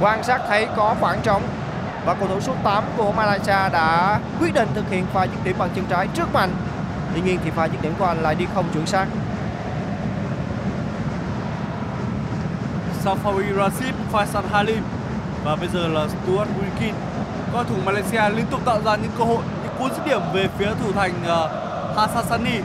Quan 0.00 0.24
sát 0.24 0.40
thấy 0.48 0.68
có 0.76 0.94
khoảng 1.00 1.20
trống 1.22 1.42
và 2.06 2.14
cầu 2.14 2.28
thủ 2.28 2.40
số 2.40 2.52
8 2.64 2.84
của 2.96 3.12
Malaysia 3.12 3.68
đã 3.72 4.20
quyết 4.40 4.54
định 4.54 4.68
thực 4.74 4.90
hiện 4.90 5.06
pha 5.12 5.24
dứt 5.24 5.44
điểm 5.44 5.56
bằng 5.58 5.70
chân 5.76 5.84
trái 5.90 6.08
trước 6.14 6.32
mạnh 6.32 6.52
tuy 7.14 7.20
nhiên 7.20 7.38
thì 7.44 7.50
pha 7.50 7.64
dứt 7.64 7.82
điểm 7.82 7.92
của 7.98 8.04
anh 8.04 8.22
lại 8.22 8.34
đi 8.34 8.46
không 8.54 8.64
chuẩn 8.72 8.86
xác. 8.86 9.06
Safawi 13.04 13.56
Rashid, 13.56 13.94
Faisal 14.12 14.42
Halim 14.52 14.82
và 15.44 15.56
bây 15.56 15.68
giờ 15.68 15.88
là 15.88 16.06
Stuart 16.08 16.48
Wilkin. 16.48 16.92
Các 17.52 17.66
thủ 17.68 17.74
Malaysia 17.84 18.28
liên 18.36 18.46
tục 18.50 18.60
tạo 18.64 18.78
ra 18.84 18.96
những 18.96 19.10
cơ 19.18 19.24
hội, 19.24 19.42
những 19.62 19.72
cú 19.78 19.88
dứt 19.88 20.06
điểm 20.06 20.20
về 20.34 20.48
phía 20.58 20.70
thủ 20.82 20.92
thành 20.92 21.12
uh, 21.22 21.71
Hasasani 21.96 22.60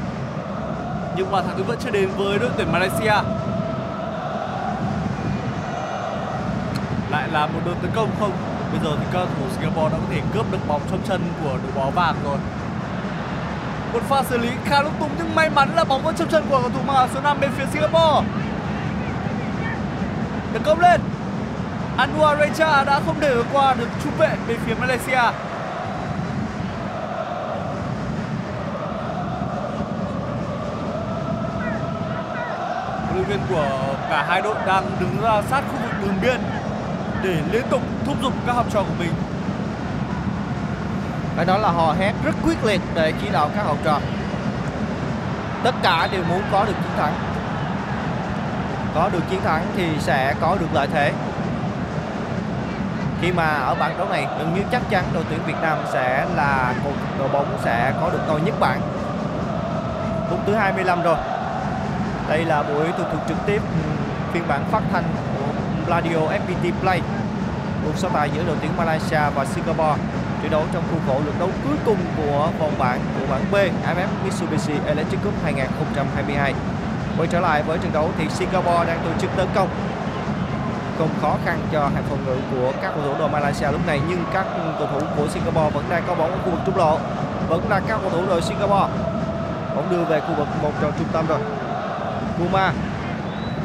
Nhưng 1.16 1.32
mà 1.32 1.42
thắng 1.42 1.63
vẫn 1.63 1.78
chưa 1.84 1.90
đến 1.90 2.10
với 2.18 2.40
đội 2.40 2.50
tuyển 2.58 2.72
Malaysia. 2.72 3.13
Lại 7.12 7.28
là 7.32 7.48
một 7.48 7.60
đợt 7.66 7.76
tấn 7.82 7.92
công 7.96 8.10
không? 8.20 8.32
Bây 8.72 8.80
giờ 8.84 8.98
thì 9.00 9.06
cầu 9.13 9.26
thủ 9.26 9.44
Singapore 9.56 9.90
đã 9.90 9.98
có 9.98 10.06
thể 10.12 10.22
cướp 10.34 10.52
được 10.52 10.68
bóng 10.68 10.82
trong 10.90 11.00
chân 11.08 11.22
của 11.44 11.50
đội 11.50 11.72
bóng 11.76 11.92
vàng 11.92 12.16
rồi. 12.24 12.38
Một 13.94 14.04
pha 14.10 14.24
xử 14.24 14.38
lý 14.38 14.50
khá 14.66 14.82
lung 14.82 14.94
tung 15.00 15.10
nhưng 15.18 15.36
may 15.36 15.50
mắn 15.50 15.70
là 15.76 15.84
bóng 15.84 16.04
vẫn 16.04 16.16
trong 16.16 16.28
chân 16.28 16.44
của 16.50 16.60
cầu 16.62 16.70
thủ 16.70 16.80
mang 16.88 17.10
số 17.13 17.22
5 17.22 17.38
bên 17.42 17.52
phía 17.58 17.66
Singapore 17.74 18.28
Tấn 20.54 20.63
công 20.63 20.80
lên 20.80 21.02
Anwar 21.98 22.38
Recha 22.40 22.84
đã 22.84 23.02
không 23.06 23.16
để 23.20 23.36
qua 23.54 23.74
được 23.74 23.88
trung 24.04 24.13
vệ 24.18 24.30
bên 24.48 24.58
phía 24.66 24.74
Malaysia 24.74 25.22
viên 33.28 33.40
của 33.50 33.96
cả 34.10 34.26
hai 34.28 34.42
đội 34.42 34.56
đang 34.66 34.84
đứng 35.00 35.22
ra 35.22 35.42
sát 35.50 35.62
khu 35.72 35.78
vực 35.82 35.92
đường 36.02 36.16
biên 36.22 36.42
để 37.24 37.42
liên 37.52 37.63
tục 37.70 37.82
thúc 38.06 38.16
giục 38.22 38.34
các 38.48 38.54
học 38.54 38.66
trò 38.74 38.80
của 38.80 38.96
mình. 39.00 39.12
Phải 41.36 41.46
nói 41.46 41.60
là 41.60 41.70
hò 41.70 41.94
hét 42.00 42.13
rất 42.24 42.36
quyết 42.44 42.66
liệt 42.66 42.82
để 42.96 43.13
chỉ 43.22 43.28
đạo 43.32 43.50
các 43.56 43.63
học 43.63 43.78
trò. 43.84 44.00
Tất 45.63 45.76
cả 45.84 46.08
đều 46.12 46.24
muốn 46.24 46.42
có 46.52 46.66
được 46.66 46.74
chiến 46.74 46.92
thắng. 46.98 47.13
Có 48.96 49.10
được 49.13 49.22
chiến 49.30 49.42
thắng 49.44 49.66
thì 49.76 49.88
sẽ 50.00 50.36
có 50.42 50.58
được 50.60 50.68
lợi 50.74 50.88
thế. 50.94 51.13
Khi 53.22 53.32
mà 53.32 53.48
ở 53.48 53.76
bảng 53.76 53.98
đấu 53.98 54.08
này, 54.10 54.28
gần 54.40 54.56
như 54.56 54.62
chắc 54.72 54.82
chắn 54.90 55.04
đội 55.13 55.24
tuyển 55.30 55.40
Việt 55.46 55.62
Nam 55.62 55.78
sẽ 55.94 56.26
là 56.36 56.74
một 56.84 56.94
đội 57.20 57.28
bóng 57.28 57.58
sẽ 57.63 57.94
có 58.02 58.10
được 58.10 58.22
ngôi 58.28 58.42
nhất 58.42 58.56
bảng. 58.60 58.82
Phút 60.30 60.40
thứ 60.46 60.56
25 60.56 61.02
rồi 61.02 61.16
đây 62.30 62.46
là 62.46 62.63
buổi 62.63 62.86
tường 62.98 63.08
thuật 63.12 63.28
trực 63.28 63.38
tiếp 63.46 63.62
ừ, 63.62 63.90
phiên 64.34 64.44
bản 64.48 64.66
phát 64.72 64.82
thanh 64.92 65.04
của 65.36 65.48
Radio 65.88 66.18
FPT 66.18 66.72
Play. 66.82 67.02
Cuộc 67.86 67.98
so 67.98 68.10
tài 68.10 68.30
giữa 68.36 68.44
đội 68.48 68.56
tuyển 68.62 68.72
Malaysia 68.78 69.22
và 69.36 69.46
Singapore 69.46 70.02
trận 70.42 70.52
đấu 70.52 70.63
trong 70.74 70.84
khuôn 70.92 71.00
khổ 71.08 71.22
lượt 71.26 71.34
đấu 71.40 71.50
cuối 71.63 71.78
cùng 71.86 71.98
của 72.18 72.50
vòng 72.60 72.74
bảng, 72.78 73.00
của 73.20 73.26
bảng 73.30 73.46
B 73.52 73.56
AFF 73.56 74.08
Mitsubishi 74.24 74.74
Electric 74.88 75.24
Cup 75.24 75.34
2022 75.44 76.54
Quay 77.18 77.28
trở 77.28 77.40
lại 77.40 77.63
với 77.63 77.78
trận 77.78 77.94
đấu 77.94 78.10
thì 78.18 78.30
Singapore 78.30 78.86
đang 78.88 79.00
tổ 79.04 79.22
chức 79.22 79.32
tấn 79.36 79.48
công. 79.56 79.70
Không 80.98 81.10
khó 81.22 81.36
khăn 81.46 81.60
cho 81.72 81.80
hàng 81.80 82.04
phòng 82.10 82.26
ngự 82.26 82.38
của 82.52 82.72
các 82.82 82.92
cầu 82.96 83.04
thủ 83.04 83.13
đội 83.20 83.30
Malaysia 83.30 83.72
lúc 83.72 83.88
này, 83.88 84.02
nhưng 84.10 84.24
các 84.34 84.46
cầu 84.80 84.88
thủ 84.92 85.00
của 85.18 85.28
Singapore 85.28 85.70
vẫn 85.74 85.84
đang 85.90 86.04
có 86.08 86.16
bóng 86.16 86.32
ở 86.32 86.38
khu 86.46 86.52
vực 86.52 86.60
trung 86.66 86.78
lộ. 86.78 86.98
Vẫn 87.48 87.70
là 87.70 87.82
các 87.88 88.00
cầu 88.02 88.10
thủ 88.10 88.26
đội 88.28 88.42
Singapore. 88.42 88.88
Bóng 89.76 89.88
đưa 89.92 90.04
về 90.04 90.20
khu 90.20 90.34
vực 90.38 90.48
một 90.62 90.72
tròn 90.82 90.92
trung 90.98 91.08
tâm 91.13 91.28
rồi. 91.28 91.40
Kuma 92.39 92.71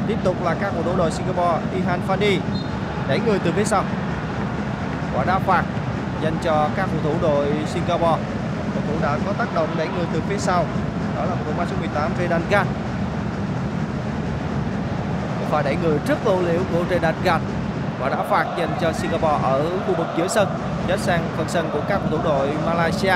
tiếp 0.07 0.17
tục 0.25 0.45
là 0.45 0.55
các 0.61 0.73
cầu 0.75 0.83
thủ 0.83 0.97
đội 0.97 1.11
Singapore, 1.11 1.59
Ihan 1.77 2.01
Fandi 2.09 2.39
đẩy 3.09 3.21
người 3.27 3.39
từ 3.39 3.53
phía 3.53 3.65
sau. 3.65 3.85
Quả 5.15 5.25
đá 5.25 5.39
phạt 5.39 5.63
dành 6.23 6.35
cho 6.43 6.69
các 6.77 6.89
cầu 6.93 7.13
thủ 7.13 7.19
đội 7.23 7.47
Singapore. 7.67 8.23
Cầu 8.75 8.83
thủ 8.89 8.95
đã 9.03 9.19
có 9.27 9.33
tác 9.33 9.55
động 9.55 9.69
đẩy 9.79 9.89
người 9.89 10.07
từ 10.13 10.21
phía 10.29 10.39
sau. 10.39 10.65
Đó 11.17 11.25
là 11.25 11.35
cầu 11.35 11.45
thủ 11.47 11.53
mang 11.59 11.67
số 11.71 11.77
18 11.81 12.11
Redan 12.19 12.43
và 15.53 15.63
đẩy 15.63 15.77
người 15.83 15.99
rất 16.07 16.27
lộ 16.27 16.43
liễu 16.43 16.61
của 16.73 16.85
Redan 16.91 17.15
và 18.01 18.09
đã 18.09 18.17
phạt 18.31 18.47
dành 18.59 18.69
cho 18.81 18.93
Singapore 18.93 19.39
ở 19.43 19.65
khu 19.87 19.95
vực 19.95 20.07
giữa 20.17 20.29
sân 20.29 20.49
chết 20.89 21.01
sang 21.01 21.25
phần 21.37 21.49
sân 21.49 21.71
của 21.73 21.81
các 21.89 22.01
cầu 22.11 22.19
thủ 22.19 22.25
đội 22.25 22.49
Malaysia. 22.67 23.15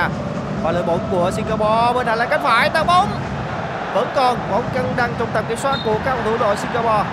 Và 0.63 0.71
lợi 0.71 0.83
bóng 0.83 0.99
của 1.11 1.31
Singapore 1.31 1.93
bên 1.95 2.05
này 2.05 2.17
là 2.17 2.25
cánh 2.25 2.43
phải 2.43 2.69
tăng 2.69 2.87
bóng 2.87 3.26
vẫn 3.97 4.07
còn 4.15 4.37
bóng 4.51 4.69
cân 4.73 4.85
đang 4.97 5.13
trong 5.19 5.27
tầm 5.33 5.45
kiểm 5.47 5.57
soát 5.57 5.79
của 5.85 5.97
các 6.05 6.13
cầu 6.13 6.23
thủ 6.23 6.37
đội 6.37 6.57
Singapore. 6.57 7.03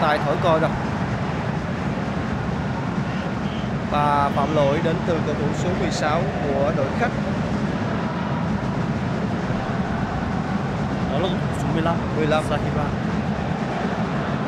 Tài 0.00 0.18
thổi 0.18 0.36
còi 0.42 0.60
rồi. 0.60 0.70
Và 3.90 4.30
phạm 4.36 4.56
lỗi 4.56 4.80
đến 4.84 4.96
từ 5.06 5.18
cầu 5.26 5.34
thủ 5.34 5.46
số 5.62 5.68
16 5.80 6.20
của 6.42 6.72
đội 6.76 6.86
khách. 6.98 7.10
Đó 11.12 11.18
là 11.18 11.28
số 11.58 11.66
15 11.74 11.96
15 12.16 12.44
Sahiba 12.50 12.84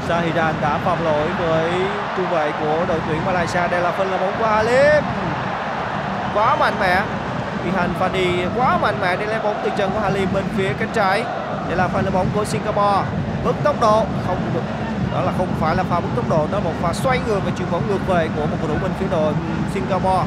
Zahidan 0.09 0.53
đã 0.61 0.79
phạm 0.85 1.05
lỗi 1.05 1.29
với 1.39 1.71
trung 2.17 2.27
vệ 2.31 2.53
của 2.61 2.85
đội 2.89 2.99
tuyển 3.09 3.25
Malaysia. 3.27 3.69
Đây 3.71 3.81
là 3.81 3.91
phân 3.91 4.11
là 4.11 4.19
bóng 4.19 4.35
của 4.39 4.47
Halim 4.47 5.05
quá 6.35 6.57
mạnh 6.57 6.75
mẽ. 6.81 7.03
Ihan 7.73 7.91
Fadi 8.01 8.49
quá 8.57 8.79
mạnh 8.79 9.01
mẽ 9.01 9.17
để 9.17 9.27
lấy 9.27 9.39
bóng 9.39 9.61
từ 9.65 9.71
chân 9.77 9.91
của 9.95 10.01
Halim 10.01 10.29
bên 10.35 10.45
phía 10.57 10.73
cánh 10.79 10.91
trái 10.95 11.25
đây 11.77 11.87
là 11.87 11.89
pha 11.89 12.03
lên 12.03 12.13
bóng 12.13 12.27
của 12.35 12.45
Singapore. 12.45 13.03
Bước 13.45 13.55
tốc 13.65 13.81
độ 13.81 14.05
không 14.27 14.39
được 14.55 14.61
đó 15.15 15.21
là 15.21 15.33
không 15.39 15.47
phải 15.61 15.77
là 15.77 15.83
pha 15.83 16.01
bước 16.01 16.09
tốc 16.17 16.29
độ, 16.29 16.47
đó 16.53 16.59
là 16.59 16.65
một 16.65 16.73
pha 16.83 16.93
xoay 16.93 17.19
ngược 17.27 17.41
và 17.45 17.51
chuyển 17.59 17.71
bóng 17.71 17.89
ngược 17.89 18.07
về 18.07 18.29
của 18.37 18.47
một 18.47 18.57
cầu 18.61 18.69
thủ 18.69 18.75
bên 18.83 18.93
phía 18.99 19.07
đội 19.11 19.33
Singapore. 19.75 20.25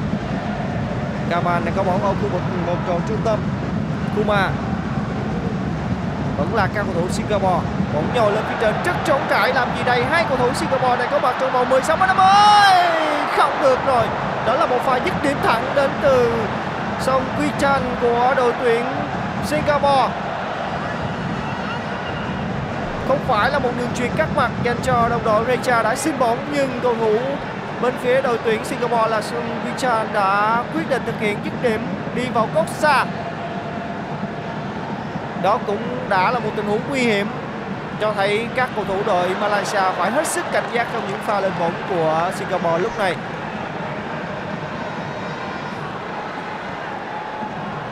Kaman 1.29 1.65
đang 1.65 1.73
có 1.77 1.83
bóng 1.83 2.03
ở 2.03 2.09
khu 2.09 2.29
vực 2.31 2.41
một 2.67 2.75
tròn 2.87 3.01
trung 3.07 3.17
tâm. 3.25 3.39
Kuma 4.15 4.49
vẫn 6.37 6.55
là 6.55 6.67
các 6.73 6.85
cầu 6.85 6.93
thủ 7.01 7.09
Singapore. 7.09 7.59
Bóng 7.93 8.09
nhồi 8.15 8.31
lên 8.31 8.43
phía 8.49 8.55
trên, 8.61 8.75
rất 8.85 8.95
trống 9.05 9.21
trải. 9.29 9.53
Làm 9.53 9.67
gì 9.77 9.83
đây? 9.83 10.03
Hai 10.11 10.25
cầu 10.29 10.37
thủ 10.37 10.53
Singapore 10.53 10.95
đang 10.95 11.11
có 11.11 11.19
mặt 11.19 11.35
trong 11.39 11.51
vòng 11.51 11.69
16 11.69 11.97
mét 11.97 12.09
ơi 12.17 12.89
không 13.37 13.51
được 13.61 13.79
rồi. 13.85 14.05
Đó 14.45 14.53
là 14.53 14.65
một 14.65 14.79
pha 14.85 14.95
dứt 14.95 15.23
điểm 15.23 15.37
thẳng 15.43 15.63
đến 15.75 15.89
từ 16.01 16.33
sông 17.01 17.23
Quy 17.39 17.47
Chan 17.59 17.81
của 18.01 18.33
đội 18.37 18.53
tuyển 18.61 18.85
Singapore 19.45 20.07
không 23.07 23.19
phải 23.27 23.51
là 23.51 23.59
một 23.59 23.69
đường 23.77 23.89
chuyền 23.95 24.11
cắt 24.17 24.27
mặt 24.35 24.51
dành 24.63 24.77
cho 24.83 25.07
đồng 25.09 25.23
đội 25.23 25.45
Recha 25.47 25.83
đã 25.83 25.95
xin 25.95 26.19
bóng, 26.19 26.37
nhưng 26.53 26.79
cầu 26.83 26.95
thủ 26.99 27.17
bên 27.81 27.93
phía 28.01 28.21
đội 28.21 28.37
tuyển 28.43 28.65
Singapore 28.65 29.07
là 29.07 29.21
Sun 29.21 29.43
Wichan 29.65 30.05
đã 30.13 30.63
quyết 30.73 30.89
định 30.89 31.01
thực 31.05 31.19
hiện 31.19 31.37
dứt 31.43 31.53
điểm 31.61 31.81
đi 32.15 32.23
vào 32.33 32.49
góc 32.55 32.67
xa. 32.67 33.05
Đó 35.43 35.59
cũng 35.67 36.09
đã 36.09 36.31
là 36.31 36.39
một 36.39 36.49
tình 36.55 36.67
huống 36.67 36.81
nguy 36.89 36.99
hiểm, 36.99 37.27
cho 38.01 38.13
thấy 38.13 38.47
các 38.55 38.69
cầu 38.75 38.85
thủ 38.85 38.97
đội 39.05 39.29
Malaysia 39.41 39.81
phải 39.97 40.11
hết 40.11 40.27
sức 40.27 40.45
cảnh 40.51 40.63
giác 40.73 40.87
trong 40.93 41.03
những 41.09 41.19
pha 41.25 41.39
lên 41.39 41.51
bóng 41.59 41.73
của 41.89 42.31
Singapore 42.35 42.77
lúc 42.77 42.99
này. 42.99 43.15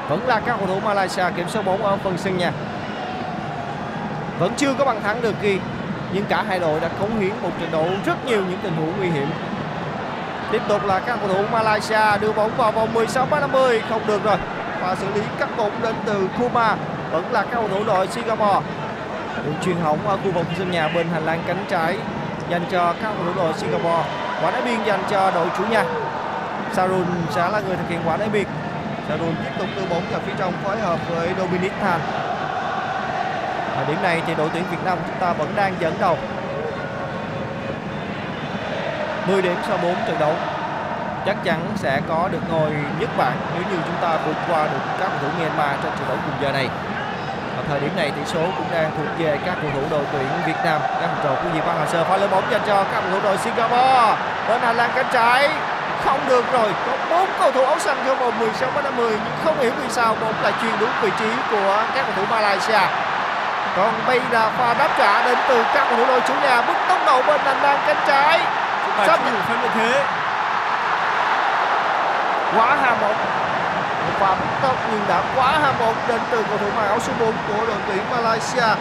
Vẫn 0.10 0.28
là 0.28 0.40
các 0.40 0.56
cầu 0.58 0.68
thủ 0.68 0.80
Malaysia 0.80 1.24
kiểm 1.36 1.50
soát 1.50 1.66
bóng 1.66 1.86
ở 1.86 1.98
phần 2.04 2.18
sân 2.18 2.38
nhà 2.38 2.52
vẫn 4.40 4.54
chưa 4.58 4.74
có 4.74 4.86
bàn 4.86 5.02
thắng 5.04 5.22
được 5.22 5.36
ghi, 5.42 5.60
nhưng 6.14 6.26
cả 6.26 6.44
hai 6.48 6.60
đội 6.60 6.80
đã 6.80 6.90
cống 7.00 7.20
hiến 7.20 7.32
một 7.42 7.50
trận 7.60 7.72
đấu 7.72 7.88
rất 8.06 8.26
nhiều 8.26 8.42
những 8.50 8.60
tình 8.64 8.76
huống 8.76 8.94
nguy 8.98 9.10
hiểm. 9.10 9.28
Tiếp 10.52 10.62
tục 10.68 10.86
là 10.86 11.00
các 11.00 11.20
cầu 11.20 11.28
thủ 11.28 11.44
Malaysia 11.52 12.18
đưa 12.22 12.32
bóng 12.32 12.52
vào 12.58 12.72
vòng 12.72 12.94
16 12.94 13.28
50 13.32 13.82
không 13.90 14.08
được 14.08 14.24
rồi. 14.24 14.38
Và 14.82 14.96
xử 14.96 15.06
lý 15.14 15.22
cắt 15.40 15.50
bóng 15.58 15.72
đến 15.82 15.96
từ 16.06 16.28
Kuma, 16.40 16.76
vẫn 17.12 17.32
là 17.32 17.42
các 17.42 17.52
cầu 17.54 17.68
thủ 17.68 17.84
đội 17.84 18.08
Singapore. 18.08 18.60
Đường 19.46 19.56
truyền 19.66 19.76
hỏng 19.78 20.08
ở 20.08 20.18
khu 20.18 20.32
vực 20.32 20.46
sân 20.58 20.72
nhà 20.72 20.88
bên 20.88 21.08
hành 21.14 21.26
lang 21.26 21.44
cánh 21.48 21.66
trái, 21.70 21.98
dành 22.50 22.62
cho 22.72 22.94
các 23.02 23.14
cầu 23.18 23.26
thủ 23.26 23.44
đội 23.44 23.54
Singapore. 23.54 24.04
Quả 24.42 24.52
đá 24.52 24.62
biên 24.66 24.84
dành 24.86 25.04
cho 25.10 25.32
đội 25.32 25.48
chủ 25.58 25.64
nhà. 25.66 25.84
Sarun 26.74 27.06
sẽ 27.30 27.50
là 27.50 27.60
người 27.60 27.76
thực 27.76 27.90
hiện 27.90 28.00
quả 28.06 28.18
đá 28.18 28.26
biên. 28.34 28.48
Sarun 29.10 29.36
tiếp 29.44 29.52
tục 29.60 29.68
đưa 29.76 29.86
bóng 29.86 30.04
vào 30.12 30.20
phía 30.26 30.34
trong 30.38 30.54
phối 30.64 30.80
hợp 30.80 31.00
với 31.10 31.30
Dominic 31.38 31.72
Tan 31.82 32.00
ở 33.76 33.84
điểm 33.88 33.98
này 34.04 34.22
thì 34.28 34.36
đội 34.36 34.50
tuyển 34.54 34.64
Việt 34.72 34.84
Nam 34.86 34.98
chúng 35.08 35.16
ta 35.20 35.34
vẫn 35.34 35.54
đang 35.56 35.74
dẫn 35.80 35.94
đầu. 36.00 36.18
10 39.28 39.42
điểm 39.42 39.56
sau 39.68 39.78
4 39.78 39.96
trận 40.08 40.20
đấu. 40.20 40.34
Chắc 41.26 41.44
chắn 41.44 41.60
sẽ 41.76 42.02
có 42.10 42.30
được 42.32 42.42
ngôi 42.52 42.70
nhất 43.00 43.10
bảng 43.18 43.38
nếu 43.54 43.64
như 43.72 43.78
chúng 43.86 43.96
ta 44.02 44.18
vượt 44.26 44.36
qua 44.50 44.64
được 44.64 44.80
các 45.00 45.10
cầu 45.10 45.20
thủ 45.22 45.28
Myanmar 45.40 45.80
trong 45.84 45.92
trận 45.98 46.08
đấu 46.08 46.18
cùng 46.26 46.36
giờ 46.42 46.52
này. 46.52 46.70
Ở 47.58 47.64
thời 47.70 47.80
điểm 47.80 47.92
này 47.96 48.12
tỷ 48.12 48.22
số 48.26 48.42
cũng 48.58 48.66
đang 48.72 48.92
thuộc 48.98 49.08
về 49.18 49.38
các 49.46 49.56
cầu 49.62 49.72
thủ 49.74 49.82
đội 49.90 50.04
tuyển 50.12 50.28
Việt 50.46 50.58
Nam. 50.66 50.82
Các 51.02 51.08
học 51.08 51.18
trò 51.24 51.30
của 51.30 51.50
Diệp 51.54 51.66
Văn 51.66 51.76
Hà 51.80 51.86
Sơ 51.86 52.04
pha 52.04 52.18
lên 52.18 52.30
bóng 52.32 52.44
dành 52.52 52.62
cho 52.68 52.84
các 52.84 53.02
cầu 53.02 53.12
thủ 53.12 53.20
đội 53.24 53.38
Singapore. 53.38 54.16
Bên 54.48 54.62
hành 54.62 54.76
lang 54.76 54.92
cánh 54.96 55.06
trái. 55.14 55.50
Không 56.06 56.20
được 56.28 56.46
rồi. 56.54 56.72
Có 56.88 56.98
bốn 57.10 57.30
cầu 57.40 57.52
thủ 57.52 57.66
áo 57.66 57.80
xanh 57.80 57.98
trong 58.06 58.20
vòng 58.20 58.40
16 58.40 58.72
mét 58.76 58.84
50 58.84 59.12
nhưng 59.12 59.34
không 59.44 59.60
hiểu 59.60 59.72
vì 59.84 59.90
sao. 59.90 60.16
Bóng 60.22 60.34
lại 60.44 60.54
truyền 60.62 60.74
đúng 60.80 60.90
vị 61.02 61.10
trí 61.20 61.30
của 61.52 61.84
các 61.96 62.06
cầu 62.06 62.14
thủ 62.16 62.24
Malaysia 62.30 63.05
còn 63.76 63.94
bây 64.08 64.22
là 64.32 64.50
pha 64.58 64.74
đáp 64.74 64.90
trả 64.98 65.26
đến 65.26 65.38
từ 65.50 65.64
các 65.74 65.88
cầu 65.90 65.98
thủ 65.98 66.06
đội 66.08 66.22
chủ 66.28 66.34
nhà 66.44 66.62
bức 66.62 66.78
tốc 66.90 67.00
độ 67.06 67.22
bên 67.28 67.42
hành 67.42 67.62
lang 67.64 67.80
cánh 67.88 67.98
trái. 68.08 68.40
Sắp- 69.06 69.20
chủ 69.26 69.38
phép 69.48 69.56
lợi 69.62 69.70
thế. 69.76 70.04
Quá 72.58 72.78
ham 72.82 72.98
bóng 73.02 73.16
một 74.06 74.14
pha 74.20 74.36
bức 74.36 74.46
tốc 74.62 74.76
nhưng 74.92 75.02
đã 75.08 75.22
quá 75.36 75.60
ham 75.64 75.74
bóng 75.80 75.96
đến 76.08 76.20
từ 76.32 76.44
cầu 76.50 76.58
thủ 76.58 76.66
mặc 76.78 76.88
áo 76.88 77.00
số 77.00 77.14
4 77.20 77.32
của 77.48 77.66
đội 77.66 77.78
tuyển 77.88 78.04
Malaysia. 78.12 78.76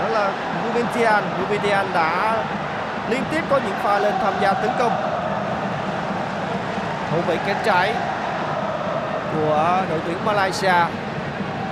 Đó 0.00 0.08
là 0.08 0.28
Rubentian 0.66 1.24
Rubentian 1.40 1.86
đã 1.94 2.34
liên 3.10 3.22
tiếp 3.30 3.40
có 3.50 3.56
những 3.56 3.76
pha 3.82 3.98
lên 3.98 4.14
tham 4.22 4.32
gia 4.40 4.52
tấn 4.52 4.70
công. 4.78 4.92
Thủ 7.10 7.20
vệ 7.26 7.36
cánh 7.46 7.56
trái 7.64 7.94
của 9.34 9.82
đội 9.90 9.98
tuyển 10.06 10.16
Malaysia 10.24 10.74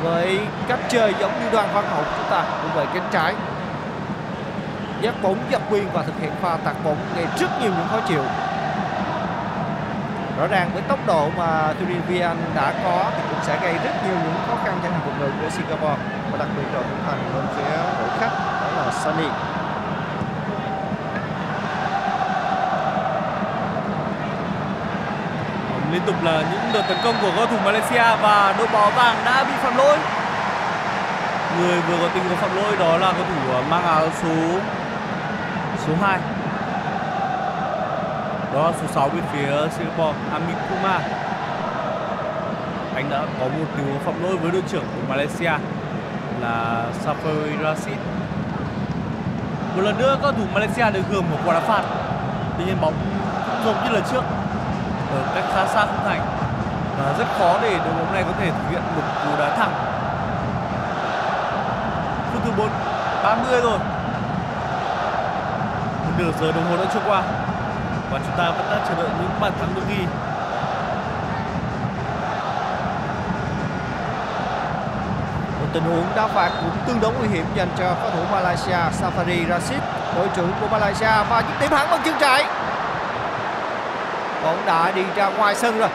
với 0.06 0.40
cách 0.68 0.78
chơi 0.88 1.14
giống 1.20 1.32
như 1.40 1.46
đoàn 1.52 1.68
văn 1.74 1.84
hậu 1.90 2.04
chúng 2.16 2.30
ta, 2.30 2.44
cũng 2.62 2.70
về 2.74 2.86
cánh 2.94 3.08
trái. 3.12 3.34
Dắt 5.00 5.14
bóng 5.22 5.38
dập 5.50 5.62
biên 5.70 5.84
và 5.92 6.02
thực 6.02 6.20
hiện 6.20 6.32
pha 6.42 6.56
tạt 6.56 6.76
bóng 6.84 6.96
gây 7.16 7.26
rất 7.38 7.60
nhiều 7.60 7.70
những 7.78 7.88
khó 7.90 8.00
chịu. 8.08 8.22
Rõ 10.38 10.46
ràng 10.46 10.70
với 10.72 10.82
tốc 10.82 10.98
độ 11.06 11.28
mà 11.36 11.72
Turin 11.80 12.00
Vian 12.08 12.36
đã 12.54 12.72
có 12.84 13.10
thì 13.16 13.22
cũng 13.30 13.38
sẽ 13.42 13.58
gây 13.62 13.72
rất 13.72 14.04
nhiều 14.04 14.16
những 14.24 14.34
khó 14.48 14.56
khăn 14.64 14.78
cho 14.82 14.90
hàng 14.90 15.00
phòng 15.04 15.18
ngự 15.20 15.30
của 15.42 15.50
Singapore, 15.50 16.02
và 16.30 16.38
đặc 16.38 16.48
biệt 16.56 16.62
là 16.74 16.80
thủ 16.80 16.96
thành 17.06 17.18
bên 17.34 17.46
phía 17.56 17.76
đội 18.00 18.08
khách 18.20 18.32
đó 18.60 18.68
là 18.76 18.92
Sunny. 18.92 19.28
Liên 25.96 26.06
tục 26.06 26.24
là 26.24 26.44
những 26.52 26.60
đợt 26.72 26.82
tấn 26.88 26.98
công 27.04 27.14
của 27.22 27.30
cầu 27.36 27.46
thủ 27.46 27.56
Malaysia 27.64 28.16
và 28.22 28.54
đội 28.58 28.66
bóng 28.72 28.92
vàng 28.96 29.16
đã 29.24 29.44
bị 29.44 29.52
phạm 29.62 29.76
lỗi. 29.76 29.98
Người 31.58 31.80
vừa 31.80 31.96
có 31.98 32.08
tình 32.14 32.24
huống 32.28 32.36
phạm 32.36 32.56
lỗi 32.56 32.76
đó 32.78 32.96
là 32.96 33.12
cầu 33.12 33.24
thủ 33.28 33.52
ờ, 33.52 33.62
mang 33.70 33.84
áo 33.84 34.08
số 34.22 34.58
số 35.86 35.92
2 36.02 36.18
đó 38.54 38.62
là 38.62 38.72
số 38.80 38.86
6 38.94 39.08
bên 39.08 39.22
phía 39.32 39.68
Singapore, 39.78 40.18
Amit 40.32 40.56
Kuma 40.70 40.98
anh 42.94 43.10
đã 43.10 43.22
có 43.40 43.44
một 43.44 43.66
tình 43.76 43.86
huống 43.86 43.98
phạm 43.98 44.22
lỗi 44.22 44.36
với 44.36 44.50
đội 44.50 44.62
trưởng 44.68 44.84
của 44.84 45.08
Malaysia 45.08 45.52
là 46.40 46.84
Safari 47.04 47.62
Rashid. 47.62 47.98
Một 49.76 49.82
lần 49.82 49.98
nữa 49.98 50.10
các 50.10 50.18
cầu 50.22 50.32
thủ 50.32 50.44
Malaysia 50.54 50.90
được 50.90 51.02
hưởng 51.10 51.24
một 51.30 51.38
quả 51.44 51.54
đá 51.54 51.60
phạt. 51.60 51.82
Tuy 52.58 52.64
nhiên 52.64 52.76
bóng 52.80 52.94
giống 53.64 53.84
như 53.84 53.90
lần 53.90 54.02
trước 54.12 54.24
ở 55.16 55.22
cách 55.34 55.44
khá 55.54 55.66
xa 55.66 55.86
khung 55.86 56.04
thành. 56.04 56.20
Và 56.98 57.14
rất 57.18 57.26
khó 57.38 57.58
để 57.62 57.70
đội 57.70 57.94
bóng 57.94 58.12
này 58.12 58.22
có 58.22 58.32
thể 58.40 58.50
thực 58.50 58.70
hiện 58.70 58.82
một 58.96 59.02
cú 59.24 59.30
đá 59.38 59.56
thẳng. 59.56 59.72
Phút 62.32 62.42
thứ 62.44 62.50
4 62.56 62.68
30 63.22 63.60
rồi. 63.60 63.78
Một 66.04 66.12
nửa 66.18 66.32
giờ 66.40 66.52
đồng 66.52 66.70
hồ 66.70 66.76
đã 66.76 66.90
trôi 66.94 67.02
qua. 67.06 67.22
Và 68.10 68.18
chúng 68.18 68.36
ta 68.36 68.50
vẫn 68.50 68.66
đang 68.70 68.80
chờ 68.88 68.94
đợi 68.94 69.08
những 69.20 69.30
bàn 69.40 69.52
thắng 69.60 69.74
được 69.74 69.82
ghi. 69.88 70.06
Một 75.60 75.66
tình 75.72 75.84
huống 75.84 76.06
đá 76.16 76.26
phạt 76.26 76.50
cũng 76.60 76.70
tương 76.86 77.00
đối 77.00 77.12
nguy 77.12 77.28
hiểm 77.28 77.46
dành 77.54 77.68
cho 77.78 77.94
pháo 77.94 78.10
thủ 78.10 78.18
Malaysia 78.32 78.76
Safari 79.00 79.48
Rashid, 79.48 79.80
đội 80.16 80.28
trưởng 80.36 80.52
của 80.60 80.66
Malaysia 80.68 81.24
và 81.30 81.40
những 81.40 81.60
điểm 81.60 81.70
thắng 81.70 81.90
bằng 81.90 82.00
chân 82.04 82.14
trái 82.20 82.44
bóng 84.46 84.66
đã 84.66 84.90
đi 84.90 85.02
ra 85.16 85.28
ngoài 85.28 85.54
sân 85.54 85.78
rồi. 85.78 85.88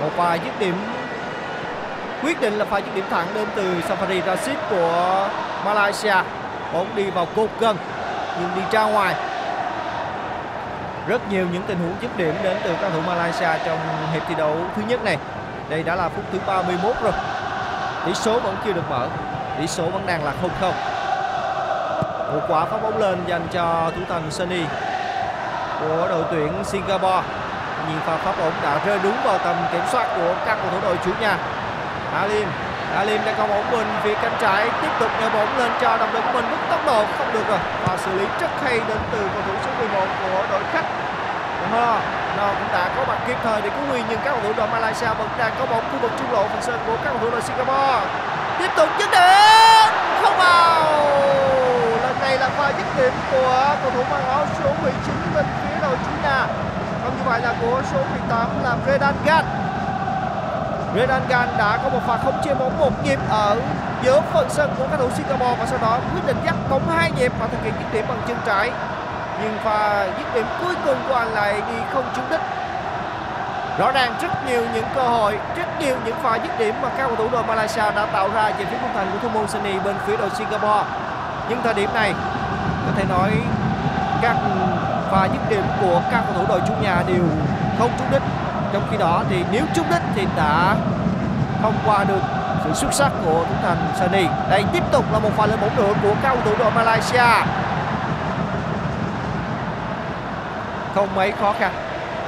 Một 0.00 0.10
vài 0.16 0.40
dứt 0.44 0.60
điểm. 0.60 0.74
Quyết 2.22 2.40
định 2.40 2.58
là 2.58 2.64
pha 2.64 2.78
dứt 2.78 2.94
điểm 2.94 3.04
thẳng 3.10 3.26
đến 3.34 3.48
từ 3.54 3.74
Safari 3.88 4.22
Rashid 4.26 4.56
của 4.70 5.28
Malaysia. 5.64 6.14
Bóng 6.72 6.86
đi 6.94 7.10
vào 7.10 7.26
cột 7.36 7.50
gần, 7.60 7.76
nhưng 8.40 8.50
đi 8.54 8.62
ra 8.70 8.82
ngoài. 8.82 9.14
Rất 11.06 11.30
nhiều 11.30 11.46
những 11.52 11.62
tình 11.62 11.78
huống 11.78 11.94
dứt 12.02 12.16
điểm 12.16 12.34
đến 12.42 12.56
từ 12.64 12.74
các 12.82 12.90
thủ 12.94 13.00
Malaysia 13.06 13.64
trong 13.64 13.78
hiệp 14.12 14.22
thi 14.28 14.34
đấu 14.34 14.56
thứ 14.76 14.82
nhất 14.88 15.04
này. 15.04 15.18
Đây 15.68 15.82
đã 15.82 15.96
là 15.96 16.08
phút 16.08 16.24
thứ 16.32 16.38
31 16.46 16.96
rồi. 17.02 17.12
Tỷ 18.06 18.14
số 18.14 18.40
vẫn 18.40 18.56
chưa 18.64 18.72
được 18.72 18.90
mở. 18.90 19.08
Tỷ 19.58 19.66
số 19.66 19.84
vẫn 19.84 20.06
đang 20.06 20.24
là 20.24 20.32
0-0 20.62 20.72
một 22.32 22.40
quả 22.48 22.64
phát 22.64 22.82
bóng 22.82 22.98
lên 22.98 23.18
dành 23.26 23.46
cho 23.52 23.90
thủ 23.96 24.02
thành 24.08 24.30
Sunny 24.30 24.64
của 25.80 26.06
đội 26.08 26.24
tuyển 26.30 26.64
Singapore. 26.64 27.22
Nhưng 27.88 28.00
pha 28.06 28.16
pháp 28.16 28.34
bóng 28.38 28.52
đã 28.62 28.78
rơi 28.86 28.98
đúng 29.02 29.16
vào 29.24 29.38
tầm 29.38 29.56
kiểm 29.72 29.82
soát 29.92 30.06
của 30.16 30.34
các 30.46 30.58
cầu 30.62 30.70
thủ 30.70 30.78
đội 30.82 30.96
chủ 31.04 31.10
nhà. 31.20 31.36
Alim 32.14 32.48
Alim 32.96 33.20
đang 33.24 33.34
có 33.38 33.46
ổn 33.54 33.64
bên 33.72 33.86
phía 34.02 34.14
cánh 34.14 34.36
trái, 34.40 34.68
tiếp 34.82 34.88
tục 35.00 35.10
nhờ 35.20 35.28
bóng 35.28 35.58
lên 35.58 35.72
cho 35.80 35.96
đồng 35.96 36.12
đội 36.12 36.22
của 36.22 36.32
mình, 36.32 36.50
mức 36.50 36.56
tốc 36.70 36.80
độ 36.86 37.04
không 37.18 37.32
được 37.32 37.48
rồi. 37.48 37.58
Và 37.86 37.96
xử 37.96 38.18
lý 38.18 38.24
rất 38.40 38.50
hay 38.64 38.80
đến 38.88 38.98
từ 39.12 39.18
cầu 39.18 39.42
thủ 39.46 39.52
số 39.64 39.70
11 39.78 40.06
của 40.22 40.42
đội 40.50 40.62
khách. 40.72 40.84
Ho, 41.72 41.98
nó 42.36 42.48
cũng 42.48 42.68
đã 42.72 42.88
có 42.96 43.04
mặt 43.08 43.18
kịp 43.26 43.36
thời 43.44 43.62
để 43.62 43.70
cứu 43.70 43.84
nguy, 43.88 44.00
nhưng 44.08 44.18
các 44.24 44.30
cầu 44.30 44.40
thủ 44.42 44.52
đội 44.56 44.68
Malaysia 44.68 45.06
vẫn 45.06 45.28
đang 45.38 45.52
có 45.58 45.66
bóng 45.66 45.84
khu 45.92 45.98
vực 45.98 46.10
trung 46.18 46.32
lộ 46.32 46.42
phần 46.42 46.62
sân 46.62 46.78
của 46.86 46.96
các 47.04 47.10
cầu 47.10 47.18
thủ 47.20 47.30
đội 47.30 47.42
Singapore. 47.42 48.00
Tiếp 48.58 48.70
tục 48.76 48.88
dứt 48.98 49.10
điểm, 49.10 49.92
không 50.22 50.38
vào 50.38 50.89
này 52.30 52.38
là 52.38 52.48
pha 52.48 52.72
dứt 52.78 52.86
điểm 52.96 53.12
của 53.32 53.76
cầu 53.82 53.90
thủ 53.90 54.02
mang 54.10 54.28
áo 54.28 54.46
số 54.58 54.70
19 54.82 55.14
bên 55.34 55.44
phía 55.44 55.80
đội 55.82 55.96
chủ 56.04 56.10
nhà. 56.22 56.46
Không 57.04 57.16
như 57.16 57.22
vậy 57.24 57.40
là 57.40 57.54
của 57.60 57.82
số 57.92 57.98
18 58.10 58.48
là 58.64 58.76
Redan 58.86 59.14
Gan. 59.24 59.44
Redan 60.94 61.22
Gan 61.28 61.48
đã 61.58 61.78
có 61.82 61.88
một 61.88 62.00
pha 62.06 62.16
không 62.16 62.40
chia 62.44 62.54
bóng 62.54 62.78
một 62.78 63.04
nhịp 63.04 63.18
ở 63.30 63.56
giữa 64.02 64.20
phần 64.32 64.50
sân 64.50 64.74
của 64.78 64.84
các 64.90 64.96
thủ 65.00 65.10
Singapore 65.10 65.56
và 65.58 65.66
sau 65.66 65.78
đó 65.82 65.98
quyết 66.12 66.26
định 66.26 66.36
dắt 66.44 66.54
bóng 66.70 66.88
hai 66.88 67.10
nhịp 67.10 67.32
và 67.40 67.46
thực 67.46 67.58
hiện 67.64 67.74
dứt 67.78 67.92
điểm 67.92 68.04
bằng 68.08 68.22
chân 68.28 68.36
trái. 68.46 68.70
Nhưng 69.42 69.58
pha 69.64 70.06
dứt 70.18 70.34
điểm 70.34 70.46
cuối 70.60 70.74
cùng 70.84 70.96
của 71.08 71.14
anh 71.14 71.34
lại 71.34 71.54
đi 71.54 71.76
không 71.92 72.04
trúng 72.16 72.30
đích. 72.30 72.40
Rõ 73.78 73.92
ràng 73.92 74.14
rất 74.22 74.46
nhiều 74.46 74.62
những 74.74 74.84
cơ 74.94 75.02
hội, 75.02 75.38
rất 75.56 75.80
nhiều 75.80 75.96
những 76.04 76.16
pha 76.22 76.36
dứt 76.36 76.58
điểm 76.58 76.74
mà 76.82 76.88
các 76.88 77.06
cầu 77.06 77.16
thủ 77.16 77.28
đội 77.32 77.42
Malaysia 77.42 77.90
đã 77.96 78.06
tạo 78.12 78.28
ra 78.34 78.50
về 78.58 78.64
phía 78.64 78.76
khung 78.80 78.94
thành 78.94 79.10
của 79.12 79.18
thủ 79.22 79.28
môn 79.28 79.48
Sunny 79.48 79.78
bên 79.78 79.96
phía 80.06 80.16
đội 80.16 80.30
Singapore 80.30 80.84
những 81.50 81.60
thời 81.64 81.74
điểm 81.74 81.90
này, 81.94 82.14
có 82.86 82.92
thể 82.96 83.04
nói 83.08 83.32
các 84.22 84.36
và 85.10 85.28
những 85.32 85.42
điểm 85.48 85.64
của 85.80 86.00
các 86.10 86.22
cầu 86.26 86.34
thủ 86.34 86.44
đội 86.48 86.60
chủ 86.68 86.72
nhà 86.82 87.02
đều 87.06 87.24
không 87.78 87.90
trúng 87.98 88.10
đích. 88.10 88.22
Trong 88.72 88.82
khi 88.90 88.96
đó 88.96 89.22
thì 89.30 89.44
nếu 89.52 89.64
trúng 89.74 89.90
đích 89.90 90.02
thì 90.14 90.26
đã 90.36 90.74
không 91.62 91.74
qua 91.86 92.04
được 92.04 92.20
sự 92.64 92.74
xuất 92.74 92.92
sắc 92.92 93.12
của 93.24 93.44
thủ 93.48 93.54
thành 93.62 93.76
Sunny. 94.00 94.26
Đây 94.50 94.64
tiếp 94.72 94.82
tục 94.92 95.04
là 95.12 95.18
một 95.18 95.30
pha 95.36 95.46
lên 95.46 95.60
bóng 95.60 95.76
nữa 95.76 95.92
của 96.02 96.14
các 96.22 96.34
cầu 96.34 96.38
thủ 96.44 96.52
đội 96.58 96.70
Malaysia. 96.70 97.44
Không 100.94 101.08
mấy 101.14 101.32
khó 101.40 101.54
khăn, 101.58 101.72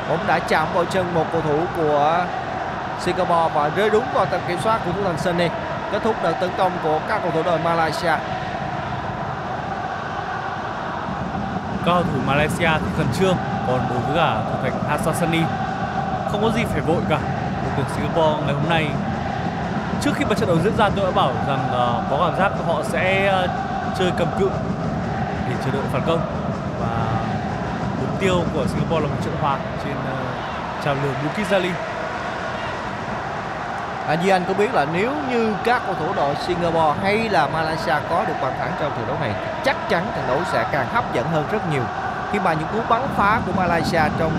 bóng 0.09 0.27
đã 0.27 0.39
chạm 0.39 0.67
vào 0.75 0.85
chân 0.85 1.15
một 1.15 1.25
cầu 1.33 1.41
thủ 1.41 1.59
của 1.77 2.25
Singapore 3.01 3.55
và 3.55 3.71
rơi 3.77 3.91
đúng 3.91 4.05
vào 4.15 4.27
tầm 4.27 4.41
kiểm 4.49 4.59
soát 4.65 4.81
của 4.85 4.93
thủ 4.93 5.03
thành 5.05 5.19
Sunny. 5.19 5.49
Kết 5.93 6.03
thúc 6.05 6.17
đợt 6.23 6.33
tấn 6.41 6.51
công 6.59 6.73
của 6.83 6.99
các 7.09 7.23
cầu 7.23 7.31
thủ 7.31 7.43
đội 7.43 7.59
Malaysia. 7.59 8.13
Các 11.87 11.93
cầu 11.93 12.03
thủ 12.03 12.21
Malaysia 12.27 12.71
thì 12.81 12.87
khẩn 12.97 13.07
trương. 13.19 13.37
Còn 13.67 13.81
đối 13.91 13.99
với 13.99 14.17
cả 14.17 14.37
thủ 14.47 14.59
thành 14.63 14.73
Hassani 14.89 15.43
không 16.31 16.43
có 16.43 16.51
gì 16.51 16.65
phải 16.65 16.81
vội 16.81 17.03
cả. 17.09 17.19
Đội 17.63 17.73
tuyển 17.77 17.87
Singapore 17.97 18.47
ngày 18.47 18.55
hôm 18.55 18.69
nay 18.69 18.89
trước 20.01 20.11
khi 20.15 20.25
mà 20.25 20.35
trận 20.35 20.49
đấu 20.49 20.59
diễn 20.65 20.77
ra 20.77 20.91
tôi 20.97 21.05
đã 21.05 21.11
bảo 21.11 21.33
rằng 21.49 21.65
uh, 21.67 22.11
có 22.11 22.31
cảm 22.31 22.39
giác 22.39 22.53
họ 22.67 22.83
sẽ 22.83 23.35
uh, 23.45 23.51
chơi 23.99 24.13
cầm 24.19 24.29
cự 24.39 24.51
để 25.49 25.55
chờ 25.65 25.71
đợi 25.73 25.83
phản 25.93 26.03
công. 26.07 26.21
Và 26.81 26.89
mục 28.01 28.21
tiêu 28.21 28.45
của 28.55 28.67
Singapore 28.67 29.01
là 29.01 29.07
một 29.07 29.17
trận 29.25 29.35
hòa 29.41 29.57
trên 29.85 29.93
uh, 29.93 30.85
trào 30.85 30.95
lửa 30.95 31.13
Bukit 31.25 31.51
Jalil. 31.51 31.73
À, 34.09 34.17
Duy 34.23 34.31
Anh 34.31 34.45
có 34.49 34.55
biết 34.55 34.75
là 34.75 34.87
nếu 34.93 35.13
như 35.31 35.55
các 35.65 35.83
cầu 35.87 35.95
thủ 35.95 36.07
đội 36.17 36.35
Singapore 36.47 37.01
hay 37.03 37.29
là 37.29 37.47
Malaysia 37.47 37.95
có 38.11 38.25
được 38.29 38.35
bàn 38.43 38.53
thắng 38.59 38.73
trong 38.81 38.93
trận 38.97 39.07
đấu 39.07 39.17
này 39.21 39.31
chắc 39.65 39.77
chắn 39.89 40.07
trận 40.17 40.25
đấu 40.29 40.39
sẽ 40.53 40.67
càng 40.73 40.87
hấp 40.93 41.15
dẫn 41.15 41.27
hơn 41.33 41.45
rất 41.53 41.71
nhiều. 41.71 41.83
Khi 42.33 42.39
mà 42.39 42.53
những 42.53 42.69
cú 42.73 42.79
bắn 42.89 43.03
phá 43.17 43.41
của 43.47 43.53
Malaysia 43.53 44.03
trong 44.19 44.33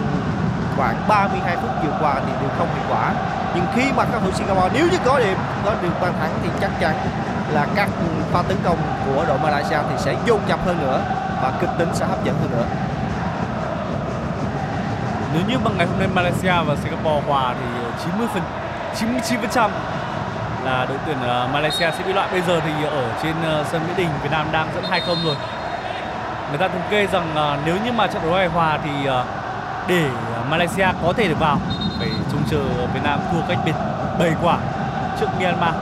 khoảng 0.78 0.96
32 1.08 1.56
phút 1.56 1.70
vừa 1.84 1.94
qua 2.02 2.14
thì 2.26 2.32
đều 2.42 2.50
không 2.58 2.68
hiệu 2.76 2.84
quả. 2.90 3.14
Nhưng 3.56 3.66
khi 3.76 3.92
mà 3.96 4.04
các 4.12 4.22
thủ 4.26 4.32
Singapore 4.32 4.70
nếu 4.74 4.88
như 4.92 4.98
có 5.06 5.20
điểm, 5.20 5.38
có 5.66 5.74
được 5.82 6.02
bàn 6.02 6.14
thắng 6.20 6.30
thì 6.44 6.50
chắc 6.62 6.72
chắn 6.80 6.96
là 7.52 7.66
các 7.76 7.90
pha 8.32 8.42
tấn 8.42 8.58
công 8.64 8.78
của 9.06 9.26
đội 9.28 9.40
Malaysia 9.40 9.78
thì 9.90 9.96
sẽ 9.98 10.16
dồn 10.26 10.40
dập 10.48 10.60
hơn 10.66 10.82
nữa 10.82 11.02
và 11.42 11.52
kịch 11.62 11.70
tính 11.78 11.90
sẽ 11.94 12.06
hấp 12.06 12.24
dẫn 12.24 12.36
hơn 12.42 12.52
nữa. 12.52 12.66
Nếu 15.34 15.44
như 15.48 15.58
bằng 15.64 15.78
ngày 15.78 15.88
hôm 15.88 16.00
nay 16.00 16.08
Malaysia 16.14 16.54
và 16.68 16.76
Singapore 16.84 17.22
hòa 17.28 17.54
thì 17.60 17.82
90 18.04 18.28
phần 18.34 18.44
99% 19.54 19.70
là 20.66 20.86
đội 20.90 20.98
tuyển 21.06 21.18
ờ, 21.22 21.48
Malaysia 21.54 21.92
sẽ 21.92 22.04
bị 22.08 22.14
loại. 22.14 22.28
Bây 22.32 22.42
giờ 22.42 22.60
thì 22.66 22.86
ở 22.86 23.04
trên 23.24 23.36
ờ, 23.44 23.66
sân 23.72 23.82
Mỹ 23.88 23.94
Đình 23.98 24.10
Việt 24.24 24.32
Nam 24.32 24.48
đang 24.52 24.68
dẫn 24.76 24.84
2-0 24.84 25.26
rồi. 25.26 25.36
Người 26.50 26.58
ta 26.58 26.68
thống 26.68 26.82
kê 26.90 27.08
rằng 27.08 27.32
ờ, 27.36 27.58
nếu 27.66 27.76
như 27.86 27.92
mà 27.92 28.08
trận 28.08 28.22
đấu 28.24 28.36
này 28.36 28.48
hòa 28.48 28.80
thì 28.84 28.92
để 29.88 30.06
Malaysia 30.50 30.88
có 31.04 31.14
thể 31.14 31.28
được 31.28 31.40
vào, 31.40 31.58
phải 32.00 32.10
trông 32.32 32.44
chờ 32.50 32.64
Việt 32.94 33.00
Nam 33.04 33.20
thua 33.32 33.42
cách 33.48 33.58
biệt 33.66 33.76
7 34.20 34.32
quả 34.44 34.58
trước 35.20 35.28
Myanmar. 35.40 35.76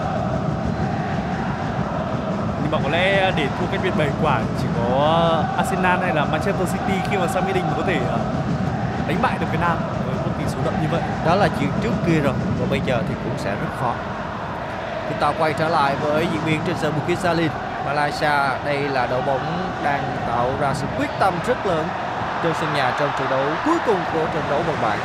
Nhưng 2.61 2.71
mà 2.71 2.77
có 2.83 2.89
lẽ 2.89 3.31
để 3.37 3.47
thua 3.59 3.65
cách 3.71 3.79
biệt 3.83 3.93
7 3.97 4.09
quả 4.23 4.39
chỉ 4.61 4.67
có 4.77 5.43
Arsenal 5.57 5.99
hay 5.99 6.15
là 6.15 6.25
Manchester 6.25 6.71
City 6.71 6.99
khi 7.11 7.17
mà 7.17 7.27
sang 7.27 7.45
Mỹ 7.45 7.53
Đình 7.53 7.63
mới 7.65 7.73
có 7.77 7.83
thể 7.87 7.99
đánh 9.07 9.17
bại 9.21 9.37
được 9.39 9.47
Việt 9.51 9.61
Nam 9.61 9.77
với 10.05 10.15
một 10.15 10.31
tỷ 10.39 10.45
số 10.47 10.57
đậm 10.65 10.73
như 10.81 10.87
vậy. 10.91 11.01
đó 11.25 11.35
là 11.35 11.47
chuyện 11.59 11.69
trước 11.83 11.91
kia 12.07 12.19
rồi, 12.19 12.33
và 12.59 12.65
bây 12.69 12.81
giờ 12.85 13.01
thì 13.09 13.15
cũng 13.23 13.33
sẽ 13.37 13.51
rất 13.51 13.69
khó 13.81 13.93
chúng 15.11 15.19
ta 15.19 15.31
quay 15.39 15.53
trở 15.53 15.67
lại 15.67 15.95
với 16.01 16.27
diễn 16.31 16.41
biến 16.45 16.59
trên 16.67 16.75
sân 16.81 16.93
Bukit 16.95 17.19
Jalil, 17.23 17.49
Malaysia. 17.85 18.63
Đây 18.65 18.77
là 18.77 19.07
đội 19.07 19.21
bóng 19.21 19.69
đang 19.83 20.03
tạo 20.27 20.49
ra 20.59 20.73
sự 20.73 20.87
quyết 20.97 21.09
tâm 21.19 21.33
rất 21.47 21.65
lớn 21.65 21.87
trên 22.43 22.53
sân 22.59 22.73
nhà 22.73 22.93
trong 22.99 23.09
trận 23.19 23.29
đấu 23.29 23.45
cuối 23.65 23.77
cùng 23.85 23.99
của 24.13 24.25
trận 24.33 24.43
đấu 24.49 24.61
vòng 24.67 24.75
bảng. 24.81 24.99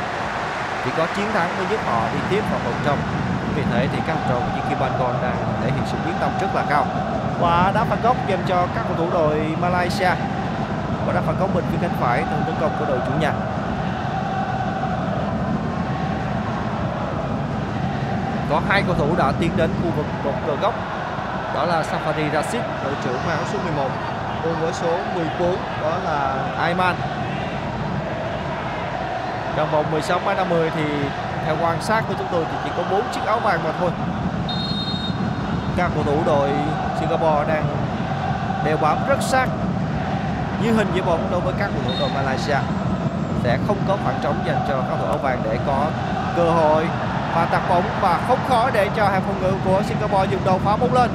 Chỉ 0.85 0.91
có 0.97 1.05
chiến 1.15 1.25
thắng 1.33 1.49
mới 1.57 1.65
giúp 1.69 1.79
họ 1.85 2.01
đi 2.13 2.19
tiếp 2.29 2.43
vào 2.51 2.59
vòng 2.65 2.79
trong. 2.85 2.97
Vì 3.55 3.63
thế 3.71 3.87
thì 3.91 3.99
các 4.07 4.13
học 4.13 4.23
trò 4.29 4.35
của 4.35 4.59
Jiki 4.59 4.79
Bangon 4.79 5.15
đang 5.21 5.35
thể 5.63 5.71
hiện 5.75 5.83
sự 5.85 5.97
quyết 6.05 6.13
tâm 6.19 6.31
rất 6.41 6.55
là 6.55 6.63
cao. 6.69 6.85
Và 7.39 7.71
đá 7.75 7.83
phạt 7.83 7.97
góc 8.03 8.15
dành 8.27 8.43
cho 8.47 8.67
các 8.75 8.83
cầu 8.87 8.97
thủ 8.97 9.07
đội 9.13 9.55
Malaysia. 9.61 10.11
Và 11.05 11.13
đá 11.13 11.21
phạt 11.21 11.33
góc 11.39 11.49
bên 11.55 11.63
phía 11.71 11.77
cánh 11.81 11.95
phải 11.99 12.23
từ 12.31 12.37
tấn 12.45 12.55
công 12.61 12.71
của 12.79 12.85
đội 12.85 12.99
chủ 13.07 13.11
nhà. 13.21 13.31
Có 18.49 18.61
hai 18.69 18.83
cầu 18.87 18.95
thủ 18.95 19.15
đã 19.17 19.31
tiến 19.39 19.51
đến 19.57 19.69
khu 19.83 19.89
vực 19.97 20.05
một 20.23 20.33
cờ 20.47 20.55
góc. 20.55 20.73
Đó 21.55 21.65
là 21.65 21.81
Safari 21.81 22.31
Rashid, 22.33 22.61
đội 22.83 22.93
trưởng 23.03 23.17
mang 23.27 23.37
áo 23.37 23.45
số 23.53 23.59
11 23.63 23.89
cùng 24.43 24.61
với 24.61 24.73
số 24.73 24.97
14 25.15 25.57
đó 25.81 25.97
là 26.05 26.35
Ayman. 26.59 26.95
Trong 29.55 29.71
vòng 29.71 29.91
16 29.91 30.19
mét 30.25 30.37
50 30.37 30.71
thì 30.75 30.83
theo 31.45 31.55
quan 31.61 31.81
sát 31.81 32.03
của 32.07 32.13
chúng 32.17 32.27
tôi 32.31 32.45
thì 32.51 32.57
chỉ 32.63 32.69
có 32.77 32.83
4 32.91 33.01
chiếc 33.11 33.21
áo 33.25 33.39
vàng 33.39 33.63
mà 33.63 33.69
thôi. 33.79 33.89
Các 35.77 35.91
cầu 35.95 36.03
thủ 36.03 36.23
đội 36.25 36.49
Singapore 36.99 37.43
đang 37.47 37.65
đều 38.65 38.77
bám 38.77 38.97
rất 39.07 39.21
sát, 39.21 39.47
như 40.63 40.73
hình 40.73 40.87
như 40.95 41.01
bóng 41.01 41.27
đối 41.31 41.39
với 41.39 41.53
các 41.59 41.69
cầu 41.73 41.81
thủ 41.85 41.91
đội 41.99 42.09
Malaysia. 42.15 42.57
Sẽ 43.43 43.57
không 43.67 43.77
có 43.87 43.97
khoảng 44.03 44.19
trống 44.23 44.43
dành 44.45 44.65
cho 44.67 44.73
các 44.73 44.85
cầu 44.89 44.97
thủ 44.97 45.05
áo 45.05 45.17
vàng 45.17 45.41
để 45.43 45.57
có 45.67 45.85
cơ 46.35 46.49
hội 46.49 46.87
và 47.37 47.45
tạt 47.45 47.61
bóng 47.69 47.83
và 48.01 48.19
không 48.27 48.39
khó 48.49 48.69
để 48.73 48.89
cho 48.95 49.05
hàng 49.05 49.21
phòng 49.21 49.41
ngự 49.41 49.53
của 49.65 49.81
Singapore 49.87 50.31
dùng 50.31 50.41
đầu 50.45 50.59
phá 50.65 50.75
bóng 50.75 50.93
lên. 50.93 51.09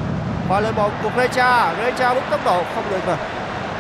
Và 0.49 0.61
lên 0.61 0.75
bóng 0.77 0.91
của 1.03 1.11
Recha. 1.17 1.75
Recha 1.75 2.15
bút 2.15 2.23
tốc 2.31 2.41
độ 2.45 2.63
không 2.75 2.85
được 2.91 3.07
rồi 3.07 3.17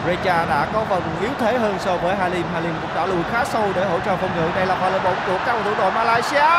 Recha 0.06 0.44
đã 0.50 0.66
có 0.72 0.84
phần 0.88 1.02
yếu 1.20 1.30
thế 1.40 1.58
hơn 1.58 1.76
so 1.78 1.96
với 1.96 2.16
Halim. 2.16 2.46
Halim 2.54 2.74
cũng 2.80 2.90
đã 2.96 3.06
lùi 3.06 3.22
khá 3.32 3.44
sâu 3.44 3.62
để 3.74 3.84
hỗ 3.84 4.00
trợ 4.00 4.16
phòng 4.16 4.30
ngự. 4.36 4.48
Đây 4.56 4.66
là 4.66 4.74
pha 4.74 4.90
lên 4.90 5.02
bóng 5.04 5.16
của 5.26 5.38
các 5.46 5.52
cầu 5.52 5.62
thủ 5.64 5.70
đội 5.78 5.90
Malaysia. 5.92 6.50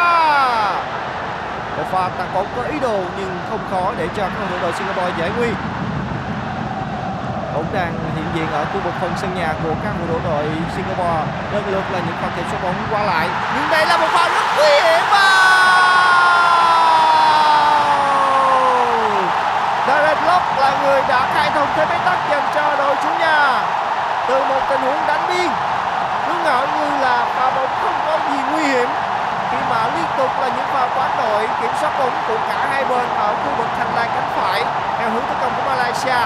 Một 1.77 1.83
pha 1.91 2.09
tạt 2.17 2.27
bóng 2.33 2.47
có 2.55 2.63
ý 2.63 2.79
đồ 2.79 2.99
nhưng 3.17 3.39
không 3.49 3.59
khó 3.71 3.91
để 3.97 4.07
cho 4.15 4.23
các 4.23 4.31
cầu 4.39 4.47
thủ 4.49 4.55
đội 4.61 4.73
Singapore 4.73 5.11
giải 5.19 5.29
nguy. 5.37 5.49
Bóng 7.53 7.65
đang 7.73 7.93
hiện 8.15 8.25
diện 8.35 8.47
ở 8.51 8.65
khu 8.65 8.79
vực 8.83 8.93
phần 9.01 9.13
sân 9.17 9.35
nhà 9.35 9.53
của 9.63 9.73
các 9.83 9.93
cầu 9.97 10.07
thủ 10.07 10.29
đội 10.29 10.45
Singapore. 10.75 11.23
Lần 11.53 11.63
lượt 11.71 11.83
là 11.91 11.99
những 11.99 12.15
pha 12.21 12.27
kiểm 12.35 12.45
soát 12.51 12.59
bóng 12.63 12.75
qua 12.91 13.03
lại. 13.03 13.29
Nhưng 13.55 13.69
đây 13.71 13.85
là 13.85 13.97
một 13.97 14.07
pha 14.13 14.27
rất 14.27 14.45
nguy 14.57 14.89
hiểm 14.89 15.03
vào 15.11 15.33
là 20.63 20.71
người 20.83 21.01
đã 21.07 21.27
khai 21.33 21.49
thông 21.55 21.67
thế 21.75 21.85
bế 21.85 21.97
tắc 22.05 22.19
dành 22.29 22.47
cho 22.55 22.75
đội 22.77 22.95
chủ 23.03 23.09
nhà. 23.19 23.61
Từ 24.27 24.43
một 24.49 24.61
tình 24.69 24.81
huống 24.81 25.07
đánh 25.07 25.23
biên 25.27 25.49
cứ 26.27 26.33
ngỡ 26.43 26.67
như 26.75 26.87
là 27.01 27.25
pha 27.35 27.49
bóng 27.55 27.73
không 27.81 27.97
có 28.05 28.17
gì 28.29 28.37
nguy 28.51 28.63
hiểm. 28.63 28.89
Khi 29.51 29.57
mà 29.69 29.87
liên 29.95 30.09
tục 30.17 30.31
là 30.41 30.47
những 30.47 30.67
pha 30.73 30.83
quán 30.95 31.11
đội, 31.17 31.47
kiểm 31.61 31.71
soát 31.81 31.91
bóng 31.99 32.15
của 32.27 32.37
cả 32.49 32.67
hai 32.71 32.85
bên 32.85 33.05
ở 33.17 33.27
khu 33.27 33.49
vực 33.57 33.67
thành 33.77 33.95
lan 33.95 34.09
cánh 34.15 34.29
phải, 34.35 34.65
theo 34.99 35.09
hướng 35.09 35.23
tấn 35.27 35.37
công 35.41 35.51
của 35.55 35.69
Malaysia. 35.69 36.21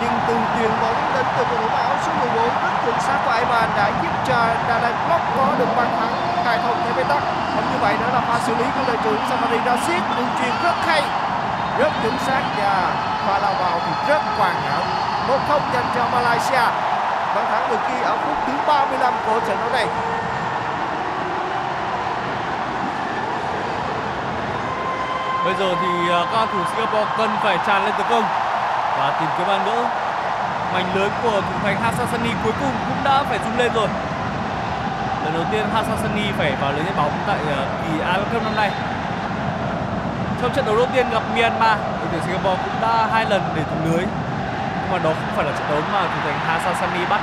Nhưng 0.00 0.14
từ 0.26 0.34
chuyền 0.54 0.70
bóng 0.82 1.00
đến 1.14 1.26
từ 1.36 1.44
cầu 1.50 1.58
thủ 1.60 1.76
áo 1.76 1.92
số 2.06 2.12
14 2.20 2.44
rất 2.62 2.72
chuẩn 2.84 3.00
xác 3.00 3.18
của 3.24 3.30
Ayman 3.30 3.70
đã 3.76 3.86
giúp 4.02 4.12
cho 4.28 4.38
Darren 4.68 4.96
Block 5.06 5.24
có 5.36 5.46
được 5.58 5.76
bàn 5.76 5.90
thắng, 6.00 6.44
khai 6.44 6.58
thông 6.64 6.76
thế 6.84 6.92
bế 6.96 7.02
tắc. 7.02 7.22
Không 7.54 7.64
như 7.72 7.78
vậy 7.80 7.94
nữa 8.00 8.10
là 8.14 8.20
pha 8.20 8.38
xử 8.46 8.54
lý 8.54 8.64
của 8.74 8.84
đội 8.86 8.96
trưởng 9.04 9.20
Safari 9.28 9.60
Rashid, 9.66 10.02
đường 10.16 10.28
chuyền 10.38 10.52
rất 10.62 10.74
hay 10.86 11.02
rất 11.80 11.92
chính 12.02 12.18
xác 12.18 12.42
và 12.58 12.92
pha 13.26 13.38
lao 13.38 13.54
vào 13.54 13.80
thì 13.86 13.92
rất 14.08 14.22
hoàn 14.38 14.54
hảo 14.62 14.82
1-0 15.28 15.60
dành 15.74 15.86
cho 15.94 16.04
Malaysia 16.12 16.64
bàn 17.34 17.44
thắng 17.50 17.70
được 17.70 17.78
ghi 17.88 18.02
ở 18.02 18.16
phút 18.16 18.36
thứ 18.46 18.52
35 18.66 19.14
của 19.26 19.40
trận 19.40 19.56
đấu 19.60 19.70
này 19.72 19.86
Bây 25.44 25.54
giờ 25.58 25.74
thì 25.80 26.10
à, 26.10 26.20
các 26.32 26.32
cầu 26.32 26.46
thủ 26.52 26.70
Singapore 26.70 27.10
cần 27.18 27.30
phải 27.42 27.58
tràn 27.66 27.84
lên 27.84 27.94
tấn 27.98 28.06
công 28.10 28.24
và 28.98 29.16
tìm 29.20 29.28
kiếm 29.38 29.46
bàn 29.46 29.60
gỡ. 29.66 29.84
Mảnh 30.72 30.86
lưới 30.94 31.08
của 31.22 31.40
thủ 31.40 31.58
thành 31.62 31.76
Hassani 31.82 32.30
cuối 32.44 32.52
cùng 32.60 32.72
cũng 32.88 33.04
đã 33.04 33.22
phải 33.22 33.38
rung 33.44 33.58
lên 33.58 33.72
rồi. 33.74 33.88
Lần 35.24 35.34
đầu 35.34 35.44
tiên 35.50 35.66
Hassani 35.74 36.32
phải 36.38 36.52
vào 36.60 36.72
lưới 36.72 36.84
nhận 36.84 36.96
bóng 36.96 37.10
tại 37.26 37.38
à, 37.56 37.60
kỳ 37.84 37.98
AFF 38.00 38.34
Cup 38.34 38.42
năm 38.42 38.56
nay. 38.56 38.70
Trong 40.42 40.52
trận 40.52 40.66
đấu 40.66 40.76
đầu 40.76 40.86
tiên 40.92 41.06
gặp 41.10 41.22
Myanmar, 41.34 41.78
đội 42.00 42.08
tuyển 42.12 42.22
Singapore 42.26 42.62
cũng 42.64 42.80
đã 42.80 43.08
hai 43.12 43.24
lần 43.30 43.42
để 43.56 43.62
thủng 43.62 43.92
lưới. 43.92 44.04
Nhưng 44.80 44.90
mà 44.92 44.98
đó 44.98 45.10
không 45.10 45.36
phải 45.36 45.44
là 45.44 45.52
trận 45.58 45.66
đấu 45.70 45.80
mà 45.92 46.00
thủ 46.02 46.30
thành 46.46 46.74
Sami 46.80 47.06
bắt. 47.10 47.20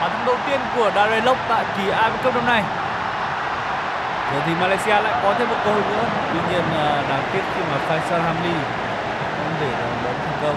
Bàn 0.00 0.10
thắng 0.10 0.26
đầu 0.26 0.36
tiên 0.46 0.60
của 0.76 0.90
Darren 0.94 1.24
Lock 1.24 1.40
tại 1.48 1.64
kỳ 1.76 1.82
AFF 1.90 2.10
Cup 2.24 2.34
năm 2.34 2.46
nay. 2.46 2.62
Giờ 4.32 4.40
thì 4.46 4.52
Malaysia 4.60 5.00
lại 5.00 5.12
có 5.22 5.34
thêm 5.38 5.48
một 5.48 5.56
cơ 5.64 5.70
hội 5.72 5.82
nữa. 5.90 6.04
Tuy 6.32 6.38
nhiên 6.50 6.62
à, 6.76 7.02
đáng 7.08 7.22
tiếc 7.32 7.42
khi 7.54 7.62
mà 7.70 7.76
Faisal 7.88 8.22
Hamli 8.22 8.54
không 9.36 9.54
để 9.60 9.66
đón 9.80 10.04
bóng 10.04 10.14
thành 10.24 10.38
công. 10.42 10.56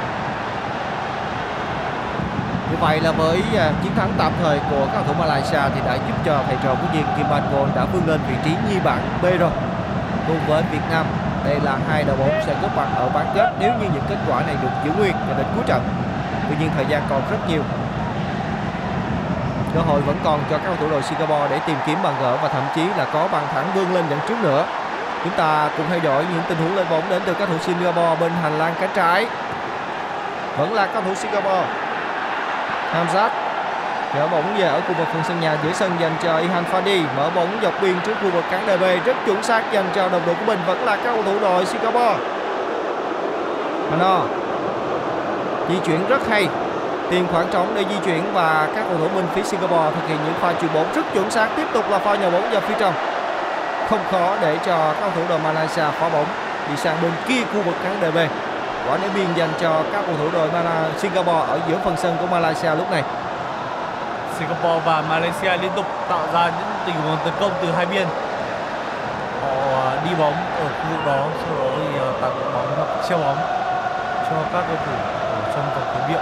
Như 2.72 2.78
vậy 2.80 3.00
là 3.02 3.12
với 3.12 3.44
à, 3.58 3.72
chiến 3.84 3.96
thắng 3.96 4.14
tạm 4.18 4.32
thời 4.44 4.60
của 4.70 4.86
các 4.94 4.94
cầu 4.94 5.04
thủ 5.08 5.14
Malaysia 5.20 5.62
thì 5.76 5.82
đã 5.86 5.94
giúp 5.94 6.16
cho 6.26 6.40
thầy 6.48 6.58
trò 6.64 6.70
của 6.70 6.88
Diên 6.94 7.06
Kim 7.18 7.26
Ban 7.32 7.72
đã 7.76 7.86
vươn 7.94 8.08
lên 8.08 8.20
vị 8.30 8.36
trí 8.46 8.52
nhì 8.70 8.80
bảng 8.80 9.02
B 9.22 9.26
rồi. 9.40 9.52
Cùng 10.28 10.40
với 10.48 10.64
Việt 10.72 10.82
Nam, 10.92 11.06
đây 11.46 11.60
là 11.64 11.78
hai 11.90 12.04
đội 12.04 12.18
bóng 12.18 12.42
sẽ 12.46 12.54
góp 12.62 12.78
mặt 12.78 12.88
ở 12.96 13.10
bán 13.14 13.26
kết 13.36 13.52
nếu 13.60 13.72
như 13.82 13.88
những 13.94 14.04
kết 14.10 14.18
quả 14.30 14.42
này 14.42 14.56
được 14.62 14.70
giữ 14.84 14.92
nguyên 14.98 15.12
cho 15.12 15.34
đến 15.38 15.46
cuối 15.56 15.64
trận. 15.68 15.82
Tuy 16.50 16.56
nhiên 16.60 16.70
thời 16.76 16.86
gian 16.86 17.02
còn 17.10 17.22
rất 17.32 17.38
nhiều. 17.50 17.62
Cơ 19.74 19.82
hội 19.82 20.02
vẫn 20.02 20.18
còn 20.24 20.40
cho 20.50 20.58
các 20.58 20.66
cầu 20.66 20.76
thủ 20.80 20.90
đội 20.90 21.04
Singapore 21.04 21.48
để 21.50 21.60
tìm 21.68 21.78
kiếm 21.86 21.98
bàn 22.04 22.14
gỡ 22.22 22.38
và 22.42 22.50
thậm 22.50 22.64
chí 22.76 22.82
là 22.98 23.06
có 23.14 23.28
bàn 23.32 23.44
thắng 23.54 23.66
vươn 23.76 23.94
lên 23.94 24.06
dẫn 24.10 24.20
trước 24.28 24.36
nữa. 24.42 24.66
Chúng 25.24 25.34
ta 25.34 25.70
cùng 25.78 25.86
theo 25.90 26.00
dõi 26.00 26.26
những 26.34 26.44
tình 26.50 26.58
huống 26.58 26.76
lên 26.76 26.86
bóng 26.90 27.10
đến 27.10 27.22
từ 27.26 27.34
các 27.34 27.40
cầu 27.40 27.58
thủ 27.58 27.64
Singapore 27.64 28.16
bên 28.20 28.32
hành 28.44 28.58
lang 28.58 28.74
cánh 28.82 28.90
trái. 28.96 29.28
Vẫn 30.58 30.74
là 30.74 30.86
các 30.86 30.94
cầu 30.94 31.04
thủ 31.04 31.16
Singapore. 31.16 31.66
Hamzat 32.94 33.30
gỡ 34.14 34.28
bóng 34.28 34.56
về 34.58 34.68
ở 34.68 34.82
khu 34.82 34.94
vực 34.94 35.08
phần 35.14 35.24
sân 35.28 35.40
nhà 35.40 35.58
giữa 35.64 35.74
sân 35.74 35.92
dành 36.00 36.16
cho 36.24 36.38
Ihan 36.38 36.64
Fadi. 36.72 37.04
Mở 37.18 37.30
bóng 37.36 37.60
dọc 37.62 37.74
biên 37.82 37.96
trước 38.06 38.14
khu 38.22 38.32
vực 38.32 38.44
cản 38.52 38.68
DB 38.68 38.84
rất 39.06 39.16
chuẩn 39.26 39.44
xác 39.44 39.72
dành 39.72 39.86
cho 39.96 40.10
đồng 40.10 40.22
đội 40.26 40.36
của 40.36 40.46
mình. 40.46 40.60
Vẫn 40.68 40.86
là 40.86 40.96
các 40.96 41.04
cầu 41.14 41.24
thủ 41.24 41.40
đội 41.40 41.66
Singapore. 41.66 42.16
Hano. 43.92 44.20
Di 45.70 45.80
chuyển 45.86 46.08
rất 46.08 46.28
hay. 46.30 46.48
Tìm 47.10 47.28
khoảng 47.32 47.48
trống 47.52 47.72
để 47.76 47.86
di 47.90 47.96
chuyển 48.06 48.34
và 48.34 48.68
các 48.76 48.86
cầu 48.90 48.98
thủ 48.98 49.08
bên 49.16 49.26
phía 49.34 49.44
Singapore 49.44 49.92
thực 49.96 50.08
hiện 50.08 50.18
những 50.26 50.34
pha 50.42 50.54
chuyền 50.62 50.74
bóng 50.74 50.88
rất 50.96 51.06
chuẩn 51.14 51.32
xác. 51.32 51.48
Tiếp 51.56 51.68
tục 51.74 51.90
là 51.90 52.00
pha 52.00 52.16
nhào 52.16 52.32
bóng 52.32 52.52
vào 52.52 52.62
phía 52.62 52.76
trong. 52.80 52.94
Không 53.90 54.02
khó 54.12 54.36
để 54.42 54.58
cho 54.66 54.78
các 54.78 54.96
cầu 55.02 55.10
thủ 55.16 55.22
đội 55.30 55.40
Malaysia 55.40 55.84
phá 56.00 56.10
bóng. 56.10 56.26
Đi 56.70 56.76
sang 56.76 56.98
bên 57.02 57.12
kia 57.28 57.42
khu 57.54 57.62
vực 57.62 57.76
cản 57.84 57.98
DB 58.02 58.18
quả 58.90 58.98
ném 58.98 59.10
biên 59.16 59.28
dành 59.36 59.50
cho 59.62 59.84
các 59.94 60.04
cầu 60.06 60.16
thủ 60.18 60.30
đội 60.34 60.48
Malaysia 60.52 61.00
Singapore 61.00 61.46
ở 61.48 61.60
giữa 61.70 61.78
phần 61.84 61.98
sân 61.98 62.18
của 62.22 62.28
Malaysia 62.28 62.76
lúc 62.76 62.92
này. 62.92 63.04
Singapore 64.40 64.82
và 64.86 65.02
Malaysia 65.10 65.58
liên 65.58 65.72
tục 65.76 65.86
tạo 66.10 66.28
ra 66.34 66.46
những 66.46 66.68
tình 66.86 66.96
huống 66.96 67.18
tấn 67.24 67.34
công 67.40 67.52
từ 67.62 67.72
hai 67.72 67.86
biên. 67.86 68.08
Họ 69.42 69.82
à, 69.82 70.04
đi 70.06 70.16
bóng 70.16 70.36
ở 70.60 70.68
khu 70.68 70.90
vực 70.90 71.06
đó, 71.06 71.28
sau 71.46 71.56
đó 71.60 71.72
thì 71.78 72.00
à, 72.00 72.10
tạo 72.22 72.32
bóng 72.54 72.76
hoặc 72.76 72.88
treo 73.10 73.18
bóng 73.18 73.38
cho 74.30 74.36
các 74.54 74.64
cầu 74.68 74.78
thủ 74.86 74.92
ở 75.32 75.52
trong 75.56 75.66
vòng 75.76 75.86
cấm 75.94 76.10
địa. 76.10 76.22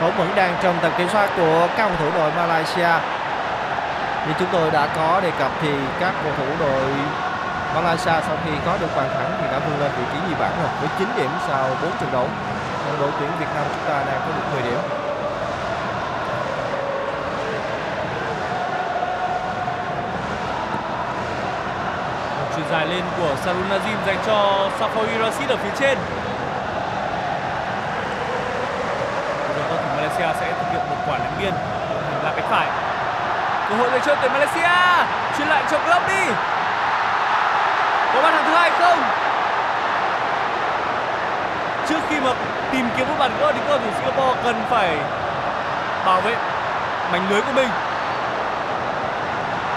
bóng 0.00 0.16
vẫn 0.18 0.28
đang 0.36 0.56
trong 0.62 0.74
tầm 0.82 0.92
kiểm 0.98 1.08
soát 1.08 1.30
của 1.36 1.68
các 1.76 1.88
cầu 1.88 1.96
thủ 1.98 2.18
đội 2.18 2.30
Malaysia 2.36 3.15
như 4.26 4.32
chúng 4.38 4.48
tôi 4.52 4.70
đã 4.70 4.88
có 4.96 5.20
đề 5.20 5.30
cập 5.38 5.50
thì 5.62 5.70
các 6.00 6.14
cầu 6.22 6.32
thủ 6.38 6.46
đội 6.60 6.90
Malaysia 7.74 8.20
sau 8.26 8.36
khi 8.44 8.50
có 8.66 8.76
được 8.80 8.96
bàn 8.96 9.08
thắng 9.14 9.38
thì 9.40 9.46
đã 9.52 9.58
vươn 9.58 9.80
lên 9.80 9.90
vị 9.98 10.04
trí 10.12 10.18
nhì 10.28 10.34
bảng 10.40 10.52
rồi, 10.62 10.68
với 10.80 10.88
9 10.98 11.08
điểm 11.16 11.30
sau 11.48 11.68
4 11.82 11.90
trận 12.00 12.12
đấu 12.12 12.28
còn 12.86 13.00
đội 13.00 13.10
tuyển 13.20 13.30
Việt 13.38 13.48
Nam 13.54 13.64
chúng 13.74 13.84
ta 13.88 14.04
đang 14.06 14.20
có 14.20 14.26
được 14.36 14.44
10 14.52 14.62
điểm 14.62 14.78
chuyền 22.56 22.66
dài 22.70 22.86
lên 22.86 23.04
của 23.18 23.36
Sarun 23.44 23.68
Nazim 23.68 23.96
dành 24.06 24.18
cho 24.26 24.68
Safawi 24.80 25.22
Rashid 25.22 25.50
ở 25.50 25.56
phía 25.56 25.70
trên. 25.78 25.98
Bây 29.48 29.56
giờ 29.56 29.62
cầu 29.68 29.78
thủ 29.78 29.88
Malaysia 29.96 30.40
sẽ 30.40 30.52
thực 30.58 30.72
hiện 30.72 30.80
một 30.90 30.96
quả 31.06 31.18
ném 31.18 31.32
biên 31.40 31.54
là 32.24 32.32
cánh 32.36 32.46
phải. 32.50 32.85
Cơ 33.68 33.76
hội 33.76 33.90
dành 33.90 34.00
chơi 34.06 34.16
tuyển 34.20 34.32
Malaysia. 34.32 35.06
chuyển 35.38 35.48
lại 35.48 35.62
cho 35.70 35.78
Klopp 35.78 36.08
đi. 36.08 36.22
Có 38.14 38.22
bàn 38.22 38.32
thắng 38.32 38.44
thứ 38.44 38.54
hai 38.54 38.70
không? 38.70 38.98
Trước 41.88 42.00
khi 42.08 42.20
mà 42.20 42.30
tìm 42.72 42.88
kiếm 42.96 43.08
một 43.08 43.14
bàn 43.18 43.30
gỡ 43.40 43.52
thì 43.52 43.60
cầu 43.68 43.78
thủ 43.78 43.90
Singapore 43.98 44.40
cần 44.44 44.64
phải 44.70 44.98
bảo 46.06 46.20
vệ 46.20 46.36
mảnh 47.12 47.26
lưới 47.30 47.42
của 47.42 47.52
mình 47.52 47.68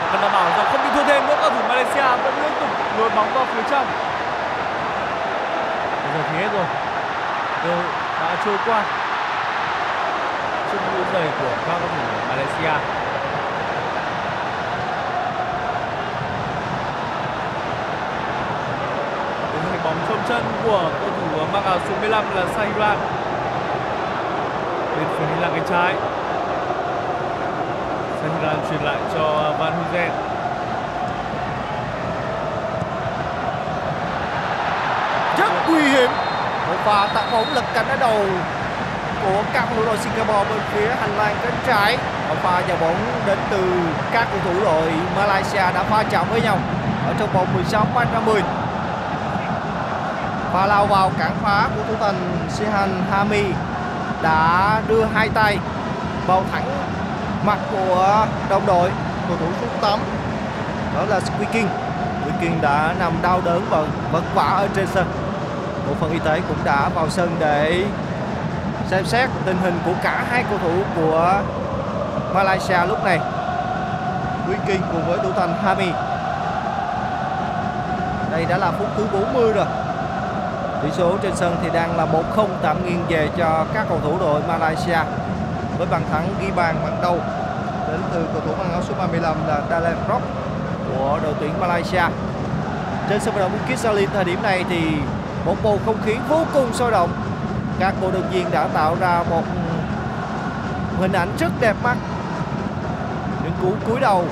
và 0.02 0.08
cần 0.12 0.22
đảm 0.22 0.32
bảo 0.34 0.44
rằng 0.58 0.66
không 0.72 0.84
bị 0.84 0.90
thua 0.96 1.04
thêm 1.04 1.28
nữa, 1.28 1.38
cầu 1.42 1.50
thủ 1.50 1.62
Malaysia 1.68 2.02
vẫn 2.24 2.34
liên 2.44 2.54
tục 2.60 2.70
lôi 2.98 3.10
bóng 3.10 3.34
vào 3.34 3.46
phía 3.54 3.62
trong 3.70 3.86
bây 6.04 6.14
giờ 6.14 6.30
thì 6.32 6.38
hết 6.38 6.50
rồi 6.54 6.66
cơ 7.64 7.76
đã 8.22 8.36
trôi 8.46 8.58
qua 8.66 8.84
trước 10.72 10.78
mũi 10.94 11.04
giày 11.14 11.28
của 11.40 11.50
các 11.68 11.78
cầu 11.80 11.90
thủ 11.96 12.20
Malaysia 12.30 12.74
Đến 19.54 19.64
hình 19.72 19.82
bóng 19.84 19.96
trong 20.10 20.19
chân 20.30 20.44
của 20.64 20.92
cầu 21.00 21.10
thủ 21.10 21.40
ờ, 21.40 21.46
mặc 21.54 21.64
áo 21.66 21.80
số 21.90 21.96
15 22.02 22.24
là 22.36 22.46
Sahiran 22.56 22.98
bên 24.96 25.08
phía 25.18 25.26
hành 25.26 25.52
cánh 25.56 25.66
trái. 25.70 25.94
Sahiran 28.22 28.56
truyền 28.70 28.82
lại 28.84 28.98
cho 29.14 29.54
Van 29.60 29.74
Huizen. 29.74 30.10
Rất 35.38 35.52
nguy 35.70 35.82
hiểm. 35.82 36.10
Và 36.70 36.76
tạo 36.86 37.08
tạt 37.14 37.32
bóng 37.32 37.54
lật 37.54 37.64
cánh 37.74 37.90
ở 37.90 37.98
đầu 38.00 38.26
của 39.24 39.44
các 39.54 39.66
cầu 39.70 39.78
thủ 39.78 39.86
đội 39.86 39.98
Singapore 39.98 40.50
bên 40.50 40.60
phía 40.74 40.88
hành 41.02 41.18
lang 41.18 41.36
cánh 41.44 41.58
trái. 41.68 41.98
Và 42.30 42.36
pha 42.36 42.68
nhà 42.68 42.76
bóng 42.82 42.96
đến 43.26 43.38
từ 43.50 43.64
các 44.12 44.28
cầu 44.32 44.40
thủ 44.46 44.64
đội 44.64 44.92
Malaysia 45.16 45.72
đã 45.76 45.84
pha 45.84 46.04
chạm 46.04 46.26
với 46.32 46.42
nhau. 46.42 46.58
Ở 47.08 47.14
trong 47.20 47.30
vòng 47.34 47.48
16 47.54 47.86
m 47.94 47.98
50 48.14 48.42
pha 50.54 50.66
lao 50.66 50.86
vào 50.86 51.12
cản 51.20 51.32
phá 51.44 51.70
của 51.76 51.82
thủ 51.88 51.94
thành 52.00 52.48
Sihan 52.50 53.04
Hami 53.12 53.44
đã 54.22 54.82
đưa 54.88 55.04
hai 55.04 55.30
tay 55.30 55.58
vào 56.28 56.44
thẳng 56.52 56.64
mặt 57.46 57.58
của 57.72 58.26
đồng 58.50 58.66
đội 58.66 58.92
cầu 59.28 59.38
thủ 59.40 59.46
số 59.62 59.68
8 59.82 60.00
đó 60.96 61.06
là 61.10 61.20
Squeaking 61.20 61.68
Squeaking 62.22 62.62
đã 62.62 62.96
nằm 63.00 63.14
đau 63.22 63.42
đớn 63.46 63.66
và 63.70 63.84
vất 64.12 64.24
vả 64.36 64.44
ở 64.44 64.68
trên 64.76 64.88
sân. 64.88 65.06
Bộ 65.88 65.94
phận 66.00 66.12
y 66.12 66.20
tế 66.20 66.42
cũng 66.48 66.58
đã 66.64 66.90
vào 66.96 67.10
sân 67.10 67.36
để 67.40 67.86
xem 68.88 69.06
xét 69.06 69.30
tình 69.46 69.58
hình 69.64 69.80
của 69.86 69.94
cả 70.04 70.26
hai 70.30 70.44
cầu 70.50 70.60
thủ 70.64 70.84
của 70.96 71.42
Malaysia 72.34 72.86
lúc 72.88 73.04
này. 73.04 73.20
Squeaking 74.46 74.82
cùng 74.92 75.08
với 75.08 75.18
thủ 75.24 75.30
thành 75.36 75.54
Hami. 75.64 75.92
Đây 78.32 78.46
đã 78.46 78.58
là 78.58 78.72
phút 78.72 78.88
thứ 78.98 79.08
40 79.14 79.54
rồi. 79.54 79.66
Tỷ 80.84 80.92
số 80.92 81.18
trên 81.22 81.36
sân 81.36 81.56
thì 81.62 81.70
đang 81.74 81.98
là 81.98 82.06
1-0 82.36 82.48
tạm 82.62 82.86
nghiêng 82.86 83.06
về 83.10 83.30
cho 83.38 83.66
các 83.74 83.86
cầu 83.90 84.00
thủ 84.04 84.18
đội 84.20 84.42
Malaysia 84.48 85.00
với 85.78 85.88
bàn 85.92 86.02
thắng 86.12 86.28
ghi 86.42 86.52
bàn 86.56 86.76
ban 86.84 87.02
đầu 87.02 87.18
đến 87.88 88.02
từ 88.14 88.26
cầu 88.34 88.42
thủ 88.46 88.52
mang 88.58 88.72
áo 88.72 88.82
số 88.88 88.94
35 88.98 89.36
là 89.48 89.62
Dalen 89.70 89.98
Rock 90.08 90.24
của 90.90 91.20
đội 91.24 91.34
tuyển 91.40 91.60
Malaysia. 91.60 92.04
Trên 93.10 93.20
sân 93.20 93.34
vận 93.34 93.44
động 93.44 93.52
Bukit 93.52 93.80
Jalil 93.80 94.08
thời 94.14 94.24
điểm 94.24 94.42
này 94.42 94.66
thì 94.70 94.82
một 95.46 95.56
bầu 95.64 95.80
không 95.86 95.98
khí 96.06 96.16
vô 96.30 96.46
cùng 96.54 96.74
sôi 96.74 96.92
động. 96.92 97.10
Các 97.80 97.94
cổ 98.02 98.12
động 98.12 98.30
viên 98.32 98.52
đã 98.52 98.68
tạo 98.74 98.96
ra 99.00 99.24
một 99.30 99.44
hình 101.00 101.12
ảnh 101.12 101.30
rất 101.40 101.52
đẹp 101.60 101.76
mắt. 101.84 101.98
Những 103.44 103.54
cú 103.62 103.74
cúi 103.88 104.00
đầu 104.00 104.26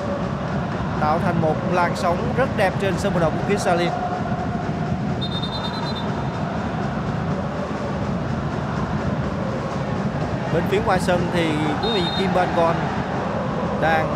tạo 1.00 1.18
thành 1.24 1.42
một 1.42 1.54
làn 1.72 1.96
sóng 1.96 2.16
rất 2.36 2.48
đẹp 2.56 2.72
trên 2.80 2.94
sân 2.98 3.12
vận 3.12 3.22
động 3.22 3.32
Bukit 3.38 3.58
Jalil. 3.58 4.07
Bên 10.58 10.68
phía 10.68 10.80
ngoài 10.86 11.00
sân 11.00 11.20
thì 11.32 11.50
quý 11.82 11.88
vị 11.94 12.02
Kim 12.18 12.30
Ban 12.34 12.48
Gon 12.56 12.74
đang 13.80 14.08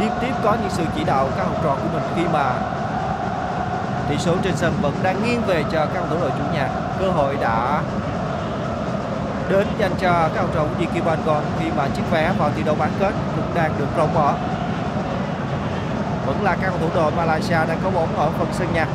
liên 0.00 0.10
tiếp 0.20 0.32
có 0.44 0.56
những 0.60 0.70
sự 0.70 0.84
chỉ 0.96 1.04
đạo 1.04 1.28
các 1.36 1.44
học 1.44 1.56
trò 1.64 1.70
của 1.70 1.88
mình 1.92 2.02
khi 2.16 2.22
mà 2.32 2.52
tỷ 4.08 4.18
số 4.18 4.34
trên 4.42 4.56
sân 4.56 4.72
vẫn 4.82 4.92
đang 5.02 5.22
nghiêng 5.22 5.42
về 5.46 5.64
cho 5.72 5.78
các 5.78 5.88
cầu 5.94 6.06
thủ 6.10 6.16
đội 6.20 6.30
chủ 6.30 6.44
nhà. 6.54 6.68
Cơ 7.00 7.10
hội 7.10 7.36
đã 7.40 7.82
đến 9.48 9.66
dành 9.78 9.92
cho 10.00 10.28
các 10.34 10.40
học 10.40 10.50
trò 10.54 10.60
của 10.60 10.84
Kim 10.94 11.04
Ban 11.04 11.18
Gon 11.26 11.44
khi 11.58 11.66
mà 11.76 11.88
chiếc 11.96 12.10
vé 12.10 12.32
vào 12.38 12.50
thi 12.56 12.62
đấu 12.62 12.76
bán 12.78 12.90
kết 13.00 13.12
cũng 13.36 13.54
đang 13.54 13.72
được 13.78 13.88
rộng 13.96 14.14
mở. 14.14 14.32
Vẫn 16.26 16.44
là 16.44 16.56
các 16.60 16.68
cầu 16.68 16.78
thủ 16.80 16.88
đội 16.94 17.12
Malaysia 17.12 17.66
đang 17.68 17.78
có 17.84 17.90
bóng 17.90 18.16
ở 18.16 18.30
phần 18.38 18.48
sân 18.52 18.68
nhà. 18.74 18.86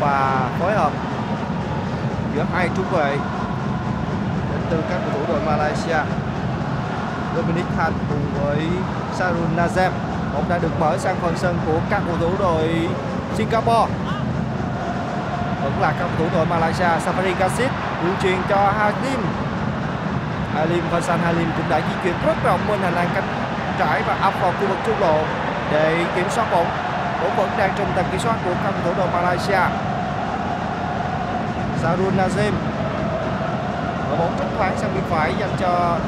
Và 0.00 0.48
phối 0.60 0.72
hợp 0.72 0.92
giữa 2.34 2.44
hai 2.54 2.68
trung 2.76 2.86
vệ 2.92 3.18
từ 4.72 4.82
các 4.90 4.98
cầu 5.04 5.20
thủ 5.20 5.32
đội 5.32 5.40
Malaysia. 5.46 6.00
Dominic 7.36 7.64
Han 7.78 7.92
cùng 8.08 8.24
với 8.40 8.66
Sarun 9.14 9.56
Nazem. 9.56 9.90
Bóng 10.34 10.48
đã 10.48 10.58
được 10.58 10.80
mở 10.80 10.98
sang 10.98 11.16
phần 11.22 11.34
sân 11.36 11.58
của 11.66 11.78
các 11.90 12.02
cầu 12.06 12.16
thủ 12.20 12.30
đội 12.38 12.88
Singapore. 13.34 13.92
Vẫn 15.62 15.72
là 15.80 15.92
các 15.98 15.98
cầu 15.98 16.08
thủ 16.18 16.24
đội 16.34 16.46
Malaysia. 16.46 16.84
Safari 16.84 17.34
Kasit 17.38 17.70
đường 18.04 18.14
truyền 18.22 18.38
cho 18.48 18.72
Halim. 18.78 19.20
Halim 20.54 20.84
Fasan 20.92 21.18
Halim 21.24 21.50
cũng 21.56 21.68
đã 21.68 21.76
di 21.76 21.94
chuyển 22.02 22.14
rất 22.26 22.34
rộng 22.44 22.60
bên 22.68 22.80
hành 22.80 22.94
lang 22.94 23.08
cánh 23.14 23.24
trái 23.78 24.02
và 24.06 24.14
ập 24.22 24.34
vào 24.40 24.52
khu 24.60 24.66
vực 24.66 24.78
trung 24.86 25.00
lộ 25.00 25.18
để 25.72 26.04
kiểm 26.16 26.30
soát 26.30 26.46
bóng. 26.52 26.66
Bóng 27.22 27.36
vẫn 27.36 27.50
đang 27.58 27.70
trong 27.78 27.92
tầm 27.96 28.04
kiểm 28.10 28.20
soát 28.20 28.34
của 28.44 28.54
các 28.64 28.72
cầu 28.84 28.94
thủ 28.94 29.00
đội 29.00 29.08
Malaysia. 29.22 29.60
Sarun 31.82 32.16
Nazem 32.16 32.52
và 34.12 34.18
bóng 34.18 34.36
rất 34.38 34.46
thoáng 34.58 34.78
sang 34.78 34.94
bên 34.94 35.04
phải 35.10 35.34
dành 35.40 35.50
cho 35.60 35.98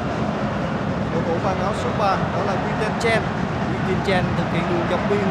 cầu 1.13 1.21
thủ 1.27 1.33
mang 1.43 1.59
áo 1.63 1.73
số 1.83 1.89
3 1.99 2.05
đó 2.05 2.41
là 2.47 2.53
Quinten 2.53 2.91
Chen. 2.99 3.21
Quinten 3.69 4.05
Chen 4.05 4.23
thực 4.37 4.43
hiện 4.53 4.63
đường 4.69 4.87
dọc 4.91 4.99
biên 5.09 5.27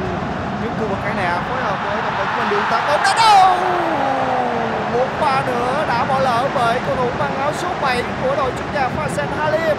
trước 0.62 0.70
khu 0.78 0.88
vực 0.88 0.98
khán 1.04 1.16
đài 1.16 1.38
phối 1.48 1.62
hợp 1.62 1.76
với 1.84 1.96
đồng 1.96 2.14
đội 2.18 2.26
của 2.26 2.32
mình 2.38 2.50
đường 2.50 2.62
tạt 2.70 2.82
bóng 2.88 3.02
đã 3.04 3.14
đâu 3.14 3.56
một 4.92 5.06
pha 5.20 5.42
nữa 5.46 5.84
đã 5.88 6.04
bỏ 6.04 6.18
lỡ 6.18 6.48
bởi 6.54 6.80
cầu 6.86 6.96
thủ 6.96 7.08
mang 7.18 7.34
áo 7.38 7.52
số 7.52 7.68
7 7.82 8.02
của 8.22 8.36
đội 8.36 8.50
chủ 8.58 8.64
nhà 8.74 8.88
Fasen 8.96 9.26
Halim 9.38 9.76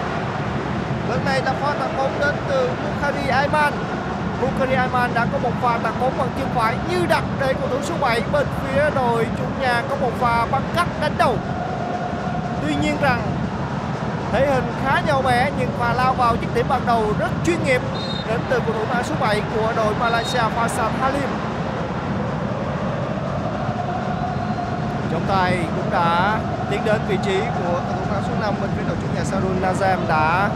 lần 1.08 1.24
này 1.24 1.42
là 1.44 1.52
pha 1.52 1.74
tạt 1.80 1.90
bóng 1.96 2.12
đến 2.20 2.34
từ 2.48 2.70
Bukhari 2.84 3.28
Ayman. 3.28 3.72
Bukhari 4.40 4.74
Ayman 4.74 5.10
đã 5.14 5.26
có 5.32 5.38
một 5.38 5.52
pha 5.62 5.78
tạt 5.82 5.94
bóng 6.00 6.18
bằng 6.18 6.28
chân 6.38 6.48
phải 6.54 6.76
như 6.90 7.06
đặt 7.08 7.24
để 7.40 7.54
cầu 7.60 7.68
thủ 7.68 7.78
số 7.82 7.94
7 8.00 8.22
bên 8.32 8.46
phía 8.62 8.90
đội 8.94 9.26
chủ 9.38 9.44
nhà 9.60 9.82
có 9.90 9.96
một 9.96 10.10
pha 10.20 10.46
băng 10.46 10.62
cắt 10.76 10.86
đánh 11.00 11.12
đầu. 11.18 11.36
Tuy 12.66 12.74
nhiên 12.74 12.96
rằng, 13.00 13.22
thể 14.32 14.46
hình 14.46 14.64
khá 14.84 15.00
nhỏ 15.06 15.22
bé 15.22 15.50
nhưng 15.58 15.70
mà 15.80 15.92
lao 15.92 16.14
vào 16.14 16.36
dứt 16.40 16.48
điểm 16.54 16.66
ban 16.68 16.80
đầu 16.86 17.04
rất 17.18 17.28
chuyên 17.44 17.64
nghiệp 17.64 17.80
đến 18.28 18.40
từ 18.50 18.60
cầu 18.60 18.74
thủ 18.74 18.84
mã 18.94 19.02
số 19.02 19.14
7 19.20 19.42
của 19.54 19.72
đội 19.76 19.94
Malaysia 20.00 20.38
Faisal 20.38 20.90
Halim. 21.00 21.28
Trọng 25.12 25.24
tài 25.28 25.58
cũng 25.76 25.90
đã 25.90 26.38
tiến 26.70 26.80
đến 26.84 27.00
vị 27.08 27.18
trí 27.24 27.40
của 27.40 27.80
cầu 27.88 27.96
thủ 27.96 28.04
mã 28.10 28.20
số 28.28 28.34
5 28.40 28.54
bên 28.60 28.70
phía 28.76 28.84
đội 28.88 28.96
chủ 29.02 29.06
nhà 29.16 29.24
Sarun 29.24 29.62
Nazem 29.62 29.98
đã 30.08 30.48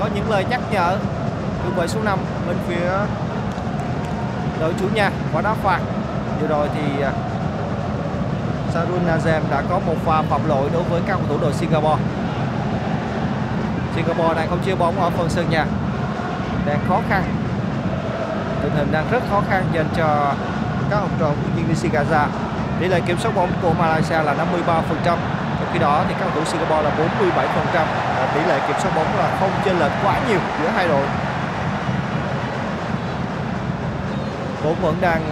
có 0.00 0.08
những 0.14 0.30
lời 0.30 0.44
nhắc 0.50 0.60
nhở 0.72 0.96
trung 1.64 1.74
vệ 1.76 1.86
số 1.86 2.00
5 2.02 2.18
bên 2.46 2.56
phía 2.68 2.90
đội 4.60 4.74
chủ 4.80 4.86
nhà 4.94 5.10
quả 5.32 5.42
đá 5.42 5.54
phạt 5.54 5.80
vừa 6.40 6.46
rồi 6.46 6.68
thì 6.74 7.02
à, 7.02 7.12
Sarun 8.74 9.06
Nazem 9.06 9.40
đã 9.50 9.62
có 9.68 9.78
một 9.86 9.94
pha 10.04 10.22
phạm 10.22 10.48
lỗi 10.48 10.70
đối 10.72 10.82
với 10.82 11.00
các 11.06 11.12
cầu 11.12 11.22
thủ 11.28 11.38
đội 11.42 11.52
Singapore. 11.52 12.02
Singapore 13.94 14.34
đang 14.34 14.48
không 14.48 14.58
chia 14.64 14.74
bóng 14.74 15.00
ở 15.00 15.10
phần 15.10 15.28
sân 15.28 15.50
nhà, 15.50 15.66
đang 16.66 16.78
khó 16.88 17.00
khăn. 17.08 17.22
Tình 18.62 18.72
hình 18.76 18.92
đang 18.92 19.06
rất 19.10 19.22
khó 19.30 19.42
khăn 19.50 19.64
dành 19.72 19.86
cho 19.96 20.34
các 20.90 20.96
học 20.96 21.10
trò 21.20 21.26
của 21.26 21.56
Indonesia 21.56 21.88
Gaza. 21.88 22.26
Tỷ 22.80 22.88
lệ 22.88 23.00
kiểm 23.00 23.18
soát 23.18 23.34
bóng 23.34 23.52
của 23.62 23.72
Malaysia 23.72 24.22
là 24.22 24.34
53%, 24.34 24.82
trong 25.04 25.18
khi 25.72 25.78
đó 25.78 26.04
thì 26.08 26.14
các 26.20 26.20
cầu 26.20 26.30
thủ 26.34 26.44
Singapore 26.44 26.82
là 26.82 26.90
47%. 26.90 27.86
Và 28.18 28.28
tỷ 28.34 28.40
lệ 28.40 28.60
kiểm 28.66 28.76
soát 28.82 28.90
bóng 28.96 29.18
là 29.18 29.36
không 29.40 29.50
chênh 29.64 29.78
lệch 29.78 29.92
quá 30.04 30.14
nhiều 30.28 30.38
giữa 30.62 30.68
hai 30.68 30.88
đội. 30.88 31.06
Bóng 34.64 34.74
vẫn 34.82 34.94
đang 35.00 35.22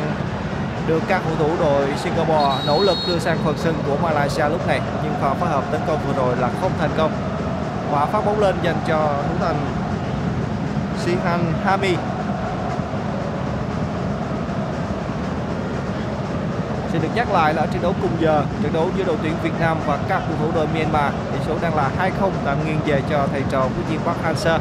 được 0.91 1.03
các 1.09 1.23
cầu 1.25 1.35
thủ 1.39 1.57
đội 1.65 1.87
Singapore 1.97 2.67
nỗ 2.67 2.83
lực 2.83 2.99
đưa 3.07 3.19
sang 3.19 3.39
phần 3.45 3.55
sân 3.59 3.75
của 3.87 3.97
Malaysia 4.03 4.49
lúc 4.49 4.69
này. 4.69 4.81
Nhưng 5.03 5.13
pha 5.21 5.35
phối 5.35 5.49
hợp 5.49 5.65
tấn 5.73 5.81
công 5.87 5.99
vừa 6.07 6.13
rồi 6.23 6.37
là 6.37 6.51
không 6.61 6.73
thành 6.79 6.91
công. 6.97 7.13
Và 7.91 8.07
phát 8.07 8.27
bóng 8.27 8.41
lên 8.41 8.55
dành 8.63 8.77
cho 8.89 8.97
thủ 8.97 9.47
thành 9.47 9.57
Sihan 10.99 11.53
Hami. 11.65 11.97
Sẽ 16.93 16.99
được 16.99 17.09
nhắc 17.15 17.33
lại 17.33 17.55
là 17.55 17.63
ở 17.63 17.67
trận 17.67 17.83
đấu 17.83 17.95
cùng 18.03 18.17
giờ, 18.21 18.45
trận 18.63 18.73
đấu 18.73 18.89
giữa 18.97 19.05
đội 19.05 19.17
tuyển 19.23 19.35
Việt 19.43 19.61
Nam 19.61 19.79
và 19.87 19.99
các 20.09 20.23
cầu 20.29 20.37
thủ 20.41 20.51
đội 20.55 20.67
Myanmar. 20.75 21.13
Tỷ 21.33 21.39
số 21.47 21.55
đang 21.63 21.77
là 21.77 21.91
2-0 21.99 22.31
tạm 22.45 22.57
nghiêng 22.67 22.81
về 22.87 23.03
cho 23.11 23.27
thầy 23.33 23.43
trò 23.51 23.61
của 23.63 23.83
Diên 23.91 23.99
Park 23.99 24.19
Hang-seo 24.25 24.59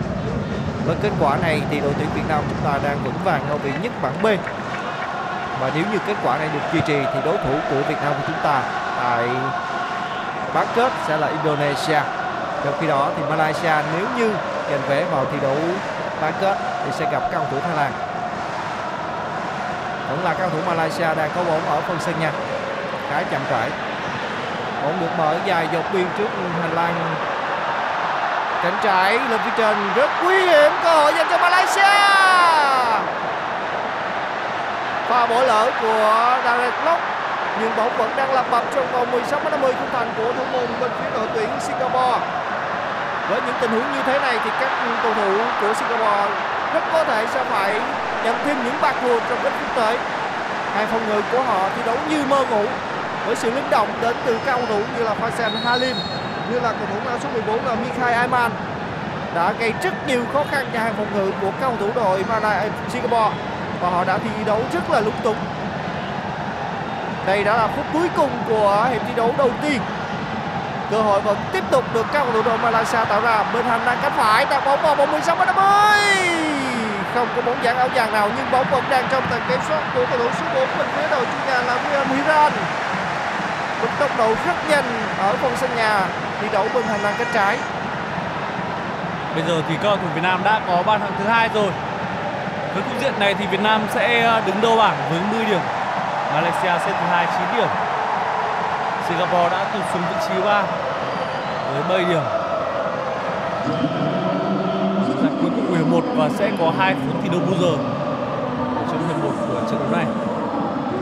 với 0.86 0.95
kết 1.01 1.11
quả 1.19 1.38
này 1.38 1.61
thì 1.69 1.80
đội 1.80 1.93
tuyển 1.97 2.07
Việt 2.15 2.27
Nam 2.27 2.43
chúng 2.49 2.71
ta 2.71 2.80
đang 2.84 3.03
vững 3.03 3.23
vàng 3.23 3.49
ở 3.49 3.57
vị 3.57 3.71
nhất 3.82 3.91
bảng 4.01 4.23
B 4.23 4.27
và 5.60 5.72
nếu 5.76 5.84
như 5.91 5.99
kết 6.07 6.16
quả 6.24 6.38
này 6.38 6.49
được 6.53 6.60
duy 6.74 6.82
trì 6.82 6.99
thì 7.14 7.20
đối 7.26 7.38
thủ 7.38 7.53
của 7.70 7.82
Việt 7.88 7.95
Nam 8.03 8.14
của 8.14 8.24
chúng 8.28 8.43
ta 8.43 8.62
tại 8.97 9.28
bán 10.53 10.68
kết 10.76 10.91
sẽ 11.07 11.18
là 11.18 11.28
Indonesia. 11.28 12.01
Trong 12.66 12.74
khi 12.82 12.88
đó 12.88 13.10
thì 13.18 13.24
Malaysia 13.30 13.74
nếu 13.93 14.05
như 14.18 14.34
giành 14.72 14.82
vé 14.89 15.03
vào 15.03 15.26
thi 15.32 15.38
đấu 15.41 15.57
bán 16.22 16.34
kết 16.41 16.57
thì 16.86 16.91
sẽ 16.91 17.05
gặp 17.12 17.20
các 17.22 17.32
cầu 17.32 17.45
thủ 17.51 17.57
Thái 17.60 17.76
Lan. 17.78 17.91
Vẫn 20.10 20.24
là 20.24 20.34
các 20.34 20.39
cầu 20.39 20.49
thủ 20.49 20.60
Malaysia 20.68 21.16
đang 21.16 21.30
có 21.36 21.43
bóng 21.43 21.70
ở 21.70 21.82
phần 21.82 21.97
sân 21.99 22.16
nhà 22.20 22.32
khá 23.10 23.24
chậm 23.32 23.41
rãi 23.51 23.70
bóng 24.84 24.99
được 24.99 25.18
mở 25.18 25.36
dài 25.45 25.68
dọc 25.74 25.93
biên 25.93 26.05
trước 26.18 26.30
hành 26.62 26.76
lang. 26.76 27.16
Cánh 28.64 28.78
trái 28.84 29.20
lên 29.30 29.39
phía 29.45 29.51
trên, 29.57 29.78
rất 29.95 30.10
nguy 30.24 30.41
hiểm. 30.41 30.72
Cơ 30.84 30.95
hội 30.95 31.14
dành 31.14 31.28
cho 31.30 31.38
Malaysia! 31.38 32.18
Pha 35.10 35.26
bỏ 35.26 35.43
lỡ 35.43 35.72
của 35.82 36.38
Darren 36.45 36.74
Lock 36.86 37.01
nhưng 37.60 37.72
bóng 37.78 37.97
vẫn 37.97 38.12
đang 38.18 38.34
lập 38.34 38.45
bập 38.51 38.64
trong 38.76 38.91
vòng 38.91 39.12
16 39.12 39.39
50 39.51 39.74
khung 39.74 39.89
thành 39.93 40.14
của 40.18 40.34
thủ 40.34 40.43
môn 40.53 40.68
bên 40.82 40.91
phía 40.99 41.10
đội 41.14 41.28
tuyển 41.34 41.49
Singapore. 41.60 42.20
Với 43.30 43.41
những 43.45 43.55
tình 43.62 43.72
huống 43.72 43.91
như 43.93 44.01
thế 44.05 44.20
này 44.20 44.39
thì 44.43 44.49
các 44.60 44.72
cầu 45.03 45.14
thủ 45.14 45.38
của 45.62 45.74
Singapore 45.74 46.30
rất 46.74 46.84
có 46.93 47.03
thể 47.03 47.26
sẽ 47.34 47.43
phải 47.43 47.82
nhận 48.24 48.36
thêm 48.45 48.57
những 48.66 48.82
bạc 48.82 48.95
thua 49.01 49.20
trong 49.20 49.39
các 49.43 49.53
phút 49.60 49.76
tới. 49.76 49.97
Hai 50.76 50.86
phòng 50.86 51.10
ngự 51.10 51.22
của 51.32 51.41
họ 51.41 51.70
thi 51.76 51.82
đấu 51.86 51.95
như 52.10 52.24
mơ 52.30 52.45
ngủ, 52.49 52.66
với 53.26 53.36
sự 53.36 53.51
linh 53.51 53.70
động 53.70 53.88
đến 54.01 54.16
từ 54.26 54.39
các 54.45 54.55
cầu 54.55 54.66
thủ 54.70 54.82
như 54.97 55.03
là 55.03 55.16
Faisal 55.22 55.51
Halim, 55.64 55.95
như 56.51 56.60
là 56.60 56.70
cầu 56.70 56.88
thủ 56.93 56.99
mang 57.05 57.20
số 57.24 57.30
14 57.34 57.66
là 57.66 57.76
Mikhail 57.76 58.14
Ayman, 58.14 58.51
đã 59.36 59.53
gây 59.60 59.74
rất 59.84 60.07
nhiều 60.07 60.24
khó 60.34 60.43
khăn 60.51 60.66
cho 60.74 60.80
hàng 60.80 60.93
phòng 60.97 61.07
ngự 61.14 61.32
của 61.41 61.51
các 61.51 61.68
cầu 61.68 61.76
thủ 61.80 61.89
đội 61.95 62.26
Malaysia 62.30 62.70
Singapore 62.89 63.36
và 63.82 63.89
họ 63.89 64.03
đã 64.03 64.17
thi 64.17 64.30
đấu 64.45 64.61
rất 64.73 64.91
là 64.91 64.99
lung 64.99 65.15
túng 65.23 65.36
đây 67.30 67.43
đã 67.43 67.57
là 67.57 67.67
phút 67.67 67.86
cuối 67.93 68.09
cùng 68.15 68.30
của 68.47 68.88
hiệp 68.91 69.01
thi 69.07 69.13
đấu 69.15 69.34
đầu 69.38 69.51
tiên. 69.61 69.82
Cơ 70.91 71.01
hội 71.01 71.21
vẫn 71.21 71.38
tiếp 71.51 71.63
tục 71.71 71.84
được 71.93 72.05
các 72.13 72.23
cầu 72.23 72.32
thủ 72.34 72.41
đội 72.41 72.57
Malaysia 72.57 73.05
tạo 73.09 73.21
ra. 73.21 73.43
Bên 73.53 73.65
hành 73.65 73.82
đang 73.86 73.97
cánh 74.01 74.11
phải, 74.17 74.45
tạt 74.45 74.65
bóng 74.65 74.82
vào 74.82 74.95
vòng 74.95 75.11
16 75.11 75.36
50 75.45 75.55
không 77.13 77.27
có 77.36 77.41
bóng 77.41 77.63
dạng 77.63 77.77
áo 77.77 77.88
vàng 77.95 78.13
nào, 78.13 78.30
nhưng 78.38 78.51
bóng 78.51 78.65
vẫn 78.71 78.84
đang 78.89 79.05
trong 79.11 79.23
tầm 79.30 79.41
kiểm 79.49 79.59
soát 79.67 79.82
của 79.95 80.05
cầu 80.09 80.19
thủ 80.19 80.30
số 80.39 80.45
4 80.55 80.67
bên 80.77 80.88
phía 80.95 81.07
đầu 81.11 81.21
chủ 81.21 81.38
nhà 81.47 81.61
là 81.61 81.77
William 81.84 82.15
Hiran. 82.15 82.51
Với 83.82 83.89
tốc 83.99 84.11
độ 84.17 84.27
rất 84.45 84.69
nhanh 84.69 84.84
ở 85.19 85.34
phần 85.41 85.51
sân 85.57 85.69
nhà, 85.75 86.01
thi 86.41 86.47
đấu 86.51 86.65
bên 86.73 86.84
hành 86.84 87.01
lang 87.01 87.13
cánh 87.17 87.27
trái. 87.34 87.57
Bây 89.36 89.43
giờ 89.47 89.61
thì 89.69 89.75
cầu 89.84 89.95
thủ 89.95 90.07
Việt 90.15 90.21
Nam 90.23 90.41
đã 90.43 90.61
có 90.67 90.84
bàn 90.86 90.99
thắng 90.99 91.11
thứ 91.19 91.25
hai 91.30 91.49
rồi. 91.53 91.71
Với 92.74 92.84
cục 92.84 93.01
diện 93.01 93.13
này 93.20 93.34
thì 93.34 93.45
Việt 93.47 93.61
Nam 93.61 93.82
sẽ 93.93 94.22
ờ, 94.22 94.41
đứng 94.45 94.61
đầu 94.61 94.76
bảng 94.76 94.97
với 95.09 95.20
10 95.32 95.45
điểm. 95.45 95.59
Malaysia 96.34 96.86
xếp 96.86 96.93
thứ 96.99 97.05
hai 97.09 97.26
9 97.26 97.57
điểm. 97.57 97.67
Singapore 99.07 99.49
đã 99.49 99.63
tụt 99.74 99.84
xuống 99.93 100.01
vị 100.09 100.15
trí 100.28 100.34
thứ 100.34 100.41
ba 100.41 100.63
với 101.74 101.84
7 101.89 102.05
điểm. 102.05 102.24
Giai 105.22 105.32
cuối 105.41 105.51
cùng 105.55 105.72
11 105.72 106.03
và 106.15 106.30
sẽ 106.30 106.51
có 106.59 106.74
2 106.78 106.95
phút 106.95 107.15
thi 107.24 107.30
đấu 107.30 107.41
bù 107.47 107.53
giờ 107.61 107.74
trong 108.91 109.07
hiệp 109.07 109.24
1 109.24 109.32
của 109.47 109.61
trận 109.70 109.80
đấu 109.80 109.89
này. 109.91 110.05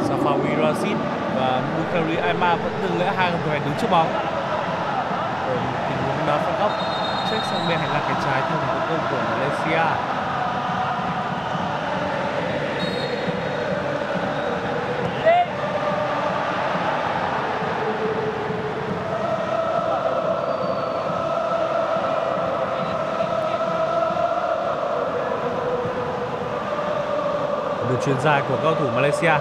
Safawi 0.07 0.63
Rashid 0.63 0.97
và 1.36 1.61
Bukhari 1.78 2.15
Aima 2.15 2.55
vẫn 2.55 2.72
từng 2.82 2.99
lẽ 2.99 3.13
hai 3.18 3.32
cầu 3.32 3.39
thủ 3.45 3.51
này 3.51 3.59
đứng 3.65 3.74
trước 3.82 3.88
bóng. 3.91 4.07
Ở 5.47 5.55
tình 5.89 5.97
huống 6.05 6.28
đá 6.28 6.38
phạt 6.38 6.59
góc, 6.59 6.72
check 7.32 7.43
sang 7.45 7.70
bên 7.70 7.80
hành 7.80 7.91
lang 7.93 8.03
cánh 8.07 8.22
trái 8.26 8.41
theo 8.41 8.57
một 8.57 8.74
tấn 8.74 8.99
công 8.99 9.07
của 9.11 9.18
Malaysia. 9.32 10.16
Đường 27.97 28.05
chuyền 28.05 28.21
dài 28.21 28.41
của 28.49 28.57
cao 28.63 28.75
thủ 28.75 28.85
Malaysia 28.95 29.33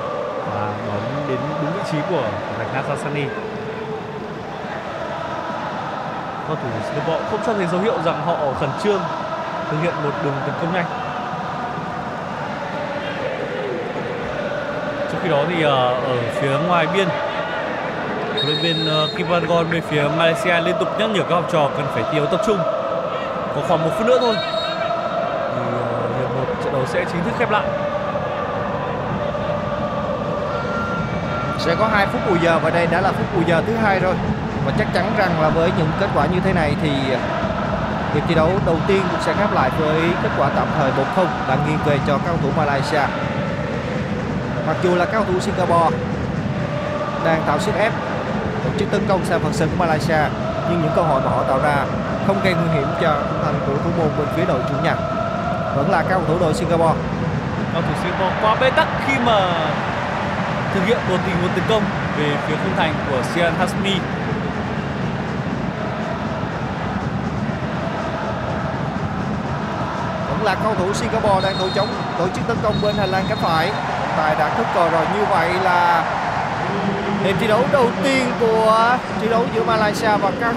và 0.54 0.72
bóng 0.88 1.28
đến 1.28 1.38
đúng 1.62 1.72
vị 1.72 1.80
trí 1.92 1.98
của 2.10 2.22
Rạch 2.58 2.74
Nasasani. 2.74 3.24
Cao 6.48 6.56
thủ 6.56 6.68
Singapore 6.88 7.24
không 7.30 7.40
cho 7.46 7.54
thấy 7.54 7.66
dấu 7.66 7.80
hiệu 7.80 7.94
rằng 8.04 8.22
họ 8.26 8.36
khẩn 8.60 8.70
trương 8.82 9.00
thực 9.70 9.76
hiện 9.82 9.94
một 10.04 10.10
đường 10.24 10.32
tấn 10.46 10.54
công 10.60 10.74
nhanh. 10.74 10.84
Trong 15.12 15.20
khi 15.22 15.28
đó 15.28 15.44
thì 15.48 15.62
ờ, 15.62 15.88
ở 15.88 16.16
phía 16.32 16.58
ngoài 16.68 16.86
biên, 16.94 17.08
huấn 18.34 18.46
luyện 18.46 18.58
viên 18.62 18.86
ờ, 18.86 19.08
Kim 19.16 19.28
Van 19.28 19.46
Gon 19.46 19.70
bên 19.70 19.82
phía 19.82 20.02
Malaysia 20.16 20.60
liên 20.60 20.76
tục 20.80 20.88
nhắc 20.98 21.10
nhở 21.10 21.22
các 21.28 21.34
học 21.34 21.44
trò 21.52 21.70
cần 21.76 21.86
phải 21.94 22.02
thi 22.12 22.18
đấu 22.18 22.26
tập 22.26 22.40
trung. 22.46 22.58
Có 23.54 23.62
khoảng 23.68 23.82
một 23.82 23.90
phút 23.98 24.06
nữa 24.06 24.18
thôi, 24.20 24.34
thì 25.54 25.62
ờ, 25.72 26.18
hiệp 26.18 26.30
một 26.36 26.54
trận 26.64 26.72
đấu 26.72 26.86
sẽ 26.86 27.04
chính 27.12 27.24
thức 27.24 27.32
khép 27.38 27.50
lại. 27.50 27.85
Sẽ 31.66 31.74
có 31.74 31.86
2 31.86 32.06
phút 32.06 32.20
bù 32.28 32.36
giờ 32.42 32.58
và 32.62 32.70
đây 32.70 32.86
đã 32.86 33.00
là 33.00 33.12
phút 33.12 33.26
bù 33.34 33.42
giờ 33.46 33.62
thứ 33.66 33.72
hai 33.76 33.98
rồi. 34.00 34.14
Và 34.66 34.72
chắc 34.78 34.86
chắn 34.94 35.12
rằng 35.16 35.40
là 35.40 35.48
với 35.48 35.70
những 35.78 35.90
kết 36.00 36.08
quả 36.14 36.26
như 36.26 36.40
thế 36.40 36.52
này 36.52 36.76
thì 36.82 36.90
hiệp 38.14 38.22
thi 38.28 38.34
đấu 38.34 38.50
đầu 38.66 38.76
tiên 38.86 39.02
cũng 39.10 39.20
sẽ 39.20 39.34
khép 39.38 39.52
lại 39.52 39.70
với 39.78 40.00
kết 40.22 40.28
quả 40.38 40.48
tạm 40.56 40.66
thời 40.78 40.90
1-0 40.90 41.26
là 41.48 41.56
nghiêng 41.66 41.78
về 41.84 41.98
cho 42.06 42.18
cao 42.26 42.34
thủ 42.42 42.48
Malaysia. 42.56 43.02
Mặc 44.66 44.76
dù 44.82 44.94
là 44.94 45.04
cao 45.04 45.24
thủ 45.24 45.40
Singapore 45.40 45.96
đang 47.24 47.42
tạo 47.46 47.58
sức 47.58 47.74
ép 47.78 47.92
tổ 48.64 48.70
chức 48.78 48.90
tấn 48.90 49.00
công 49.08 49.24
sang 49.24 49.40
phần 49.40 49.52
sân 49.52 49.68
của 49.68 49.84
Malaysia, 49.84 50.18
nhưng 50.70 50.82
những 50.82 50.92
cơ 50.96 51.02
hội 51.02 51.20
mà 51.24 51.30
họ 51.30 51.42
tạo 51.42 51.58
ra 51.62 51.76
không 52.26 52.36
gây 52.44 52.54
nguy 52.54 52.74
hiểm 52.74 52.88
cho 53.00 53.14
thành 53.44 53.54
của 53.66 53.74
thủ 53.84 53.90
môn 53.98 54.08
bên 54.18 54.26
phía 54.36 54.44
đội 54.44 54.60
chủ 54.68 54.74
nhà. 54.84 54.94
Vẫn 55.76 55.90
là 55.90 56.02
cao 56.08 56.20
thủ 56.28 56.38
đội 56.40 56.54
Singapore. 56.54 56.94
Cầu 57.72 57.82
thủ 57.82 57.94
Singapore 58.02 58.36
quá 58.42 58.56
bế 58.60 58.70
tắc 58.70 58.88
khi 59.06 59.14
mà 59.26 59.50
thực 60.76 60.86
hiện 60.86 60.98
một 61.08 61.16
tình 61.26 61.36
huống 61.40 61.50
tấn 61.54 61.64
công 61.68 61.82
về 62.18 62.36
phía 62.46 62.54
khung 62.56 62.76
thành 62.76 62.94
của 63.10 63.22
Sian 63.34 63.52
Hasmi. 63.58 63.94
vẫn 70.28 70.44
là 70.44 70.54
cầu 70.54 70.74
thủ 70.74 70.92
Singapore 70.94 71.40
đang 71.42 71.58
thủ 71.58 71.68
chống 71.74 71.88
tổ 72.18 72.28
chức 72.28 72.46
tấn 72.46 72.56
công 72.62 72.74
bên 72.82 72.96
hành 72.96 73.10
lang 73.10 73.24
cánh 73.28 73.38
phải 73.38 73.72
tài 74.16 74.34
đã 74.34 74.54
cướp 74.56 74.66
cờ 74.74 74.90
rồi, 74.90 75.06
như 75.14 75.24
vậy 75.24 75.50
là 75.64 76.04
hiệp 77.24 77.36
thi 77.40 77.46
đấu 77.46 77.64
đầu 77.72 77.86
tiên 78.02 78.32
của 78.40 78.98
thi 79.20 79.28
đấu 79.28 79.44
giữa 79.54 79.64
Malaysia 79.64 80.16
và 80.16 80.30
các 80.40 80.54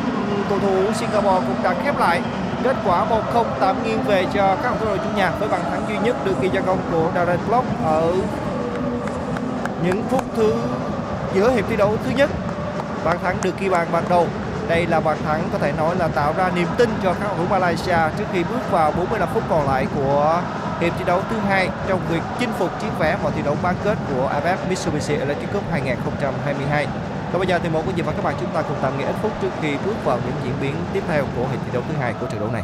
cầu 0.50 0.60
thủ 0.60 0.94
Singapore 0.94 1.48
cũng 1.48 1.64
đã 1.64 1.74
khép 1.84 2.00
lại 2.00 2.22
kết 2.64 2.76
quả 2.86 3.06
1-0 3.34 3.44
tạm 3.60 3.84
nghiêng 3.84 4.04
về 4.04 4.26
cho 4.34 4.56
các 4.64 4.70
cầu 4.70 4.78
thủ 4.80 4.86
đội 4.86 4.98
chủ 4.98 5.10
nhà 5.16 5.32
với 5.40 5.50
bàn 5.50 5.62
thắng 5.72 5.82
duy 5.90 5.96
nhất 6.04 6.16
được 6.26 6.42
ghi 6.42 6.50
cho 6.54 6.62
công 6.66 6.80
của 6.92 7.12
Darren 7.16 7.40
Block 7.48 7.66
ở 7.86 8.12
những 9.84 10.04
phút 10.10 10.24
thứ 10.36 10.54
giữa 11.34 11.52
hiệp 11.52 11.66
thi 11.70 11.76
đấu 11.76 11.98
thứ 12.06 12.12
nhất, 12.16 12.30
bàn 13.04 13.18
thắng 13.24 13.38
được 13.44 13.60
ghi 13.60 13.70
bàn 13.70 13.88
ban 13.92 14.04
đầu 14.10 14.28
đây 14.70 14.86
là 14.86 15.00
bàn 15.00 15.18
thắng 15.26 15.50
có 15.54 15.58
thể 15.58 15.72
nói 15.78 15.96
là 15.96 16.08
tạo 16.08 16.34
ra 16.38 16.52
niềm 16.56 16.68
tin 16.78 16.90
cho 17.04 17.14
các 17.14 17.20
cầu 17.22 17.38
thủ 17.38 17.46
Malaysia 17.50 17.98
trước 18.18 18.24
khi 18.34 18.44
bước 18.44 18.72
vào 18.72 18.92
45 18.92 19.30
phút 19.34 19.44
còn 19.50 19.68
lại 19.68 19.88
của 19.96 20.42
hiệp 20.80 20.94
thi 20.98 21.04
đấu 21.08 21.22
thứ 21.30 21.36
hai 21.48 21.70
trong 21.88 22.00
việc 22.10 22.22
chinh 22.40 22.50
phục 22.58 22.82
chiếc 22.82 23.00
vé 23.00 23.18
vào 23.24 23.32
thi 23.36 23.42
đấu 23.46 23.58
bán 23.64 23.76
kết 23.84 23.98
của 24.14 24.30
AFF 24.30 24.58
Mitsubishi 24.70 25.16
Electric 25.16 25.54
Cup 25.54 25.64
2022. 25.72 26.88
Còn 27.32 27.40
bây 27.40 27.48
giờ 27.48 27.60
thì 27.64 27.70
một 27.70 27.84
quý 27.88 27.94
vị 27.96 28.02
và 28.02 28.12
các 28.12 28.24
bạn 28.24 28.36
chúng 28.40 28.50
ta 28.50 28.62
cùng 28.62 28.78
tạm 28.82 28.98
nghỉ 28.98 29.04
ít 29.04 29.16
phút 29.22 29.32
trước 29.42 29.50
khi 29.62 29.76
bước 29.86 30.06
vào 30.06 30.20
những 30.26 30.36
diễn 30.44 30.54
biến 30.62 30.76
tiếp 30.94 31.04
theo 31.08 31.26
của 31.36 31.44
hiệp 31.52 31.60
thi 31.66 31.70
đấu 31.74 31.84
thứ 31.90 31.96
hai 32.00 32.14
của 32.14 32.26
trận 32.26 32.40
đấu 32.40 32.50
này. 32.52 32.64